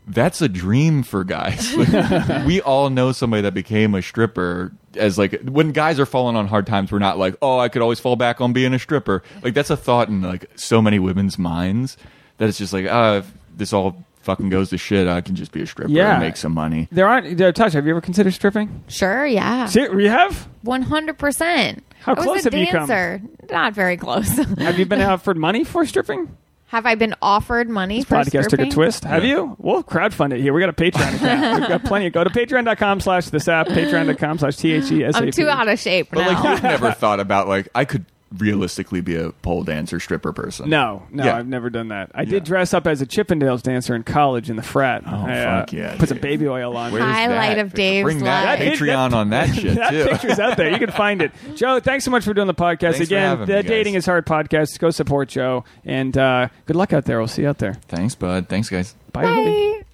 [0.07, 1.75] that's a dream for guys.
[1.77, 6.35] Like, we all know somebody that became a stripper as like when guys are falling
[6.37, 8.79] on hard times, we're not like, oh, I could always fall back on being a
[8.79, 9.23] stripper.
[9.43, 11.97] Like that's a thought in like so many women's minds
[12.39, 15.53] that it's just like, ah, if this all fucking goes to shit, I can just
[15.53, 16.15] be a stripper Yeah.
[16.15, 16.89] and make some money.
[16.91, 17.41] There aren't.
[17.41, 17.73] Uh, Touch.
[17.75, 18.83] Have you ever considered stripping?
[18.89, 20.49] sure yeah See, you have.
[20.65, 22.87] 100% How I was close a have you come?
[22.89, 23.23] dancer.
[23.51, 24.29] Not very close.
[24.59, 26.37] Have you been offered money for stripping?
[26.71, 29.03] Have I been offered money for Podcast took a twist.
[29.05, 29.31] Have Yeah.
[29.37, 29.57] you?
[29.59, 30.53] We'll crowdfund it here.
[30.53, 31.61] We got a Patreon account.
[31.61, 32.11] We've got plenty.
[32.11, 35.27] Go to patreon.com slash the sap, patreon.com slash T H E S A P.
[35.27, 38.05] I'm too out of shape But like, you've never thought about like I could
[38.39, 40.71] realistically be a pole dancer stripper person.
[40.71, 41.37] No, no, Yeah.
[41.37, 42.11] I've never done that.
[42.15, 42.31] I Yeah.
[42.31, 45.03] did dress up as a Chippendales dancer in college in the frat.
[45.07, 46.23] Oh, I, uh, fuck yeah, Put some dude.
[46.23, 46.93] baby oil on.
[46.93, 47.77] Where's Highlight of picture?
[47.77, 48.59] Dave's Bring that life.
[48.61, 50.05] That- Patreon on that shit that too.
[50.07, 50.71] picture's out there.
[50.71, 51.33] You can find it.
[51.57, 53.29] Joe, thanks so much for doing the podcast Thanks for again.
[53.31, 53.69] having the me, guys.
[53.69, 54.79] Dating is Hard podcast.
[54.79, 57.19] Go support Joe, and uh, good luck out there.
[57.19, 57.75] We'll see you out there.
[57.89, 58.49] Thanks, bud.
[58.49, 58.95] Thanks, guys.
[59.13, 59.25] Bye.
[59.25, 59.79] everybody.
[59.81, 59.85] Bye.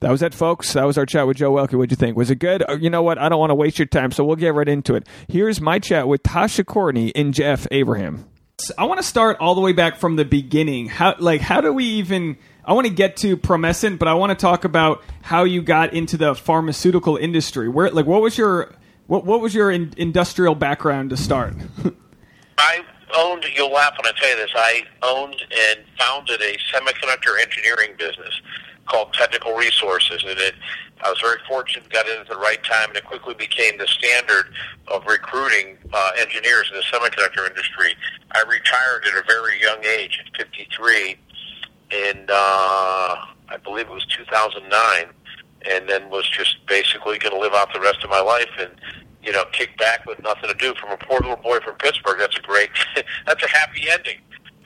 [0.00, 0.74] That was it, folks.
[0.74, 1.74] That was our chat with Joe Welkie.
[1.74, 2.16] What'd you think?
[2.16, 2.62] Was it good?
[2.68, 3.18] Uh, You know what?
[3.18, 5.06] I don't want to waste your time, so we'll get right into it.
[5.28, 8.26] Here's my chat with Tasha Courtney and Jeff Abraham.
[8.76, 10.88] I want to start all the way back from the beginning.
[10.88, 12.36] How, like, how do we even?
[12.64, 15.92] I want to get to Promescent, but I want to talk about how you got
[15.94, 17.68] into the pharmaceutical industry.
[17.68, 18.74] Where, like, what was your
[19.06, 21.54] what, what was your in, industrial background to start?
[22.58, 22.80] I
[23.14, 27.94] owned, you'll laugh when I tell you this, I owned and founded a semiconductor engineering
[27.98, 28.40] business
[28.86, 30.24] called Technical Resources.
[30.26, 30.54] And it,
[31.02, 33.86] I was very fortunate, got in at the right time, and it quickly became the
[33.86, 34.46] standard
[34.88, 37.94] of recruiting uh, engineers in the semiconductor industry.
[38.32, 41.16] I retired at a very young age, at 53,
[41.90, 43.16] and uh,
[43.48, 45.12] I believe it was 2009,
[45.70, 48.70] and then was just basically going to live out the rest of my life and
[49.22, 50.74] you know kick back with nothing to do.
[50.74, 52.70] From a poor little boy from Pittsburgh, that's a great,
[53.26, 54.18] that's a happy ending.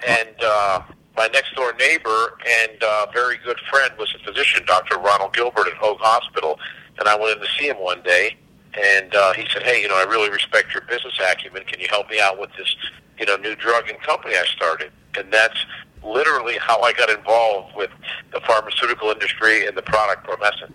[0.06, 0.82] And uh,
[1.20, 4.98] my next door neighbor and uh, very good friend was a physician, Dr.
[4.98, 6.58] Ronald Gilbert at Hoag Hospital,
[6.98, 8.38] and I went in to see him one day.
[8.72, 11.64] And uh, he said, "Hey, you know, I really respect your business acumen.
[11.64, 12.74] Can you help me out with this,
[13.18, 15.58] you know, new drug and company I started?" And that's
[16.02, 17.90] literally how I got involved with
[18.32, 20.72] the pharmaceutical industry and the product Promescent.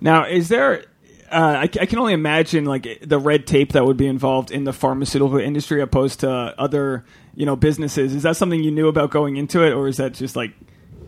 [0.00, 0.86] Now, is there?
[1.30, 4.64] Uh, I, I can only imagine like the red tape that would be involved in
[4.64, 7.04] the pharmaceutical industry opposed to other,
[7.36, 8.14] you know, businesses.
[8.14, 10.52] Is that something you knew about going into it, or is that just like,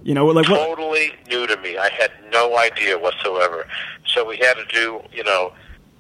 [0.03, 0.59] you know, like what?
[0.59, 1.77] totally new to me.
[1.77, 3.67] I had no idea whatsoever.
[4.07, 5.53] So we had to do, you know,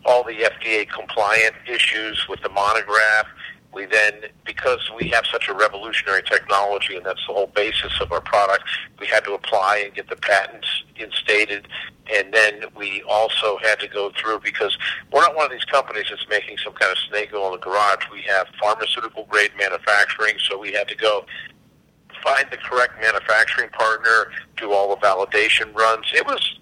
[0.05, 3.27] all the FDA compliant issues with the monograph.
[3.77, 4.15] We then,
[4.47, 8.65] because we have such a revolutionary technology, and that's the whole basis of our product,
[8.99, 10.67] we had to apply and get the patents
[10.97, 11.69] instated.
[12.11, 14.79] And then we also had to go through because
[15.13, 17.65] we're not one of these companies that's making some kind of snake oil in the
[17.65, 18.05] garage.
[18.11, 21.27] We have pharmaceutical grade manufacturing, so we had to go
[22.25, 26.07] find the correct manufacturing partner, do all the validation runs.
[26.15, 26.59] It was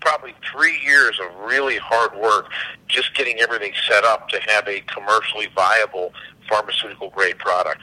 [0.00, 2.50] probably three years of really hard work
[2.86, 6.12] just getting everything set up to have a commercially viable
[6.48, 7.82] pharmaceutical grade product.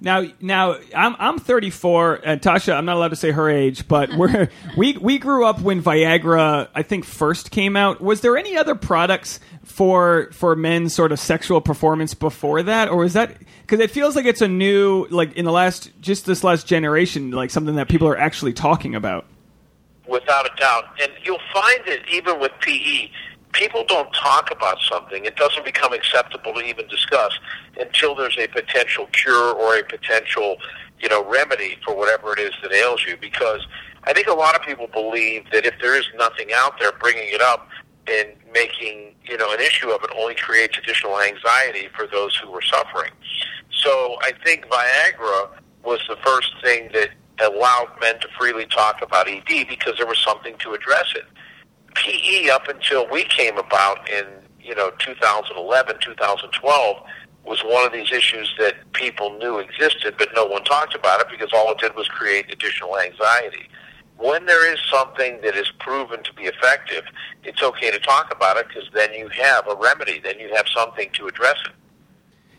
[0.00, 4.12] Now, now I'm I'm 34, and Tasha, I'm not allowed to say her age, but
[4.16, 8.00] we're we we grew up when Viagra, I think, first came out.
[8.00, 13.04] Was there any other products for for men's sort of sexual performance before that, or
[13.04, 16.42] is that because it feels like it's a new like in the last just this
[16.42, 19.26] last generation, like something that people are actually talking about?
[20.12, 20.84] without a doubt.
[21.00, 23.10] And you'll find it even with PE,
[23.52, 25.24] people don't talk about something.
[25.24, 27.38] It doesn't become acceptable to even discuss
[27.78, 30.56] until there's a potential cure or a potential,
[31.00, 33.16] you know, remedy for whatever it is that ails you.
[33.20, 33.66] Because
[34.04, 37.28] I think a lot of people believe that if there is nothing out there, bringing
[37.28, 37.68] it up
[38.06, 42.52] and making, you know, an issue of it only creates additional anxiety for those who
[42.52, 43.12] are suffering.
[43.70, 45.50] So I think Viagra
[45.84, 47.10] was the first thing that
[47.40, 51.24] allowed men to freely talk about ED because there was something to address it.
[51.94, 54.24] PE up until we came about in,
[54.60, 56.96] you know, 2011, 2012
[57.44, 61.26] was one of these issues that people knew existed, but no one talked about it
[61.30, 63.68] because all it did was create additional anxiety.
[64.16, 67.04] When there is something that is proven to be effective,
[67.42, 70.66] it's okay to talk about it because then you have a remedy, then you have
[70.68, 71.72] something to address it.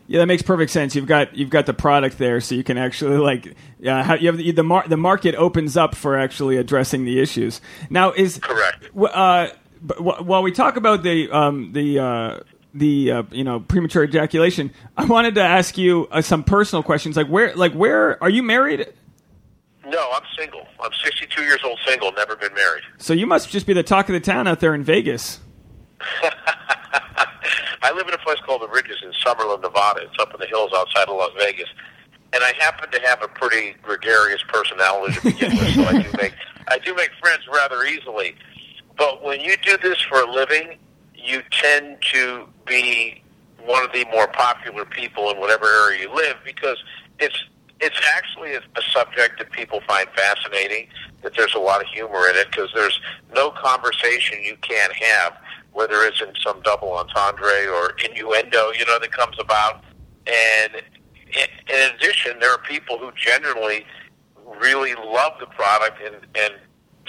[0.07, 0.95] Yeah, that makes perfect sense.
[0.95, 3.55] You've got you've got the product there, so you can actually like
[3.85, 7.19] uh, how, you have the the, mar- the market opens up for actually addressing the
[7.19, 7.61] issues.
[7.89, 8.89] Now, is Correct.
[8.95, 9.47] Uh,
[9.81, 12.39] but wh- while we talk about the um, the uh,
[12.73, 17.17] the uh, you know premature ejaculation, I wanted to ask you uh, some personal questions.
[17.17, 18.87] Like where like where are you married?
[19.85, 20.65] No, I'm single.
[20.79, 22.83] I'm 62 years old, single, never been married.
[22.97, 25.39] So you must just be the talk of the town out there in Vegas.
[27.83, 30.01] I live in a place called the Ridges in Summerlin, Nevada.
[30.03, 31.67] It's up in the hills outside of Las Vegas.
[32.33, 36.09] And I happen to have a pretty gregarious personality to begin with, so I do
[36.21, 36.33] make
[36.67, 38.35] I do make friends rather easily.
[38.97, 40.77] But when you do this for a living,
[41.13, 43.21] you tend to be
[43.65, 46.77] one of the more popular people in whatever area you live because
[47.19, 47.43] it's
[47.79, 50.87] it's actually a, a subject that people find fascinating.
[51.21, 52.99] That there's a lot of humor in it because there's
[53.33, 55.37] no conversation you can't have
[55.73, 59.83] where there isn't some double entendre or innuendo, you know, that comes about.
[60.27, 60.81] And
[61.35, 63.85] in, addition, there are people who generally
[64.59, 66.53] really love the product, and and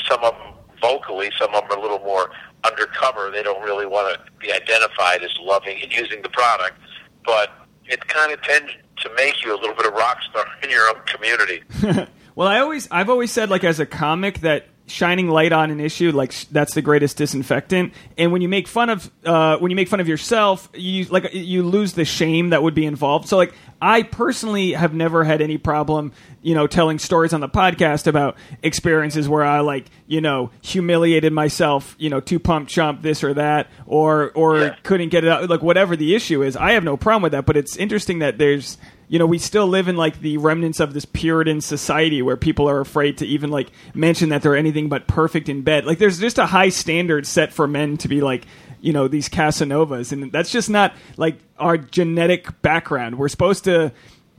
[0.09, 2.31] some of them vocally, some of them are a little more
[2.65, 3.31] undercover.
[3.31, 6.79] They don't really want to be identified as loving and using the product,
[7.25, 7.51] but
[7.87, 10.89] it kind of tends to make you a little bit of rock star in your
[10.89, 11.63] own community.
[12.37, 15.81] Well, I always, I've always said, like as a comic, that shining light on an
[15.81, 17.93] issue, like sh- that's the greatest disinfectant.
[18.19, 21.33] And when you make fun of, uh, when you make fun of yourself, you like
[21.33, 23.29] you lose the shame that would be involved.
[23.29, 23.55] So, like,
[23.87, 28.39] I personally have never had any problem, you know, telling stories on the podcast about
[28.63, 33.35] experiences where I like, you know, humiliated myself, you know, two pump chump this or
[33.35, 34.77] that, or or Yeah.
[34.85, 36.57] couldn't get it out, like whatever the issue is.
[36.57, 37.45] I have no problem with that.
[37.45, 40.95] But it's interesting that there's you know, we still live in like the remnants of
[40.95, 45.07] this Puritan society where people are afraid to even like mention that they're anything but
[45.07, 45.85] perfect in bed.
[45.85, 48.47] Like, there's just a high standard set for men to be like,
[48.85, 53.17] you know, these Casanovas, and that's just not like our genetic background.
[53.17, 53.93] We're supposed to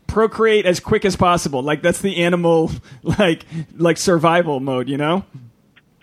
[0.06, 1.64] procreate as quick as possible.
[1.64, 2.70] Like, that's the animal
[3.04, 3.44] like
[3.76, 5.26] like survival mode, you know?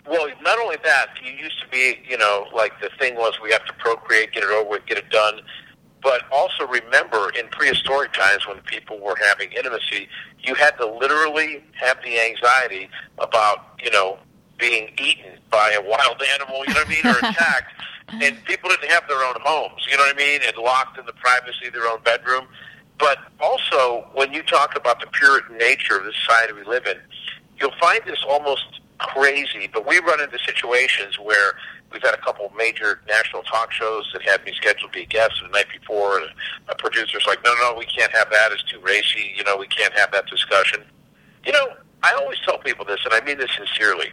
[0.05, 3.49] Well, not only that, you used to be, you know, like the thing was we
[3.53, 5.39] have to procreate, get it over with, get it done.
[6.01, 10.09] But also remember, in prehistoric times when people were having intimacy,
[10.39, 12.89] you had to literally have the anxiety
[13.19, 14.17] about, you know,
[14.59, 17.71] being eaten by a wild animal, you know what I mean, or attacked.
[18.09, 21.05] And people didn't have their own homes, you know what I mean, and locked in
[21.05, 22.47] the privacy of their own bedroom.
[22.99, 26.97] But also, when you talk about the Puritan nature of the society we live in,
[27.59, 31.53] you'll find this almost crazy, but we run into situations where
[31.91, 35.05] we've had a couple of major national talk shows that had me scheduled to be
[35.05, 36.29] guests and the night before, and
[36.69, 38.51] a producer's like, no, no, we can't have that.
[38.51, 39.33] It's too racy.
[39.35, 40.83] You know, we can't have that discussion.
[41.45, 41.73] You know,
[42.03, 44.11] I always tell people this, and I mean this sincerely.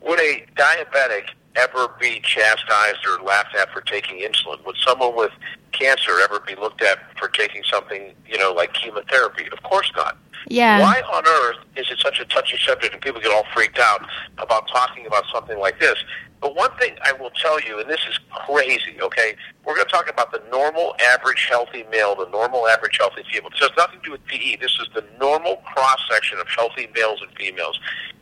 [0.00, 4.64] Would a diabetic ever be chastised or laughed at for taking insulin?
[4.66, 5.32] Would someone with
[5.72, 9.48] cancer ever be looked at for taking something, you know, like chemotherapy?
[9.52, 10.16] Of course not.
[10.48, 10.80] Yeah.
[10.80, 14.06] Why on earth is it such a touchy subject and people get all freaked out
[14.38, 15.96] about talking about something like this?
[16.40, 19.34] But one thing I will tell you, and this is crazy, okay?
[19.64, 23.50] We're going to talk about the normal, average, healthy male, the normal, average, healthy female.
[23.50, 24.56] This has nothing to do with PE.
[24.56, 27.78] This is the normal cross section of healthy males and females.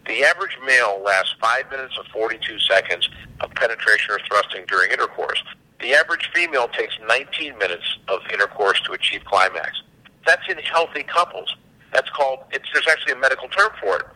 [0.06, 3.08] The average male lasts 5 minutes and 42 seconds
[3.40, 5.42] of penetration or thrusting during intercourse.
[5.80, 9.82] The average female takes 19 minutes of intercourse to achieve climax.
[10.24, 11.56] That's in healthy couples.
[11.92, 12.40] That's called.
[12.52, 14.06] It's, there's actually a medical term for it.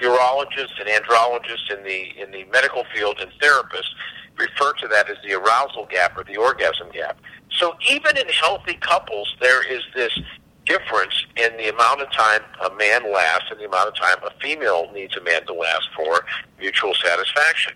[0.00, 3.90] Urologists and andrologists in the in the medical field and therapists
[4.36, 7.18] refer to that as the arousal gap or the orgasm gap.
[7.50, 10.18] So even in healthy couples, there is this
[10.64, 14.30] difference in the amount of time a man lasts and the amount of time a
[14.40, 16.24] female needs a man to last for
[16.58, 17.72] mutual satisfaction.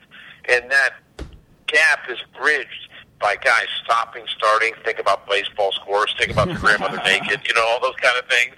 [0.48, 0.90] And that
[1.66, 2.88] gap is bridged
[3.18, 7.64] by guys stopping, starting, think about baseball scores, think about the grandmother naked, you know,
[7.66, 8.54] all those kind of things.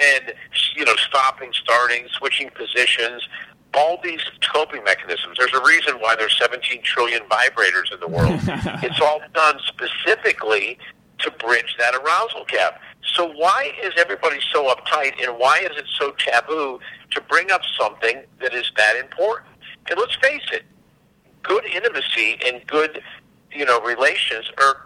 [0.00, 0.32] And,
[0.76, 3.26] you know, stopping, starting, switching positions,
[3.74, 4.20] all these
[4.52, 5.36] coping mechanisms.
[5.38, 8.40] There's a reason why there's 17 trillion vibrators in the world.
[8.82, 10.78] it's all done specifically
[11.20, 12.80] to bridge that arousal gap.
[13.14, 16.78] So why is everybody so uptight and why is it so taboo
[17.10, 19.48] to bring up something that is that important?
[19.90, 20.64] And let's face it,
[21.42, 23.02] good intimacy and good,
[23.52, 24.76] you know, relations are,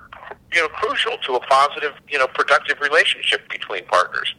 [0.52, 4.34] you know, crucial to a positive, you know, productive relationship between partners.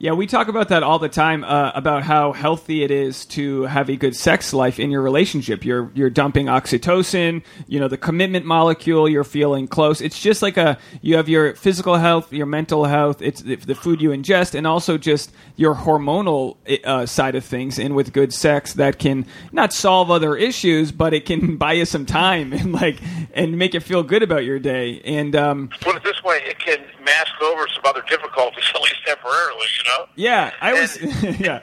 [0.00, 3.62] Yeah, we talk about that all the time uh, about how healthy it is to
[3.62, 5.64] have a good sex life in your relationship.
[5.64, 9.08] You're you're dumping oxytocin, you know, the commitment molecule.
[9.08, 10.00] You're feeling close.
[10.00, 13.20] It's just like a you have your physical health, your mental health.
[13.20, 17.76] It's the, food you ingest, and also just your hormonal uh, side of things.
[17.80, 21.84] And with good sex, that can not solve other issues, but it can buy you
[21.84, 23.00] some time and like
[23.34, 25.00] and make you feel good about your day.
[25.04, 26.78] And um, Put it this way, it can
[27.08, 30.06] mask over some other difficulties, at least temporarily, you know?
[30.16, 31.00] yeah, I was
[31.40, 31.60] yeah.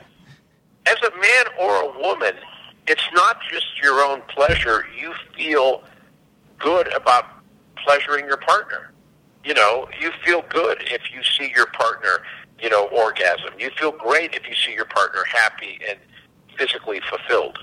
[0.85, 2.33] as a man or a woman,
[2.87, 4.85] it's not just your own pleasure.
[4.99, 5.83] You feel
[6.59, 7.25] good about
[7.83, 8.91] pleasuring your partner.
[9.43, 12.23] You know, you feel good if you see your partner,
[12.59, 13.53] you know, orgasm.
[13.59, 15.99] You feel great if you see your partner happy and
[16.57, 17.59] physically fulfilled.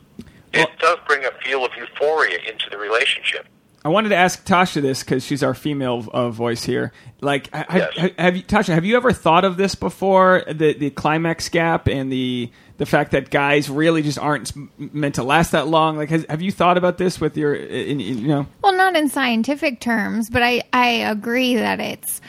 [0.53, 3.47] It does bring a feel of euphoria into the relationship.
[3.85, 6.93] I wanted to ask Tasha this because she's our female uh, voice here.
[7.21, 8.11] Like, ha- have, Yes.
[8.19, 8.75] have you, Tasha?
[8.75, 10.45] Have you ever thought of this before?
[10.47, 14.53] The the climax gap and the the fact that guys really just aren't
[14.95, 15.97] meant to last that long.
[15.97, 18.47] Like, has, have you thought about this with your, in, in, you know?
[18.63, 22.21] Well, not in scientific terms, but I, I agree that it's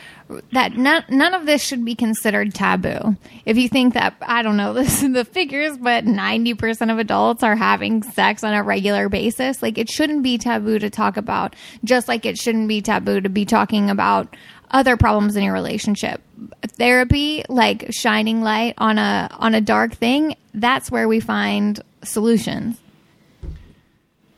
[0.51, 3.15] that none, none of this should be considered taboo.
[3.45, 7.43] If you think that I don't know this the figures, but ninety percent of adults
[7.43, 11.55] are having sex on a regular basis, like it shouldn't be taboo to talk about.
[11.83, 14.35] Just like it shouldn't be taboo to be talking about
[14.71, 16.21] other problems in your relationship.
[16.63, 22.77] Therapy, like shining light on a on a dark thing, that's where we find solutions.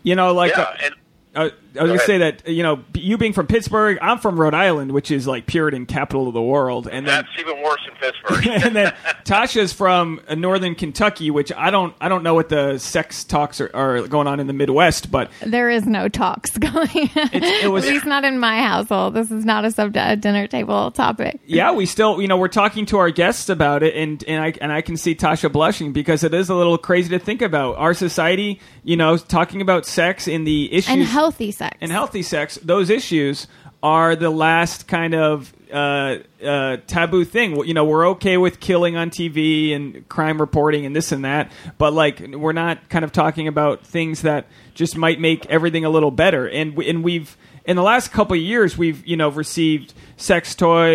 [0.03, 0.95] You know, like Yeah, uh, and
[1.35, 4.53] uh, I was gonna say that you know you being from Pittsburgh, I'm from Rhode
[4.53, 7.95] Island, which is like Puritan capital of the world, and then that's even worse in
[7.97, 8.47] Pittsburgh.
[8.65, 8.93] and then
[9.25, 13.59] Tasha's from uh, northern Kentucky, which I don't I don't know what the sex talks
[13.61, 16.87] are, are going on in the Midwest, but There is no talks going.
[16.93, 19.13] it was- At least not in my household.
[19.13, 21.39] This is not a sub a dinner table topic.
[21.45, 24.53] yeah, we still you know we're talking to our guests about it, and and I
[24.61, 27.77] and I can see Tasha blushing because it is a little crazy to think about
[27.77, 31.64] our society, you know, talking about sex in the issues And healthy sex.
[31.81, 33.47] And healthy sex, those issues
[33.83, 37.55] are the last kind of uh, uh, taboo thing.
[37.65, 41.51] You know, we're okay with killing on TV and crime reporting and this and that,
[41.77, 45.89] but like we're not kind of talking about things that just might make everything a
[45.89, 46.47] little better.
[46.49, 50.93] And and we've in the last couple of years we've you know received sex toy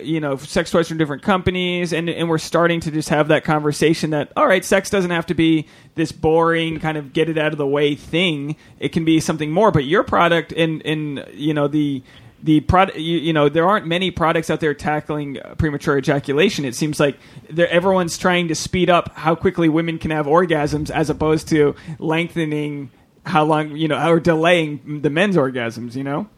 [0.00, 3.42] you know sex toys from different companies and and we're starting to just have that
[3.42, 7.38] conversation that all right sex doesn't have to be this boring kind of get it
[7.38, 8.56] out of the way thing.
[8.78, 9.70] It can be something more.
[9.70, 12.02] But your product and and you know the
[12.42, 16.64] the product you, you know there aren't many products out there tackling uh, premature ejaculation.
[16.64, 17.18] It seems like
[17.56, 22.90] everyone's trying to speed up how quickly women can have orgasms as opposed to lengthening
[23.26, 26.28] how long you know or delaying the men's orgasms you know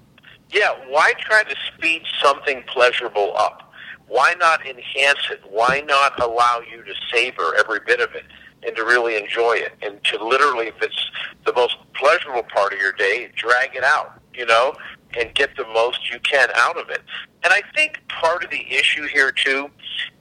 [0.51, 3.73] Yeah, why try to speed something pleasurable up?
[4.09, 5.41] Why not enhance it?
[5.49, 8.25] Why not allow you to savor every bit of it
[8.63, 11.11] and to really enjoy it and to literally, if it's
[11.47, 14.75] the most pleasurable part of your day, drag it out, you know,
[15.19, 17.01] and get the most you can out of it.
[17.43, 19.71] And I think part of the issue here too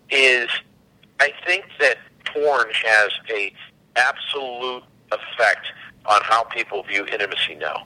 [0.09, 0.47] is
[1.19, 3.53] I think that porn has a
[3.97, 5.67] absolute effect
[6.05, 7.85] on how people view intimacy now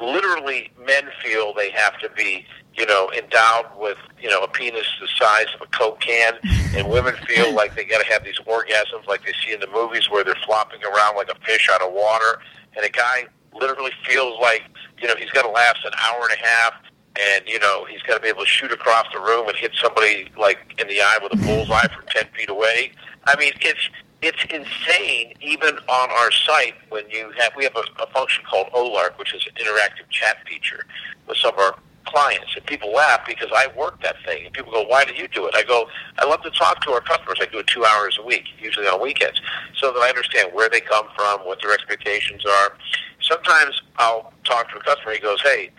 [0.00, 4.86] literally men feel they have to be, you know, endowed with, you know, a penis
[5.00, 6.34] the size of a Coke can,
[6.74, 9.66] and women feel like they got to have these orgasms like they see in the
[9.68, 12.40] movies where they're flopping around like a fish out of water,
[12.76, 14.62] and a guy literally feels like,
[15.00, 16.74] you know, he's got to last an hour and a half.
[17.20, 19.72] And you know he's got to be able to shoot across the room and hit
[19.82, 22.92] somebody like in the eye with a bullseye from ten feet away.
[23.26, 23.88] I mean, it's
[24.22, 28.66] it's insane even on our site when you have we have a, a function called
[28.72, 30.86] Olark, which is an interactive chat feature
[31.26, 34.72] with some of our clients, and people laugh because I work that thing, and people
[34.72, 35.88] go, "Why do you do it?" I go,
[36.18, 37.38] "I love to talk to our customers.
[37.40, 39.40] I do it two hours a week, usually on weekends,
[39.76, 42.76] so that I understand where they come from, what their expectations are."
[43.20, 45.12] Sometimes I'll talk to a customer.
[45.12, 45.70] He goes, "Hey."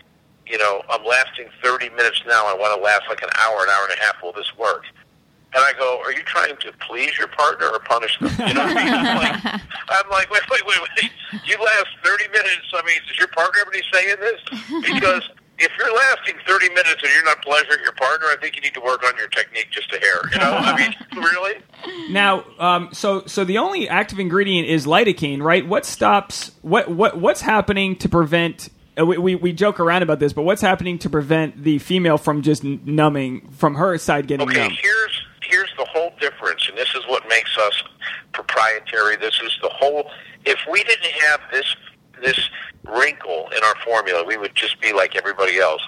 [0.46, 2.44] You know, I'm lasting 30 minutes now.
[2.44, 4.16] I want to last like an hour, an hour and a half.
[4.20, 4.82] Will this work?
[5.52, 8.30] And I go, are you trying to please your partner or punish them?
[8.46, 8.94] You know what I mean?
[8.94, 9.44] I'm like,
[9.88, 11.10] I'm like wait, wait, wait, wait.
[11.44, 12.70] You last 30 minutes.
[12.72, 14.40] I mean, does your partner have any say in this?
[14.86, 15.28] Because
[15.58, 18.74] if you're lasting 30 minutes and you're not pleasuring your partner, I think you need
[18.74, 20.20] to work on your technique just a hair.
[20.32, 20.94] You know, I mean,
[21.24, 21.54] really?
[22.10, 25.66] Now, um, so so the only active ingredient is lidocaine, right?
[25.66, 28.68] What stops what what what's happening to prevent?
[28.98, 32.18] Uh, we, we we joke around about this, but what's happening to prevent the female
[32.18, 34.72] from just numbing from her side getting Okay, numb?
[34.80, 35.19] here's
[35.50, 37.82] here's the whole difference, and this is what makes us
[38.32, 39.16] proprietary.
[39.16, 40.10] This is the whole.
[40.46, 41.76] If we didn't have this
[42.22, 42.50] this
[42.84, 45.82] wrinkle in our formula, we would just be like everybody else.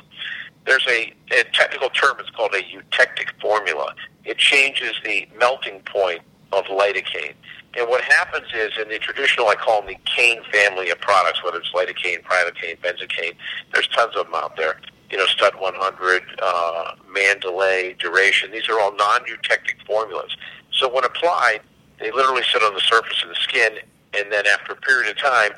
[0.65, 2.17] There's a, a technical term.
[2.21, 3.95] It's called a eutectic formula.
[4.25, 6.21] It changes the melting point
[6.53, 7.35] of lidocaine.
[7.75, 11.43] And what happens is, in the traditional, I call them the cane family of products,
[11.43, 13.35] whether it's lidocaine, prilocaine, benzocaine,
[13.73, 14.79] there's tons of them out there.
[15.13, 18.51] You know, Stud 100, uh, Mandelay, Duration.
[18.51, 20.35] These are all non-eutectic formulas.
[20.73, 21.61] So when applied,
[22.01, 23.75] they literally sit on the surface of the skin,
[24.19, 25.51] and then after a period of time,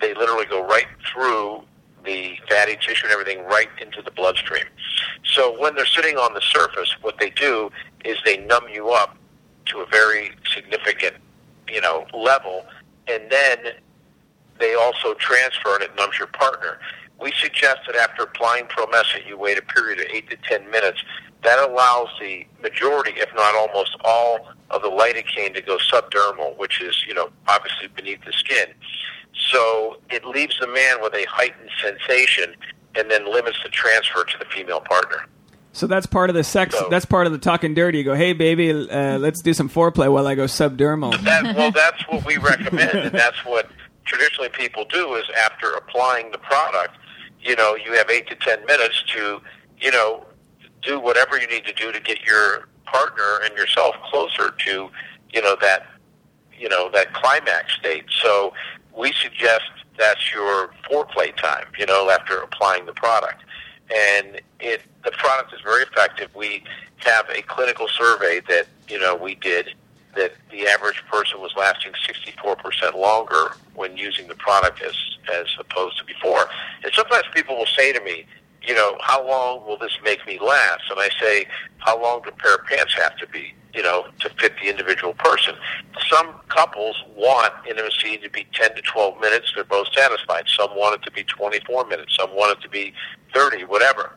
[0.00, 1.64] they literally go right through
[2.04, 4.64] the fatty tissue and everything right into the bloodstream.
[5.24, 7.70] So when they're sitting on the surface, what they do
[8.04, 9.16] is they numb you up
[9.66, 11.16] to a very significant,
[11.68, 12.64] you know, level,
[13.08, 13.58] and then
[14.60, 16.78] they also transfer and it numbs your partner.
[17.20, 21.02] We suggest that after applying Promescent, you wait a period of 8 to 10 minutes.
[21.42, 26.80] That allows the majority, if not almost all, of the lidocaine to go subdermal, which
[26.80, 28.68] is, you know, obviously beneath the skin.
[29.50, 32.54] So it leaves the man with a heightened sensation
[32.94, 35.26] and then limits the transfer to the female partner.
[35.72, 36.76] So that's part of the sex.
[36.78, 37.98] So- that's part of the talking dirty.
[37.98, 41.20] You go, hey baby, uh, let's do some foreplay while I go subdermal.
[41.22, 43.70] That, well, that's what we recommend, and that's what
[44.04, 45.14] traditionally people do.
[45.14, 46.96] Is after applying the product,
[47.42, 49.40] you know, you have eight to ten minutes to,
[49.80, 50.24] you know,
[50.82, 54.88] do whatever you need to do to get your partner and yourself closer to,
[55.32, 55.86] you know, that,
[56.58, 58.04] you know, that climax state.
[58.22, 58.52] So
[58.96, 59.64] we suggest
[59.98, 63.44] that's your foreplay time, you know, after applying the product.
[63.94, 66.34] And it, the product is very effective.
[66.34, 66.64] We
[66.98, 69.74] have a clinical survey that, you know, we did
[70.16, 74.94] that the average person was lasting 64% longer when using the product as,
[75.32, 76.46] as opposed to before.
[76.82, 78.26] And sometimes people will say to me,
[78.62, 80.82] you know, how long will this make me last?
[80.90, 81.46] And I say,
[81.78, 84.68] how long do a pair of pants have to be, you know, to fit the
[84.68, 85.54] individual person?
[86.08, 89.52] Some couples want intimacy to be 10 to 12 minutes.
[89.54, 90.44] They're both satisfied.
[90.48, 92.16] Some want it to be 24 minutes.
[92.18, 92.92] Some want it to be
[93.34, 94.16] 30, whatever.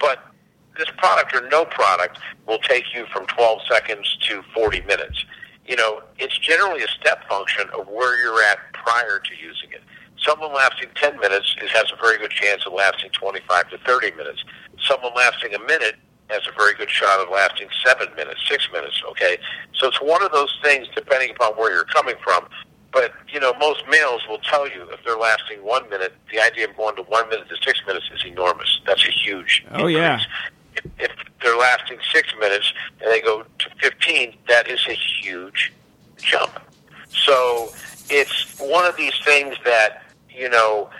[0.00, 0.33] But
[0.76, 5.24] this product or no product will take you from 12 seconds to 40 minutes.
[5.66, 9.82] You know, it's generally a step function of where you're at prior to using it.
[10.18, 14.12] Someone lasting 10 minutes is, has a very good chance of lasting 25 to 30
[14.12, 14.44] minutes.
[14.86, 15.96] Someone lasting a minute
[16.30, 19.36] has a very good shot of lasting seven minutes, six minutes, okay?
[19.74, 22.46] So it's one of those things, depending upon where you're coming from.
[22.92, 26.68] But, you know, most males will tell you if they're lasting one minute, the idea
[26.68, 28.80] of going to one minute to six minutes is enormous.
[28.86, 30.12] That's a huge Oh, yeah.
[30.14, 30.28] increase.
[30.46, 30.52] If,
[30.98, 31.10] if
[31.42, 35.72] they're lasting six minutes and they go to 15, that is a huge
[36.16, 36.60] jump.
[37.08, 37.70] So
[38.10, 40.90] it's one of these things that, you know,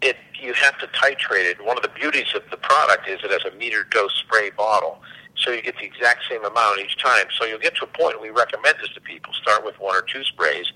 [0.00, 1.64] it you have to titrate it.
[1.64, 5.02] One of the beauties of the product is it has a meter dose spray bottle.
[5.36, 7.26] So you get the exact same amount each time.
[7.38, 10.02] So you'll get to a point, we recommend this to people, start with one or
[10.02, 10.66] two sprays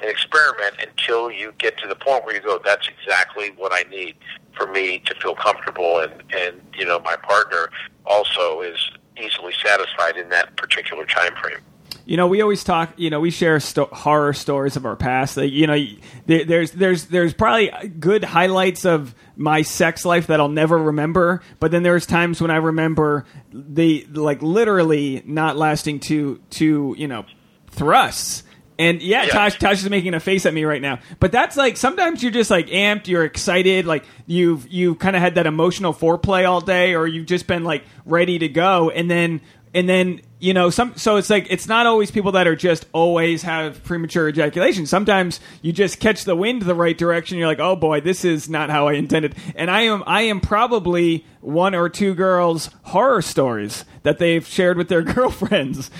[0.00, 3.88] and experiment until you get to the point where you go, that's exactly what I
[3.88, 4.16] need
[4.56, 7.70] for me to feel comfortable and, and you know, my partner
[8.06, 8.78] also is
[9.16, 11.58] easily satisfied in that particular time frame.
[12.04, 12.94] You know, we always talk.
[12.96, 15.36] You know, we share sto- horror stories of our past.
[15.36, 15.86] Like, you know,
[16.26, 17.70] there, there's there's there's probably
[18.00, 21.42] good highlights of my sex life that I'll never remember.
[21.60, 27.06] But then there's times when I remember the like literally not lasting two two you
[27.06, 27.24] know
[27.70, 28.42] thrusts.
[28.82, 29.28] And yeah, Yeah.
[29.30, 30.98] Tosh, Tosh is making a face at me right now.
[31.20, 35.22] But that's like sometimes you're just like amped, you're excited, like you've you kind of
[35.22, 39.10] had that emotional foreplay all day, or you've just been like ready to go, and
[39.10, 39.40] then
[39.74, 40.94] and then you know some.
[40.96, 44.86] So it's like it's not always people that are just always have premature ejaculation.
[44.86, 47.38] Sometimes you just catch the wind the right direction.
[47.38, 49.36] You're like, oh boy, this is not how I intended.
[49.54, 54.76] And I am I am probably one or two girls' horror stories that they've shared
[54.76, 55.90] with their girlfriends.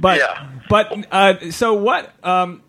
[0.00, 0.50] But Yeah.
[0.68, 2.12] But uh, so what?
[2.24, 2.62] Um,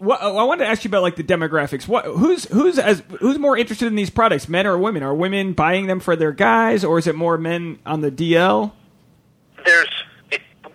[0.00, 1.88] I wanted to ask you about like the demographics.
[1.88, 5.02] What who's who's as who's more interested in these products, men or women?
[5.02, 8.72] Are women buying them for their guys, or is it more men on the DL?
[9.64, 9.88] there's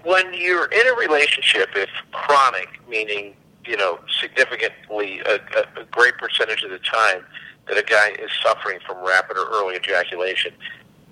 [0.04, 3.36] when you're in a relationship, if chronic, meaning
[3.66, 7.24] you know significantly a, a, a great percentage of the time
[7.68, 10.54] that a guy is suffering from rapid or early ejaculation,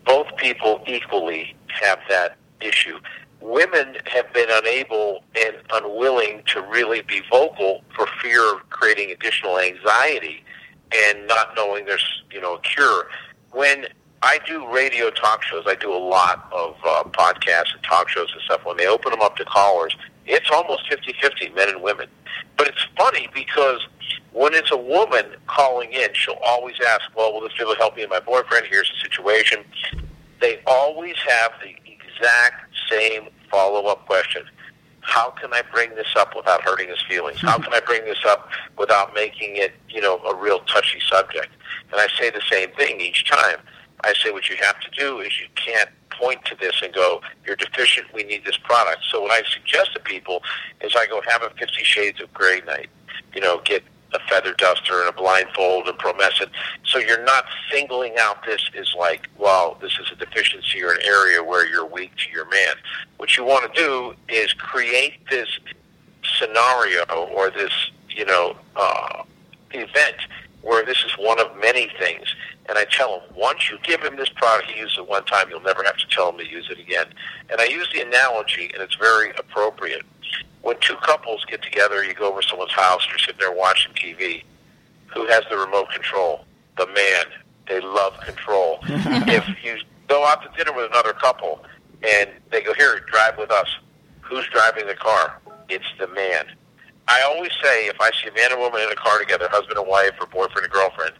[0.06, 3.00] both people equally have that issue.
[3.48, 9.58] Women have been unable and unwilling to really be vocal for fear of creating additional
[9.58, 10.44] anxiety
[10.94, 13.08] and not knowing there's you know a cure.
[13.52, 13.86] When
[14.22, 18.28] I do radio talk shows, I do a lot of uh, podcasts and talk shows
[18.34, 18.66] and stuff.
[18.66, 19.96] When they open them up to callers,
[20.26, 22.08] it's almost 50-50, men and women.
[22.58, 23.80] But it's funny because
[24.34, 27.80] when it's a woman calling in, she'll always ask, well, will this be able to
[27.80, 28.66] help me and my boyfriend?
[28.70, 29.64] Here's the situation.
[30.42, 34.44] They always have the exact same follow-up question.
[35.02, 37.40] How can I bring this up without hurting his feelings?
[37.42, 41.50] How can I bring this up without making it, you know, a real touchy subject?
[41.92, 43.60] And I say the same thing each time.
[44.04, 47.22] I say what you have to do is you can't point to this and go,
[47.46, 49.04] you're deficient, we need this product.
[49.10, 50.42] So what I suggest to people
[50.82, 52.90] is I go have a Fifty Shades of Grey night.
[53.34, 53.84] You know, get
[54.14, 56.50] a feather duster and a blindfold and promescent.
[56.86, 61.02] So you're not singling out this as like, well, this is a deficiency or an
[61.06, 62.76] area where you're weak to your man.
[63.18, 65.48] What you want to do is create this
[66.38, 67.72] scenario or this,
[68.10, 69.24] you know, uh,
[69.72, 70.18] event
[70.62, 72.28] where this is one of many things.
[72.68, 75.50] And I tell him, once you give him this product, he uses it one time,
[75.50, 77.06] you'll never have to tell him to use it again.
[77.50, 80.06] And I use the analogy, and it's very appropriate.
[80.62, 83.94] When two couples get together, you go over to someone's house, you're sitting there watching
[83.94, 84.44] TV.
[85.14, 86.46] Who has the remote control?
[86.78, 87.26] The man.
[87.68, 88.80] They love control.
[88.88, 89.78] if you
[90.08, 91.64] go out to dinner with another couple
[92.08, 93.68] and they go, here, drive with us.
[94.22, 95.40] Who's driving the car?
[95.70, 96.48] It's the man.
[97.08, 99.78] I always say if I see a man and woman in a car together, husband
[99.78, 101.14] and wife or boyfriend and girlfriend,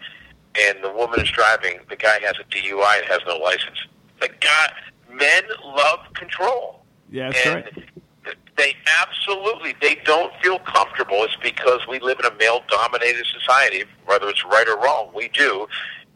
[0.60, 3.78] and the woman is driving, the guy has a DUI and has no license.
[4.20, 4.72] The guy,
[5.14, 6.84] men love control.
[7.10, 7.90] Yeah, that's and right.
[8.58, 11.24] They absolutely they don't feel comfortable.
[11.24, 15.12] It's because we live in a male-dominated society, whether it's right or wrong.
[15.14, 15.68] We do,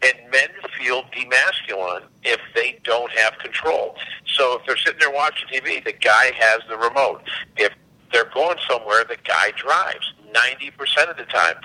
[0.01, 0.49] and men
[0.79, 3.95] feel demasculine if they don't have control.
[4.25, 7.21] So if they're sitting there watching TV, the guy has the remote.
[7.57, 7.73] If
[8.11, 11.55] they're going somewhere, the guy drives 90% of the time.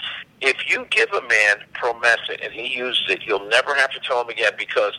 [0.40, 4.20] If you give a man Promescent and he uses it, you'll never have to tell
[4.20, 4.93] him again because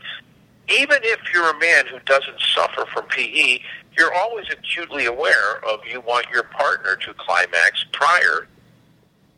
[0.69, 3.59] even if you're a man who doesn't suffer from PE,
[3.97, 8.47] you're always acutely aware of you want your partner to climax prior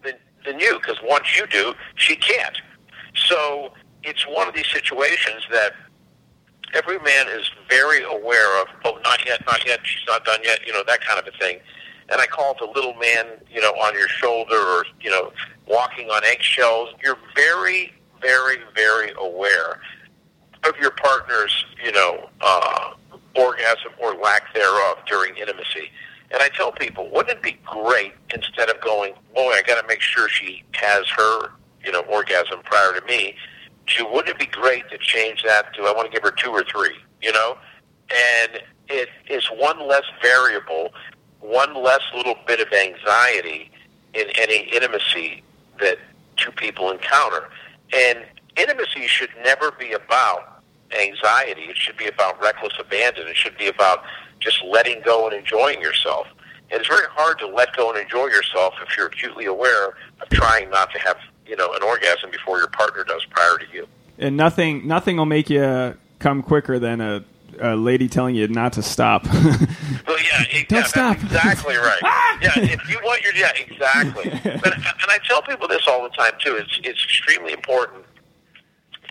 [0.04, 0.16] than,
[0.46, 2.58] than you because once you do, she can't.
[3.16, 3.72] So
[4.04, 5.74] it's one of these situations that
[6.74, 10.60] every man is very aware of, oh, not yet, not yet, she's not done yet,
[10.68, 11.60] you know, that kind of a thing.
[12.10, 15.32] And I call it the little man, you know, on your shoulder or, you know,
[15.68, 16.90] walking on eggshells.
[17.04, 19.80] You're very, very, very aware
[20.66, 22.94] of your partner's, you know, uh,
[23.36, 25.92] orgasm or lack thereof during intimacy.
[26.32, 29.88] And I tell people, wouldn't it be great instead of going, boy, I got to
[29.88, 31.50] make sure she has her,
[31.84, 33.36] you know, orgasm prior to me,
[33.88, 36.52] to wouldn't it be great to change that to I want to give her two
[36.52, 37.58] or three, you know?
[38.12, 40.94] And it is one less variable,
[41.40, 43.72] one less little bit of anxiety
[44.14, 45.44] in any intimacy
[45.80, 45.98] that
[46.38, 47.50] two people encounter.
[47.94, 48.20] And
[48.56, 50.49] intimacy should never be about
[50.98, 51.64] anxiety.
[51.64, 53.28] It should be about reckless abandon.
[53.28, 54.04] It should be about
[54.40, 56.28] just letting go and enjoying yourself.
[56.72, 59.88] And it's very hard to let go and enjoy yourself if you're acutely aware
[60.22, 63.66] of trying not to have, you know, an orgasm before your partner does prior to
[63.74, 63.88] you.
[64.18, 67.24] And nothing, nothing will make you come quicker than a,
[67.60, 69.28] a lady telling you not to stop.
[70.08, 71.18] Well, yeah, it, Don't yeah, stop.
[71.22, 72.02] Exactly right.
[72.04, 72.40] Ah!
[72.42, 74.32] yeah, if you want your yeah, exactly.
[74.64, 76.56] But and I tell people this all the time too.
[76.56, 78.06] It's it's extremely important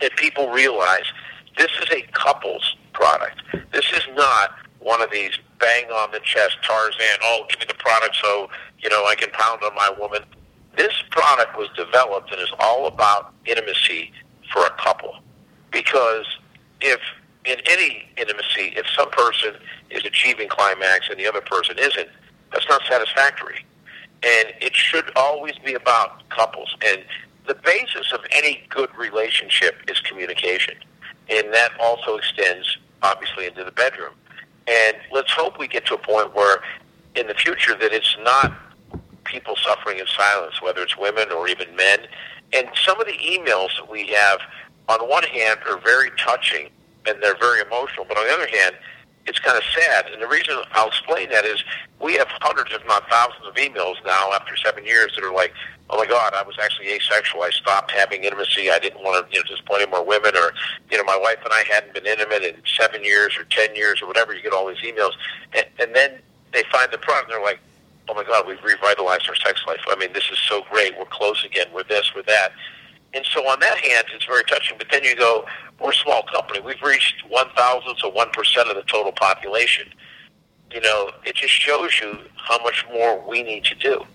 [0.01, 1.05] that people realize
[1.59, 3.41] this is a couples product.
[3.73, 7.19] This is not one of these bang on the chest Tarzan.
[7.21, 8.49] Oh, give me the product so
[8.79, 10.23] you know I can pound on my woman.
[10.77, 14.13] This product was developed and is all about intimacy
[14.53, 15.19] for a couple.
[15.69, 16.25] Because
[16.79, 17.01] if
[17.43, 19.55] in any intimacy, if some person
[19.89, 22.07] is achieving climax and the other person isn't,
[22.53, 23.65] that's not satisfactory.
[24.23, 26.73] And it should always be about couples.
[26.85, 27.03] And
[27.47, 30.75] the basis of any good relationship is communication.
[31.29, 34.13] And that also extends, obviously, into the bedroom.
[34.67, 36.59] And let's hope we get to a point where,
[37.15, 38.53] in the future, that it's not
[39.25, 41.99] people suffering in silence, whether it's women or even men.
[42.53, 44.39] And some of the emails that we have,
[44.87, 46.69] on one hand, are very touching
[47.07, 48.75] and they're very emotional, but on the other hand,
[49.25, 50.07] it's kind of sad.
[50.11, 51.63] And the reason I'll explain that is
[52.01, 55.53] we have hundreds, if not thousands, of emails now after seven years that are like,
[55.89, 57.43] "Oh my God, I was actually asexual.
[57.43, 58.71] I stopped having intimacy.
[58.71, 60.53] I didn't want to you know, disappoint any more women, or
[60.89, 64.01] you know, my wife and I hadn't been intimate in seven years or ten years
[64.01, 65.13] or whatever." You get all these emails,
[65.53, 66.19] and, and then
[66.53, 67.59] they find the product, and they're like,
[68.07, 69.81] "Oh my God, we've revitalized our sex life.
[69.87, 70.97] I mean, this is so great.
[70.97, 71.67] We're close again.
[71.73, 72.51] We're this, we're that."
[73.13, 74.77] And so on that hand, it's very touching.
[74.77, 75.45] But then you go,
[75.79, 76.59] we're a small company.
[76.59, 79.87] We've reached one thousandth of one percent of the total population.
[80.71, 84.05] You know, it just shows you how much more we need to do.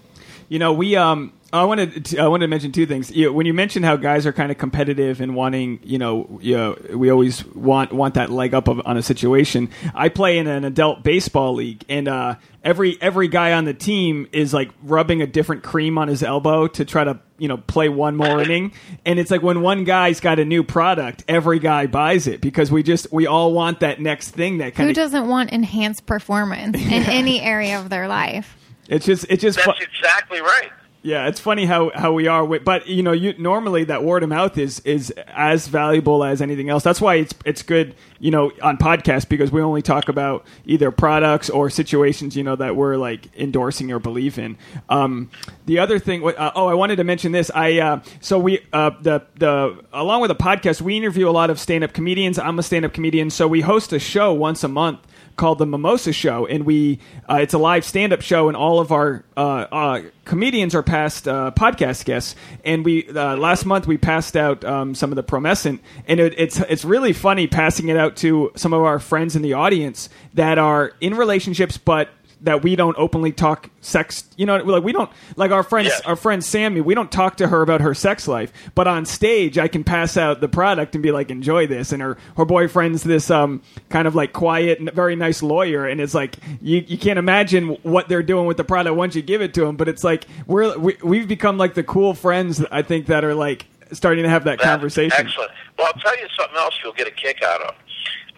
[0.49, 3.13] You know, we um, I wanted to, I wanted to mention two things.
[3.13, 6.57] You when you mentioned how guys are kind of competitive and wanting, you know, you
[6.57, 9.71] know, we always want want that leg up of, on a situation.
[9.95, 14.27] I play in an adult baseball league, and uh, every every guy on the team
[14.33, 17.89] is like rubbing a different cream on his elbow to try to you know play
[17.89, 18.73] one more inning.
[19.07, 22.73] And it's like when one guy's got a new product, every guy buys it because
[22.73, 24.97] we just we all want that next thing that kind of.
[24.97, 28.57] Who doesn't want enhanced performance in any area of their life?
[28.89, 30.71] It's just it's just fu- That's exactly right.
[31.05, 34.23] Yeah, it's funny how, how we are with, but you know, you normally that word
[34.23, 36.83] of mouth is is as valuable as anything else.
[36.83, 40.91] That's why it's it's good, you know, on podcasts because we only talk about either
[40.91, 44.57] products or situations, you know, that we're like endorsing or believe in.
[44.89, 45.31] Um,
[45.67, 47.51] the other thing, uh, oh, I wanted to mention this.
[47.55, 51.51] I uh, so we uh, the the along with the podcast, we interview a lot
[51.51, 52.39] of stand up comedians.
[52.39, 55.01] I'm a stand up comedian, so we host a show once a month
[55.37, 56.99] called the Mimosa Show, and we
[57.29, 60.83] uh, it's a live stand up show, and all of our uh, uh, comedians are
[60.83, 62.35] past uh, podcast guests.
[62.65, 66.35] And we uh, last month we passed out um, some of the Promescent, and it,
[66.39, 70.09] it's it's really funny passing it out to some of our friends in the audience
[70.35, 72.09] that are in relationships, but
[72.45, 74.25] that we don't openly talk sex.
[74.37, 75.89] You know, like we don't like our friends.
[75.89, 76.01] Yes.
[76.03, 76.81] Our friend Sammy.
[76.81, 80.17] We don't talk to her about her sex life, but on stage, I can pass
[80.17, 84.07] out the product and be like, "Enjoy this." And her her boyfriend's this um kind
[84.07, 88.09] of like quiet, and very nice lawyer, and it's like you you can't imagine what
[88.09, 89.77] they're doing with the product once you give it to them.
[89.77, 92.65] But it's like we're we, we've become like the cool friends.
[92.71, 95.27] I think that are like starting to have that That's conversation.
[95.27, 95.51] Excellent.
[95.79, 97.75] Well, I'll tell you something else you'll get a kick out of.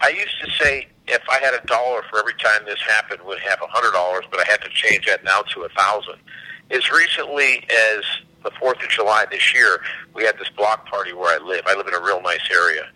[0.01, 3.39] I used to say if I had a dollar for every time this happened, would
[3.41, 6.17] have a hundred dollars, but I had to change that now to a thousand.
[6.71, 8.05] As recently as
[8.43, 9.81] the Fourth of July this year,
[10.15, 11.63] we had this block party where I live.
[11.67, 12.89] I live in a real nice area,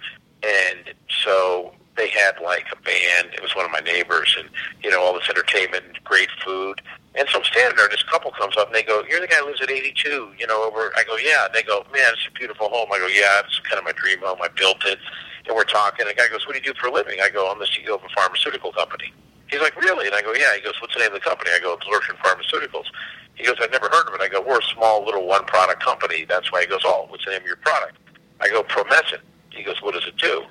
[0.43, 3.35] and so they had like a band.
[3.35, 4.49] It was one of my neighbors, and
[4.83, 6.81] you know all this entertainment, great food.
[7.15, 9.37] And so I'm standing there, this couple comes up, and they go, "You're the guy
[9.37, 12.31] who lives at 82, you know?" Over, I go, "Yeah." They go, "Man, it's a
[12.33, 14.39] beautiful home." I go, "Yeah, it's kind of my dream home.
[14.43, 14.99] I built it."
[15.47, 16.07] And we're talking.
[16.07, 17.67] And the guy goes, "What do you do for a living?" I go, "I'm the
[17.67, 19.13] CEO of a pharmaceutical company."
[19.49, 21.51] He's like, "Really?" And I go, "Yeah." He goes, "What's the name of the company?"
[21.55, 22.87] I go, "Absorption Pharmaceuticals."
[23.35, 25.83] He goes, "I've never heard of it." I go, "We're a small little one product
[25.83, 27.97] company." That's why he goes, "Oh, what's the name of your product?"
[28.41, 30.47] I go, "Promescent." He goes, "What does it do?"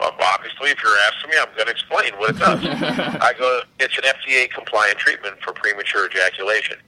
[0.00, 2.60] Well, obviously, if you're asking me, I'm going to explain what it does.
[3.20, 6.78] I go, it's an FDA compliant treatment for premature ejaculation.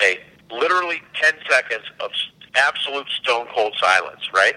[0.00, 2.12] A literally 10 seconds of
[2.54, 4.54] absolute stone cold silence, right?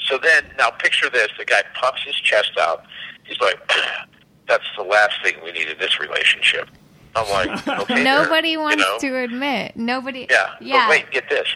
[0.00, 2.84] So then, now picture this: the guy puffs his chest out.
[3.24, 3.58] He's like,
[4.48, 6.68] "That's the last thing we need in this relationship."
[7.16, 9.16] I'm like, "Okay." Nobody wants you know?
[9.16, 9.76] to admit.
[9.76, 10.26] Nobody.
[10.30, 10.54] Yeah.
[10.60, 10.86] Yeah.
[10.86, 11.48] But wait, get this.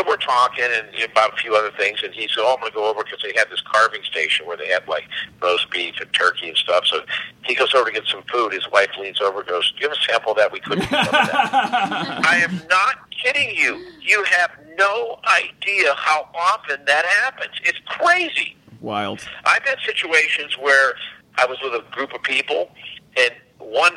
[0.00, 2.72] So we're talking and about a few other things, and he said, "Oh, I'm going
[2.72, 5.04] to go over because they had this carving station where they had like
[5.42, 7.02] roast beef and turkey and stuff." So
[7.44, 8.54] he goes over to get some food.
[8.54, 10.52] His wife leans over, and goes, "Do you have a sample of that?
[10.52, 13.84] We couldn't get some of that." I am not kidding you.
[14.00, 17.52] You have no idea how often that happens.
[17.64, 18.56] It's crazy.
[18.80, 19.28] Wild.
[19.44, 20.94] I've had situations where
[21.36, 22.70] I was with a group of people,
[23.18, 23.92] and one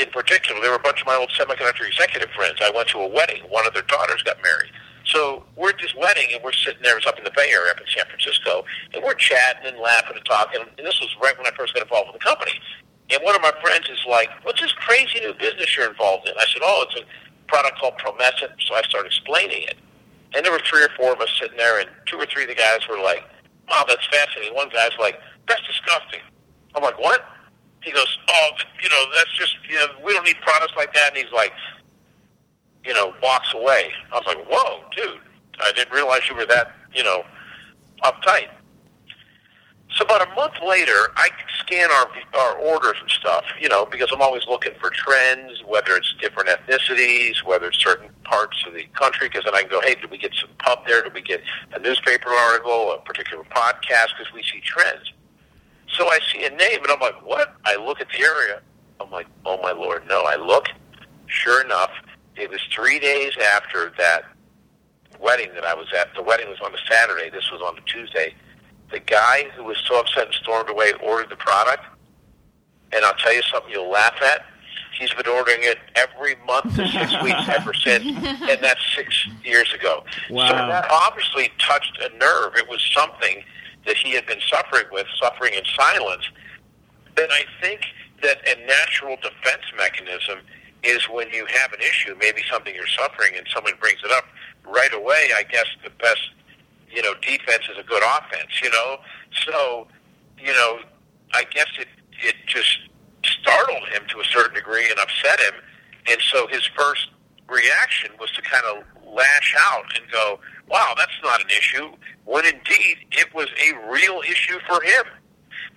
[0.00, 2.60] in particular, there were a bunch of my old semiconductor executive friends.
[2.62, 3.42] I went to a wedding.
[3.50, 4.72] One of their daughters got married.
[5.04, 6.92] So we're at this wedding, and we're sitting there.
[6.92, 8.64] It was up in the Bay Area, up in San Francisco,
[8.94, 10.60] and we're chatting and laughing and talking.
[10.62, 12.52] And this was right when I first got involved with the company.
[13.10, 16.34] And one of my friends is like, "What's this crazy new business you're involved in?"
[16.36, 17.04] I said, "Oh, it's a
[17.46, 19.76] product called Promescent." So I started explaining it.
[20.34, 22.48] And there were three or four of us sitting there, and two or three of
[22.48, 23.24] the guys were like,
[23.68, 26.20] "Wow, that's fascinating." One guy's like, "That's disgusting."
[26.74, 27.28] I'm like, "What?"
[27.82, 28.50] He goes, "Oh,
[28.82, 31.52] you know, that's just you know, we don't need products like that." And he's like,
[32.84, 33.92] you know, walks away.
[34.12, 35.20] I was like, "Whoa, dude!
[35.60, 37.24] I didn't realize you were that you know
[38.02, 38.48] uptight."
[39.96, 41.28] So about a month later, I
[41.60, 45.92] scan our our orders and stuff, you know, because I'm always looking for trends, whether
[45.94, 49.80] it's different ethnicities, whether it's certain parts of the country, because then I can go,
[49.80, 51.02] hey, did we get some pub there?
[51.02, 51.42] Did we get
[51.74, 54.08] a newspaper article, a particular podcast?
[54.18, 55.12] Because we see trends.
[55.96, 57.54] So I see a name, and I'm like, what?
[57.64, 58.62] I look at the area.
[59.00, 60.22] I'm like, oh my lord, no.
[60.22, 60.66] I look.
[61.26, 61.90] Sure enough,
[62.36, 64.24] it was three days after that
[65.20, 66.14] wedding that I was at.
[66.14, 67.30] The wedding was on a Saturday.
[67.30, 68.34] This was on a Tuesday.
[68.90, 71.84] The guy who was so upset and stormed away ordered the product.
[72.92, 74.44] And I'll tell you something you'll laugh at.
[74.98, 79.72] He's been ordering it every month for six weeks ever since, and that's six years
[79.72, 80.04] ago.
[80.30, 80.46] Wow.
[80.48, 82.54] So that obviously touched a nerve.
[82.56, 83.42] It was something
[83.86, 86.24] that he had been suffering with, suffering in silence.
[87.16, 87.80] Then I think
[88.22, 90.38] that a natural defense mechanism
[90.84, 94.24] is when you have an issue, maybe something you're suffering, and someone brings it up
[94.66, 95.30] right away.
[95.36, 96.30] I guess the best,
[96.90, 98.60] you know, defense is a good offense.
[98.62, 98.98] You know,
[99.46, 99.86] so
[100.38, 100.80] you know,
[101.32, 101.88] I guess it
[102.22, 102.78] it just
[103.24, 105.54] startled him to a certain degree and upset him,
[106.10, 107.08] and so his first
[107.48, 108.84] reaction was to kind of
[109.14, 111.92] lash out and go, "Wow, that's not an issue,"
[112.24, 115.04] when indeed it was a real issue for him.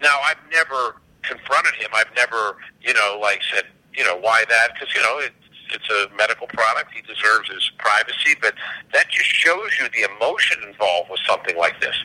[0.02, 1.90] Now, I've never confronted him.
[1.94, 3.66] I've never, you know, like said,
[3.98, 4.70] you know, why that?
[4.74, 5.34] Because you know, it's
[5.74, 6.94] it's a medical product.
[6.94, 8.54] He deserves his privacy, but
[8.94, 11.96] that just shows you the emotion involved with something like this.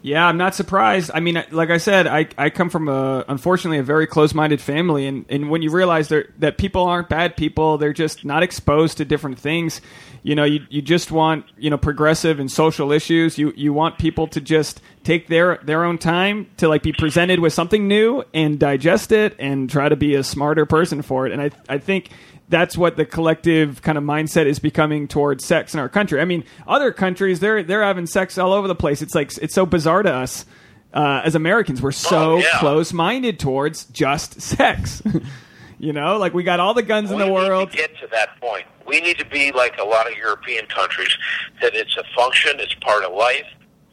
[0.00, 1.10] Yeah, I'm not surprised.
[1.12, 4.60] I mean, like I said, I, I come from a unfortunately a very close minded
[4.60, 8.98] family, and, and when you realize that people aren't bad people, they're just not exposed
[8.98, 9.80] to different things.
[10.22, 13.38] You know, you, you just want you know progressive and social issues.
[13.38, 17.40] You you want people to just take their their own time to like be presented
[17.40, 21.32] with something new and digest it and try to be a smarter person for it.
[21.32, 22.10] And I I think
[22.50, 26.20] that's what the collective kind of mindset is becoming towards sex in our country.
[26.20, 29.00] I mean, other countries they're they're having sex all over the place.
[29.00, 30.44] It's like it's so bizarre to us
[30.92, 31.80] uh, as Americans.
[31.80, 32.58] We're so Oh, yeah.
[32.58, 35.02] close minded towards just sex.
[35.78, 37.70] you know, like we got all the guns in we the world.
[37.70, 38.66] to get to that point.
[38.86, 41.16] We need to be like a lot of European countries
[41.62, 43.46] that it's a function, it's part of life.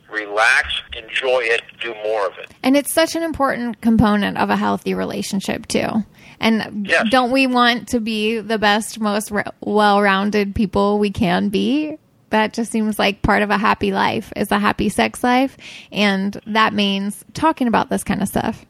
[0.10, 2.52] Relax, enjoy it, do more of it.
[2.64, 6.04] And it's such an important component of a healthy relationship too.
[6.40, 7.08] And Yes.
[7.10, 11.98] don't we want to be the best, most re- well-rounded people we can be?
[12.30, 15.58] That just seems like part of a happy life is a happy sex life,
[15.92, 18.66] and that means talking about this kind of stuff.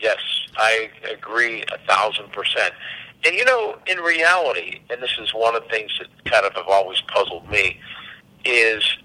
[0.00, 0.18] Yes,
[0.56, 2.74] I agree a thousand percent.
[3.24, 6.52] And you know, in reality, and this is one of the things that kind of
[6.54, 7.80] have always puzzled me,
[8.44, 8.98] is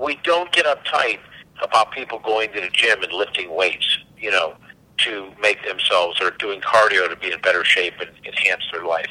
[0.00, 1.18] we don't get uptight
[1.62, 4.54] about people going to the gym and lifting weights, you know,
[4.96, 9.08] to make themselves or doing cardio to be in better shape and enhance their life.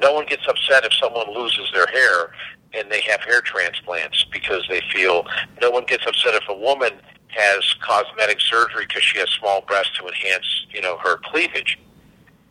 [0.00, 2.32] No one gets upset if someone loses their hair
[2.72, 5.26] and they have hair transplants because they feel
[5.60, 6.92] no one gets upset if a woman
[7.28, 11.78] has cosmetic surgery because she has small breasts to enhance, you know, her cleavage.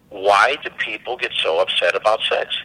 [0.10, 2.56] Why do people get so upset about sex?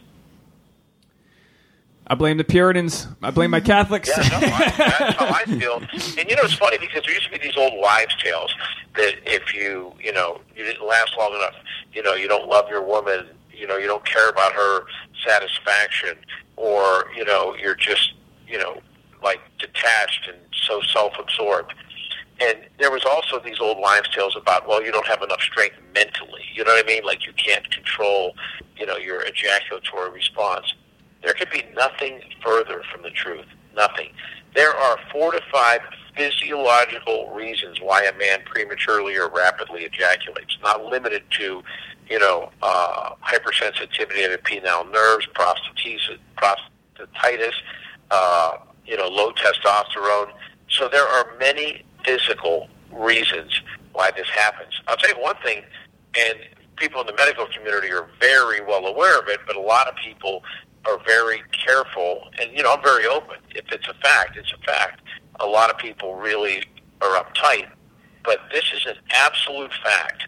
[2.07, 3.07] I blame the Puritans.
[3.23, 4.09] I blame my Catholics.
[4.09, 5.77] Yeah, no, I, that's how I feel.
[6.19, 8.53] And you know, it's funny because there used to be these old wives' tales
[8.95, 11.55] that if you, you know, you didn't last long enough,
[11.93, 14.85] you know, you don't love your woman, you know, you don't care about her
[15.25, 16.15] satisfaction,
[16.57, 18.13] or you know, you're just,
[18.47, 18.79] you know,
[19.23, 21.73] like detached and so self-absorbed.
[22.39, 25.77] And there was also these old wives' tales about, well, you don't have enough strength
[25.93, 26.43] mentally.
[26.53, 27.03] You know what I mean?
[27.03, 28.35] Like you can't control,
[28.77, 30.73] you know, your ejaculatory response.
[31.25, 33.47] There could be nothing further from the truth.
[33.75, 34.09] Nothing.
[34.53, 35.81] There are four to five
[36.15, 40.57] physiological reasons why a man prematurely or rapidly ejaculates.
[40.63, 41.63] Not limited to,
[42.07, 47.53] you know, uh, hypersensitivity of the penile nerves, prostatitis, prostatitis,
[48.11, 50.31] uh, you know, low testosterone.
[50.69, 53.61] So there are many physical reasons
[53.93, 54.73] why this happens.
[54.87, 55.63] I'll tell you one thing,
[56.17, 56.37] and
[56.77, 59.95] people in the medical community are very well aware of it, but a lot of
[59.95, 60.43] people
[60.87, 62.29] are very careful.
[62.39, 63.37] And, you know, I'm very open.
[63.51, 65.01] If it's a fact, it's a fact.
[65.39, 66.63] A lot of people really
[67.01, 67.67] are uptight,
[68.23, 70.27] but this is an absolute fact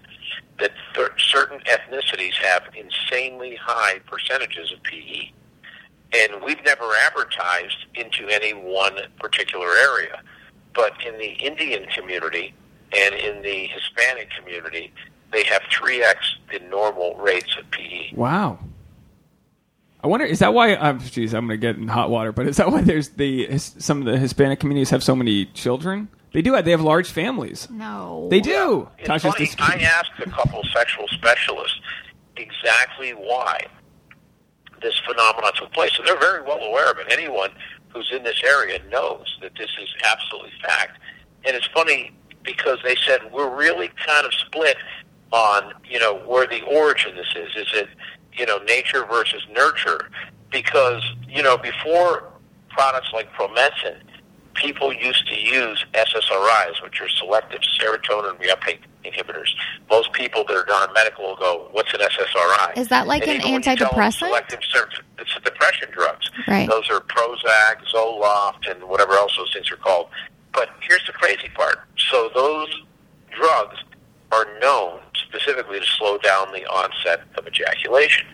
[0.60, 5.32] that th- certain ethnicities have insanely high percentages of PE.
[6.14, 10.22] And we've never advertised into any one particular area.
[10.74, 12.54] But in the Indian community
[12.96, 14.94] and in the Hispanic community,
[15.32, 16.16] they have 3x
[16.52, 17.70] the normal rates of.
[17.72, 18.14] PE.
[18.16, 18.60] Wow.
[20.08, 20.74] I wonder is that why?
[20.74, 22.32] I'm geez, I'm going to get in hot water.
[22.32, 26.08] But is that why there's the some of the Hispanic communities have so many children?
[26.32, 26.62] They do.
[26.62, 27.68] They have large families.
[27.70, 28.28] No.
[28.32, 28.88] They do.
[28.98, 31.80] It's Tasha's funny, just- I asked a couple sexual specialists
[32.38, 33.60] exactly why
[34.82, 37.08] this phenomenon took place, and they're very well aware of it.
[37.10, 37.50] Anyone
[37.90, 41.00] who's in this area knows that this is absolutely fact.
[41.44, 42.14] And it's funny
[42.44, 44.78] because they said we're really kind of split
[45.34, 47.50] on you know where the origin this is.
[47.68, 47.90] Is it
[48.38, 50.10] you know nature versus nurture?
[50.52, 52.32] Because you know before
[52.70, 54.02] products like Promescent,
[54.54, 59.50] people used to use SSRIs, which are selective serotonin reuptake inhibitors.
[59.90, 63.38] Most people that are non-medical will go, "What's an SSRI?" Is that like And an
[63.38, 64.14] even when you tell them antidepressant?
[64.14, 64.90] Selective ser-
[65.20, 66.30] it's a depression drugs.
[66.48, 66.70] Right.
[66.70, 70.10] Those are Prozac, Zoloft, and whatever else those things are called.
[70.54, 71.80] But here's the crazy part.
[72.10, 72.70] So those
[73.32, 73.78] drugs
[74.32, 78.28] are known specifically to slow down the onset of ejaculation.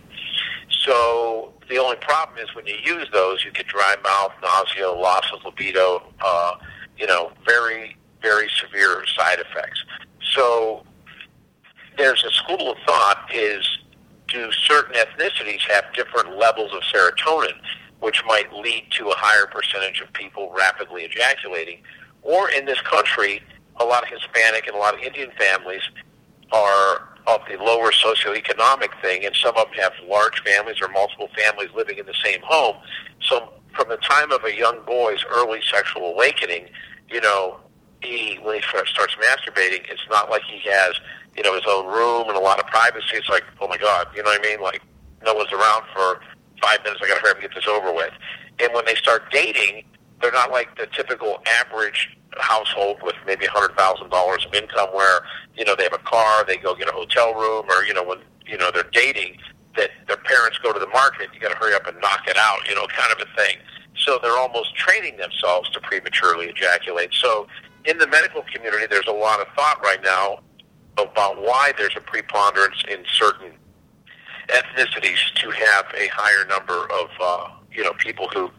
[0.70, 5.26] So the only problem is when you use those, you get dry mouth, nausea, loss
[5.34, 6.56] of libido, uh,
[6.98, 9.84] you know, very, very severe side effects.
[10.34, 10.84] So
[11.98, 13.66] there's a school of thought is
[14.28, 17.54] do certain ethnicities have different levels of serotonin,
[18.00, 21.82] which might lead to a higher percentage of people rapidly ejaculating?
[22.24, 23.42] Or in this country,
[23.80, 25.82] a lot of Hispanic and a lot of Indian families
[26.52, 31.30] are of the lower socioeconomic thing, and some of them have large families or multiple
[31.38, 32.76] families living in the same home.
[33.22, 36.70] So from the time of a young boy's early sexual awakening,
[37.10, 37.58] you know,
[38.02, 41.00] he when he starts masturbating, it's not like he has,
[41.38, 43.16] you know, his own room and a lot of privacy.
[43.16, 44.62] It's like, oh my god, you know what I mean?
[44.62, 44.82] Like
[45.26, 46.20] no one's around for
[46.62, 47.02] five minutes.
[47.04, 48.12] I got to hurry up and get this over with.
[48.60, 49.86] And when they start dating,
[50.22, 54.90] they're not like the typical average household with maybe a hundred thousand dollars of income,
[54.94, 55.22] where
[55.56, 58.04] you know they have a car, they go get a hotel room, or you know
[58.04, 59.38] when you know they're dating,
[59.76, 61.30] that their parents go to the market.
[61.34, 63.58] You got to hurry up and knock it out, you know, kind of a thing.
[63.98, 67.14] So they're almost training themselves to prematurely ejaculate.
[67.14, 67.48] So
[67.86, 70.40] in the medical community, there's a lot of thought right now
[70.98, 73.52] about why there's a preponderance in certain
[74.50, 78.52] ethnicities to have a higher number of uh, you know people who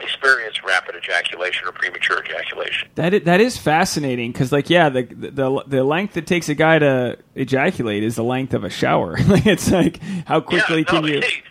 [0.00, 2.88] experience rapid ejaculation or premature ejaculation.
[2.94, 6.54] That is, that is fascinating because, like, yeah, the, the the length it takes a
[6.54, 9.16] guy to ejaculate is the length of a shower.
[9.26, 11.20] like, it's like how quickly yeah, no, can you?
[11.20, 11.42] Hey,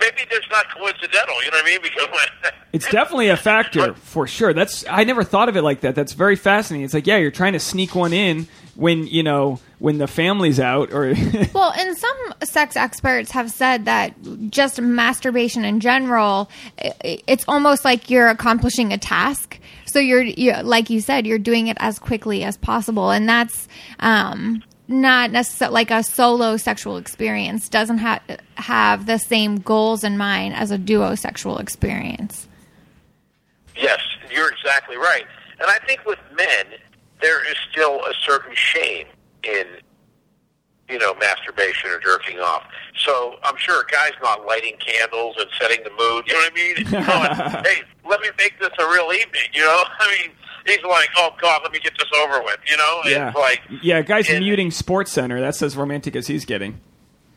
[0.00, 1.42] maybe that's not coincidental.
[1.44, 1.80] You know what I mean?
[1.82, 4.52] Because when, It's definitely a factor for sure.
[4.52, 5.94] That's I never thought of it like that.
[5.94, 6.84] That's very fascinating.
[6.84, 10.58] It's like, yeah, you're trying to sneak one in when you know when the family's
[10.58, 11.14] out, or
[11.54, 14.14] Well, and some sex experts have said that
[14.50, 16.50] just masturbation in general,
[17.02, 19.58] it's almost like you're accomplishing a task.
[19.86, 23.68] So you're, you like you said, you're doing it as quickly as possible, and that's
[24.00, 27.68] um, not necessarily like a solo sexual experience.
[27.68, 28.22] Doesn't ha-
[28.56, 32.48] have the same goals in mind as a duo sexual experience.
[33.76, 34.00] Yes,
[34.32, 35.26] you're exactly right.
[35.60, 36.78] And I think with men,
[37.24, 39.06] there is still a certain shame
[39.42, 39.64] in,
[40.90, 42.64] you know, masturbation or jerking off.
[42.98, 46.24] So I'm sure a guy's not lighting candles and setting the mood.
[46.26, 46.74] You know what I mean?
[46.84, 49.48] Going, hey, let me make this a real evening.
[49.54, 50.32] You know, I mean,
[50.66, 52.58] he's like, oh God, let me get this over with.
[52.68, 54.02] You know, Yeah, it's like yeah.
[54.02, 55.40] Guys muting Sports Center.
[55.40, 56.80] That's as romantic as he's getting.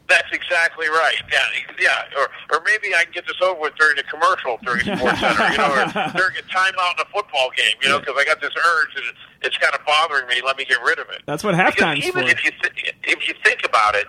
[0.10, 1.18] That's exactly right.
[1.32, 1.40] Yeah,
[1.80, 2.04] yeah.
[2.18, 5.52] Or, or maybe I can get this over with during a commercial during Sports Center,
[5.52, 5.86] you know, or
[6.16, 9.06] during a timeout in a football game, you know, because I got this urge and
[9.42, 10.42] it's kind of bothering me.
[10.46, 11.24] Let me get rid of it.
[11.26, 12.30] That's what Because halftime's even for.
[12.32, 14.08] if you th- if you think about it,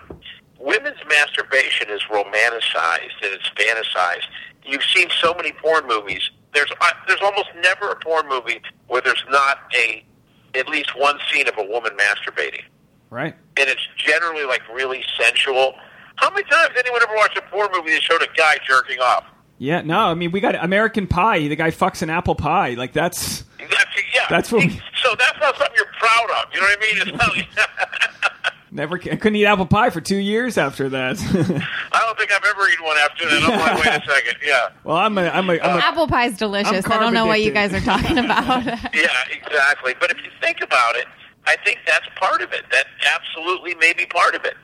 [0.57, 4.25] women's masturbation is romanticized and it's fantasized.
[4.65, 6.29] You've seen so many porn movies.
[6.53, 10.03] There's uh, there's almost never a porn movie where there's not a
[10.55, 12.63] at least one scene of a woman masturbating
[13.11, 13.35] Right.
[13.57, 15.75] and it's generally like really sensual.
[16.19, 18.99] How many times did anyone ever watch a porn movie that showed a guy jerking
[18.99, 19.25] off?
[19.57, 19.81] Yeah.
[19.81, 21.47] No, I mean we got American Pie.
[21.47, 22.75] The guy fucks an apple pie.
[22.75, 23.71] Like that's That's,
[24.13, 24.69] yeah, That's what we-
[25.03, 26.53] so that's not something you're proud of.
[26.53, 27.07] You know what I mean?
[27.07, 28.95] It's not, never.
[28.95, 31.17] I couldn't eat apple pie for two years after that.
[31.91, 33.43] I don't think I've ever eaten one after that.
[33.43, 34.35] Oh, I'm like, wait a second.
[34.45, 35.23] Yeah, well, I'm a.
[35.27, 35.53] I'm a.
[35.53, 36.85] I'm a uh, Apple pie's delicious.
[36.85, 38.65] I'm I don't know what you guys are talking about.
[38.93, 39.93] yeah, exactly.
[39.99, 41.05] But if you think about it,
[41.45, 42.63] I think that's part of it.
[42.71, 42.85] That
[43.15, 44.55] absolutely may be part of it.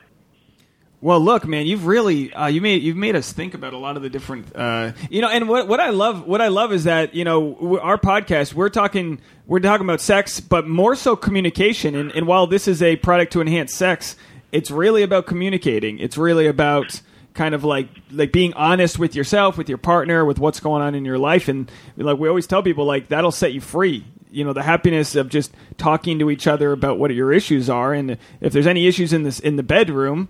[1.02, 3.96] Well, look, man, you've really uh, you made you've made us think about a lot
[3.96, 6.84] of the different, uh, you know, and what what I love what I love is
[6.84, 11.94] that you know our podcast we're talking we're talking about sex, but more so communication.
[11.94, 14.16] And, and while this is a product to enhance sex,
[14.52, 15.98] it's really about communicating.
[15.98, 17.00] It's really about
[17.34, 20.94] kind of like like being honest with yourself, with your partner, with what's going on
[20.94, 24.04] in your life, and like we always tell people, like that'll set you free.
[24.30, 27.92] You know, the happiness of just talking to each other about what your issues are,
[27.92, 30.28] and if there's any issues in this in the bedroom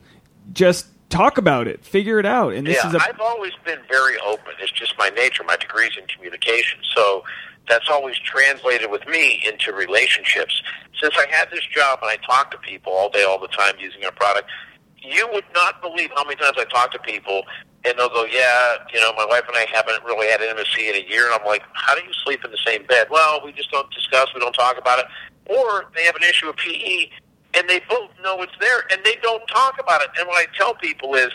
[0.52, 2.52] just talk about it, figure it out.
[2.54, 4.52] And this yeah, is a I've always been very open.
[4.60, 5.44] It's just my nature.
[5.44, 7.24] My degree's in communication, so
[7.68, 10.62] that's always translated with me into relationships.
[11.00, 13.74] Since I had this job and I talk to people all day, all the time
[13.78, 14.48] using our product,
[14.96, 17.42] you would not believe how many times I talk to people
[17.84, 20.96] and they'll go, "Yeah, you know, my wife and I haven't really had intimacy in
[20.96, 23.52] a year," and I'm like, "How do you sleep in the same bed?" Well, we
[23.52, 24.26] just don't discuss.
[24.34, 25.06] We don't talk about it.
[25.46, 27.10] Or they have an issue with PE.
[27.56, 30.08] And they both know it's there, and they don't talk about it.
[30.18, 31.30] And what I tell people is,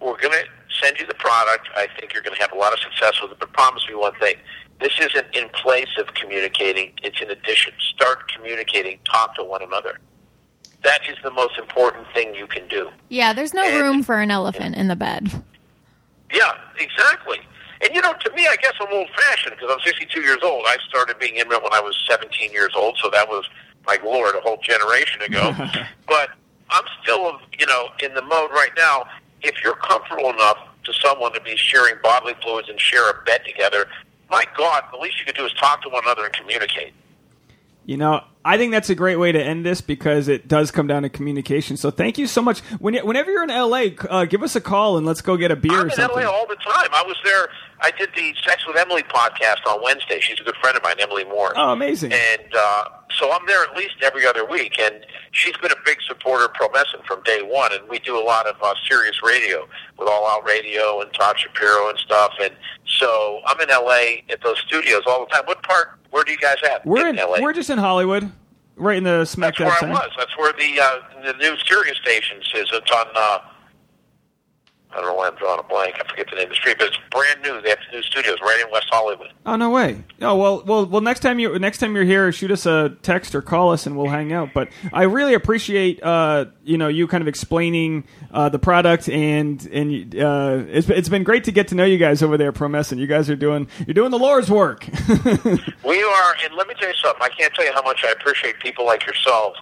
[0.00, 0.44] we're going to
[0.82, 1.68] send you the product.
[1.76, 3.38] I think you're going to have a lot of success with it.
[3.38, 4.36] But promise me one thing:
[4.80, 6.92] this isn't in place of communicating.
[7.02, 7.72] It's in addition.
[7.94, 8.98] Start communicating.
[9.04, 9.98] Talk to one another.
[10.82, 12.90] That is the most important thing you can do.
[13.08, 15.30] yeah, there's no room for an elephant in the bed.
[16.32, 17.38] Yeah, exactly.
[17.82, 20.64] And you know, to me, I guess I'm old fashioned because I'm 62 years old.
[20.66, 23.48] I started being intimate when I was 17 years old, so that was
[23.86, 25.54] my lord, a whole generation ago.
[26.06, 26.30] but
[26.70, 29.04] I'm still, you know, in the mode right now.
[29.42, 33.42] If you're comfortable enough to someone to be sharing bodily fluids and share a bed
[33.44, 33.86] together,
[34.30, 36.92] my God, the least you could do is talk to one another and communicate.
[37.84, 40.86] You know, I think that's a great way to end this because it does come
[40.86, 41.76] down to communication.
[41.76, 42.60] So thank you so much.
[42.78, 45.56] When, whenever you're in LA, uh, give us a call and let's go get a
[45.56, 46.24] beer I'm or in something.
[46.24, 46.88] LA all the time.
[46.92, 47.48] I was there.
[47.82, 50.20] I did the Sex with Emily podcast on Wednesday.
[50.20, 51.54] She's a good friend of mine, Emily Morse.
[51.56, 52.12] Oh, amazing.
[52.12, 52.84] And uh,
[53.18, 54.78] so I'm there at least every other week.
[54.78, 57.72] And she's been a big supporter of Promescent from day one.
[57.72, 59.68] And we do a lot of uh, Sirius radio
[59.98, 62.32] with All Out Radio and Todd Shapiro and stuff.
[62.40, 62.54] And
[62.86, 65.42] so I'm in LA at those studios all the time.
[65.46, 65.98] What part?
[66.10, 66.86] Where do you guys at?
[66.86, 67.16] We're in.
[67.16, 67.40] LA.
[67.40, 68.30] We're just in Hollywood,
[68.76, 70.10] right in the smack That's where I was.
[70.16, 72.68] That's where the uh, the new Sirius stations is.
[72.72, 73.06] It's on.
[73.14, 73.38] Uh,
[74.92, 75.96] I don't know why I'm drawing a blank.
[75.98, 77.60] I forget the name of the street, but it's brand new.
[77.60, 79.32] They have new studios right in West Hollywood.
[79.46, 80.04] Oh no way!
[80.20, 81.00] Oh well, well, well.
[81.00, 83.96] Next time you next time you're here, shoot us a text or call us, and
[83.96, 84.50] we'll hang out.
[84.52, 89.64] But I really appreciate uh, you know you kind of explaining uh, the product, and
[89.66, 92.54] and uh, it's it's been great to get to know you guys over there, at
[92.54, 92.98] Promescent.
[92.98, 94.86] You guys are doing you're doing the Lord's work.
[95.84, 97.22] We are, and let me tell you something.
[97.22, 99.60] I can't tell you how much I appreciate people like yourselves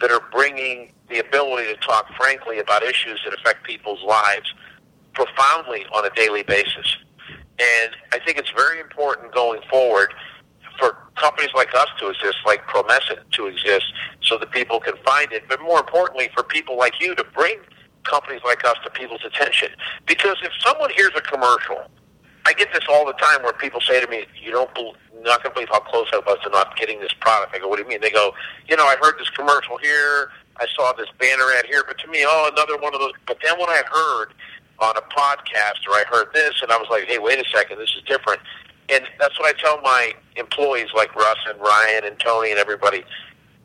[0.00, 4.52] that are bringing the ability to talk frankly about issues that affect people's lives
[5.14, 6.96] profoundly on a daily basis.
[7.58, 10.14] And I think it's very important going forward
[10.78, 13.92] for companies like us to exist, like Promescent to exist,
[14.22, 15.44] so that people can find it.
[15.48, 17.58] But more importantly, for people like you to bring
[18.04, 19.68] companies like us to people's attention.
[20.06, 21.90] Because if someone hears a commercial,
[22.46, 25.42] I get this all the time where people say to me, "You don't, bel not
[25.42, 27.76] going to believe how close I was to not getting this product." I go, "What
[27.76, 28.34] do you mean?" They go,
[28.66, 32.08] "You know, I heard this commercial here, I saw this banner ad here, but to
[32.08, 34.32] me, oh, another one of those." But then when I heard
[34.80, 37.78] on a podcast or I heard this, and I was like, "Hey, wait a second,
[37.78, 38.40] this is different."
[38.88, 43.04] And that's what I tell my employees, like Russ and Ryan and Tony and everybody.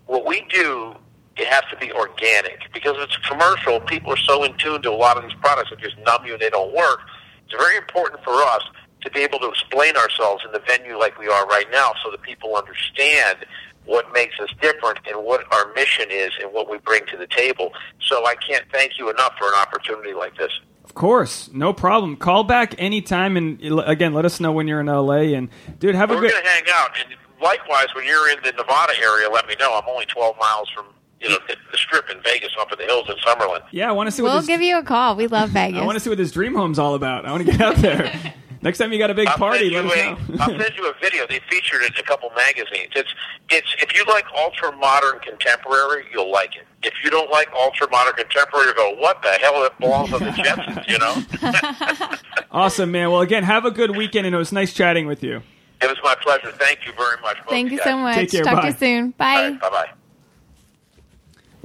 [0.06, 0.96] What we do,
[1.38, 3.80] it has to be organic because if it's commercial.
[3.82, 6.34] People are so in tune to a lot of these products that just numb you
[6.34, 7.00] and they don't work.
[7.46, 8.62] It's very important for us
[9.02, 12.12] to be able to explain ourselves in the venue like we are right now so
[12.12, 13.46] that people understand
[13.86, 17.28] what makes us different and what our mission is and what we bring to the
[17.28, 17.72] table.
[18.02, 20.52] So I can't thank you enough for an opportunity like this.
[20.86, 22.16] Of course, no problem.
[22.16, 25.34] Call back anytime, and uh, again, let us know when you're in LA.
[25.36, 25.49] And
[25.80, 26.32] dude, have a We're good.
[26.32, 26.91] going to hang out.
[26.99, 29.74] And likewise, when you're in the Nevada area, let me know.
[29.74, 30.86] I'm only 12 miles from
[31.20, 33.62] you know the, the strip in Vegas, up in the hills in Summerlin.
[33.72, 34.48] Yeah, I want to see what We'll this.
[34.48, 35.16] give you a call.
[35.16, 35.82] We love Vegas.
[35.82, 37.26] I want to see what this dream home's all about.
[37.26, 38.34] I want to get out there.
[38.66, 40.18] Next time you got a big I'll party, let us a, know.
[40.40, 41.28] I'll send you a video.
[41.28, 42.90] They featured it in a couple magazines.
[42.96, 43.14] It's
[43.52, 46.66] it's if you like ultra modern contemporary, you'll like it.
[46.82, 49.64] If you don't like ultra modern contemporary, you go, what the hell?
[49.66, 52.18] It belongs on the Jetsons, you know.
[52.52, 53.12] awesome, man.
[53.12, 55.44] Well, again, have a good weekend, and it was nice chatting with you.
[55.84, 56.52] It was my pleasure.
[56.54, 57.38] Thank you very much.
[57.38, 57.86] both Thank you guys.
[57.86, 58.16] so much.
[58.16, 58.44] Take care.
[58.44, 59.12] Talk to you soon.
[59.12, 59.52] Bye.
[59.62, 59.90] Bye bye.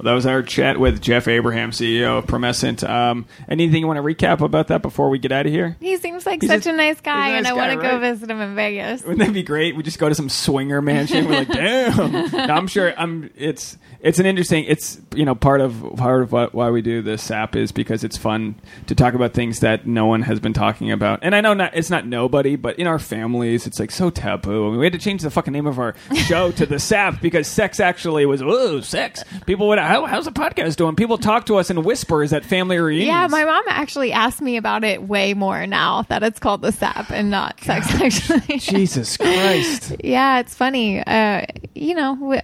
[0.01, 2.87] Well, that was our chat with Jeff Abraham, CEO of Promescent.
[2.89, 5.77] Um, anything you want to recap about that before we get out of here?
[5.79, 7.87] He seems like He's such a- a nice guy, a and nice I want to
[7.87, 9.03] go visit him in Vegas.
[9.03, 9.75] Wouldn't that be great?
[9.75, 11.25] We just go to some swinger mansion.
[11.27, 12.31] We're like, damn.
[12.31, 12.91] No, I'm sure.
[12.97, 13.29] I'm.
[13.35, 14.65] It's it's an interesting.
[14.65, 18.03] It's you know part of part of what, why we do this app is because
[18.03, 18.55] it's fun
[18.87, 21.19] to talk about things that no one has been talking about.
[21.21, 24.67] And I know not it's not nobody, but in our families, it's like so taboo.
[24.67, 27.21] I mean, we had to change the fucking name of our show to the sap
[27.21, 29.23] because sex actually was oh sex.
[29.45, 30.95] People would how, how's the podcast doing?
[30.95, 33.07] People talk to us in whispers at family reunions.
[33.07, 36.71] Yeah, my mom actually asked me about it way more now that it's called the
[36.71, 38.57] SAP and not sex actually.
[38.59, 39.95] Jesus Christ.
[40.03, 41.05] yeah, it's funny.
[41.05, 41.45] Uh,
[41.75, 42.41] you know, w-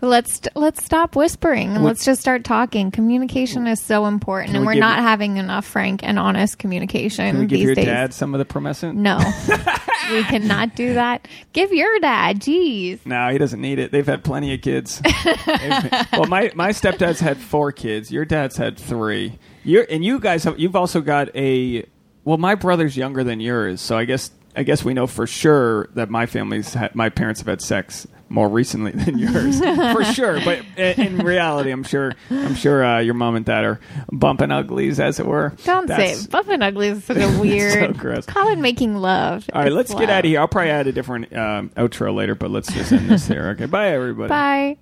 [0.00, 2.90] let's let's stop whispering and let's just start talking.
[2.90, 7.30] Communication is so important, and we we're give not having enough frank and honest communication
[7.30, 7.84] Can we give these your days.
[7.86, 8.94] dad some of the Promescent?
[8.94, 9.18] No,
[10.12, 11.26] we cannot do that.
[11.52, 13.04] Give your dad, jeez.
[13.04, 13.92] No, he doesn't need it.
[13.92, 15.00] They've had plenty of kids.
[16.12, 18.10] well, my my stepdad's had four kids.
[18.12, 19.38] Your dad's had three.
[19.64, 20.58] You're and you guys have.
[20.58, 21.86] You've also got a.
[22.24, 25.88] Well, my brother's younger than yours, so I guess I guess we know for sure
[25.94, 29.58] that my family's had, my parents have had sex more recently than yours,
[29.92, 30.40] for sure.
[30.44, 33.80] But in, reality, I'm sure I'm sure uh, your mom and dad are
[34.12, 35.52] bumping uglies, as it were.
[35.64, 37.98] Don't That's- say and ugly is such a weird.
[37.98, 38.26] gross.
[38.26, 39.48] Call it making love.
[39.52, 40.40] All right, let's get out of here.
[40.40, 43.48] I'll probably add a different um, outro later, but let's just end this here.
[43.50, 44.28] Okay, bye everybody.
[44.28, 44.76] Bye.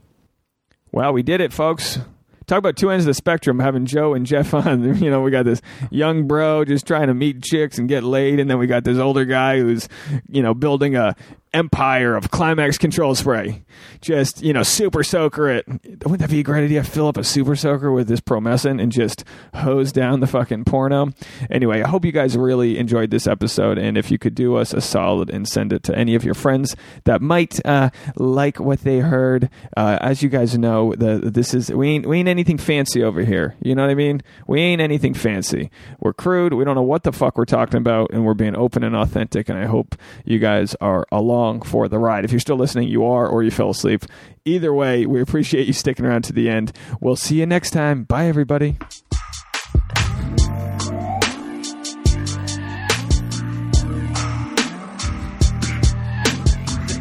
[0.92, 1.98] Wow, we did it, folks.
[2.46, 5.02] Talk about two ends of the spectrum, having Joe and Jeff on.
[5.02, 5.60] You know, we got this
[5.90, 8.96] young bro just trying to meet chicks and get laid, and then we got this
[8.96, 9.86] older guy who's,
[10.30, 11.14] you know, building a
[11.52, 13.64] empire of climax control spray.
[14.00, 15.66] Just, you know, super soaker it.
[15.68, 16.84] Wouldn't that be a great idea?
[16.84, 21.12] Fill up a super soaker with this promescent and just hose down the fucking porno.
[21.50, 24.72] Anyway, I hope you guys really enjoyed this episode, and if you could do us
[24.72, 28.80] a solid and send it to any of your friends that might uh, like what
[28.80, 29.50] they heard.
[29.76, 33.22] Uh, as you guys know, the this is we ain't we ain't anything fancy over
[33.22, 33.56] here.
[33.60, 34.22] You know what I mean?
[34.46, 35.70] We ain't anything fancy.
[36.00, 36.52] We're crude.
[36.52, 39.48] We don't know what the fuck we're talking about, and we're being open and authentic.
[39.48, 39.94] And I hope
[40.24, 42.24] you guys are along along for the ride.
[42.24, 44.04] If you're still listening, you are, or you fell asleep.
[44.44, 46.72] Either way, we appreciate you sticking around to the end.
[47.00, 48.04] We'll see you next time.
[48.04, 48.76] Bye, everybody.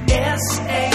[0.10, 0.87] S-A-